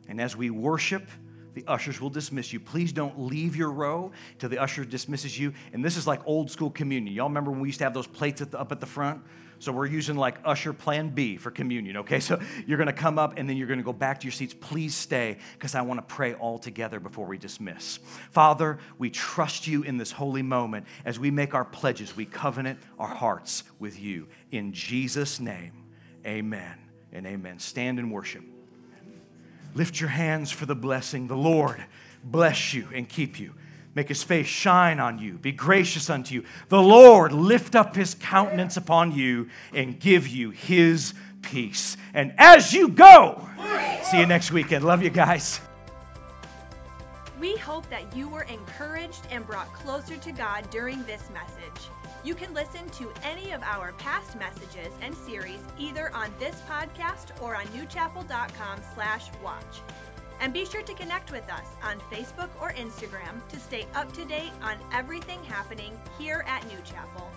And 0.07 0.21
as 0.21 0.37
we 0.37 0.51
worship, 0.51 1.09
the 1.57 1.65
ushers 1.67 2.03
will 2.03 2.11
dismiss 2.11 2.53
you. 2.53 2.61
Please 2.61 2.93
don't 2.93 3.19
leave 3.19 3.57
your 3.57 3.71
row 3.71 4.13
till 4.39 4.51
the 4.51 4.59
usher 4.59 4.85
dismisses 4.85 5.39
you. 5.39 5.55
And 5.73 5.83
this 5.83 5.97
is 5.97 6.07
like 6.07 6.21
old 6.27 6.51
school 6.51 6.69
communion. 6.69 7.15
Y'all 7.15 7.29
remember 7.29 7.51
when 7.51 7.61
we 7.61 7.69
used 7.71 7.79
to 7.79 7.85
have 7.85 7.95
those 7.95 8.07
plates 8.07 8.43
at 8.43 8.51
the, 8.51 8.61
up 8.61 8.73
at 8.73 8.79
the 8.79 8.87
front? 8.87 9.23
So 9.59 9.73
we're 9.73 9.87
using 9.87 10.17
like 10.17 10.37
usher 10.45 10.75
plan 10.75 11.09
B 11.09 11.39
for 11.39 11.51
communion, 11.51 11.97
okay? 11.97 12.21
So 12.27 12.39
you're 12.67 12.77
gonna 12.77 12.93
come 12.93 13.19
up 13.19 13.39
and 13.39 13.49
then 13.49 13.57
you're 13.57 13.69
gonna 13.69 13.83
go 13.83 13.95
back 13.95 14.21
to 14.21 14.25
your 14.25 14.33
seats. 14.33 14.53
Please 14.53 14.95
stay 14.95 15.39
because 15.55 15.75
I 15.75 15.81
wanna 15.81 16.03
pray 16.03 16.35
all 16.35 16.59
together 16.59 17.01
before 17.01 17.25
we 17.25 17.39
dismiss. 17.39 18.01
Father, 18.33 18.79
we 18.99 19.09
trust 19.09 19.67
you 19.67 19.83
in 19.83 19.97
this 19.97 20.13
holy 20.13 20.43
moment 20.43 20.85
as 21.07 21.19
we 21.19 21.31
make 21.31 21.55
our 21.55 21.65
pledges. 21.65 22.15
We 22.15 22.27
covenant 22.27 22.81
our 22.99 23.09
hearts 23.09 23.63
with 23.79 23.99
you. 23.99 24.29
In 24.51 24.75
Jesus' 24.75 25.41
name, 25.41 25.87
amen 26.27 26.77
and 27.13 27.27
amen. 27.27 27.61
Stand 27.61 27.99
and 27.99 28.13
worship. 28.13 28.45
Lift 29.77 30.01
your 30.01 30.09
hands 30.09 30.51
for 30.51 30.65
the 30.65 30.75
blessing. 30.75 31.27
The 31.27 31.37
Lord 31.37 31.85
bless 32.25 32.73
you 32.73 32.89
and 32.95 33.07
keep 33.07 33.39
you. 33.39 33.53
Make 33.95 34.09
his 34.09 34.23
face 34.23 34.47
shine 34.47 34.99
on 34.99 35.19
you, 35.19 35.35
be 35.35 35.53
gracious 35.53 36.09
unto 36.09 36.35
you. 36.35 36.45
The 36.71 36.81
Lord 36.81 37.33
lift 37.33 37.75
up 37.75 37.95
his 37.95 38.15
countenance 38.15 38.79
upon 38.79 39.13
you 39.13 39.51
and 39.75 40.01
give 40.01 40.29
you 40.29 40.51
his 40.51 41.13
peace. 41.43 41.99
And 42.15 42.33
as 42.39 42.73
you 42.73 42.89
go, 42.89 43.47
see 44.03 44.19
you 44.19 44.27
next 44.27 44.51
weekend. 44.51 44.83
Love 44.83 45.03
you 45.03 45.11
guys. 45.11 45.61
We 47.39 47.57
hope 47.57 47.89
that 47.91 48.17
you 48.17 48.29
were 48.29 48.45
encouraged 48.45 49.27
and 49.31 49.47
brought 49.47 49.71
closer 49.75 50.17
to 50.17 50.33
God 50.33 50.71
during 50.71 51.03
this 51.05 51.29
message. 51.35 51.89
You 52.25 52.35
can 52.35 52.55
listen 52.55 52.89
to 52.91 53.13
any 53.23 53.53
of 53.53 53.63
our 53.63 53.93
past 53.93 54.37
messages 54.37 54.93
and 55.01 55.15
series 55.15 55.61
either 55.79 56.13
on 56.15 56.33
this 56.39 56.61
podcast 56.69 57.31
or 57.41 57.55
on 57.55 57.65
newchapel.com/watch. 57.67 59.81
And 60.41 60.53
be 60.53 60.67
sure 60.67 60.83
to 60.83 60.95
connect 60.95 61.31
with 61.33 61.51
us 61.51 61.67
on 61.83 61.99
Facebook 62.13 62.51
or 62.61 62.73
Instagram 62.73 63.41
to 63.49 63.59
stay 63.59 63.87
up 63.95 64.13
to 64.15 64.25
date 64.25 64.53
on 64.63 64.77
everything 64.93 65.43
happening 65.45 65.99
here 66.19 66.45
at 66.47 66.67
New 66.67 66.79
Chapel. 66.85 67.31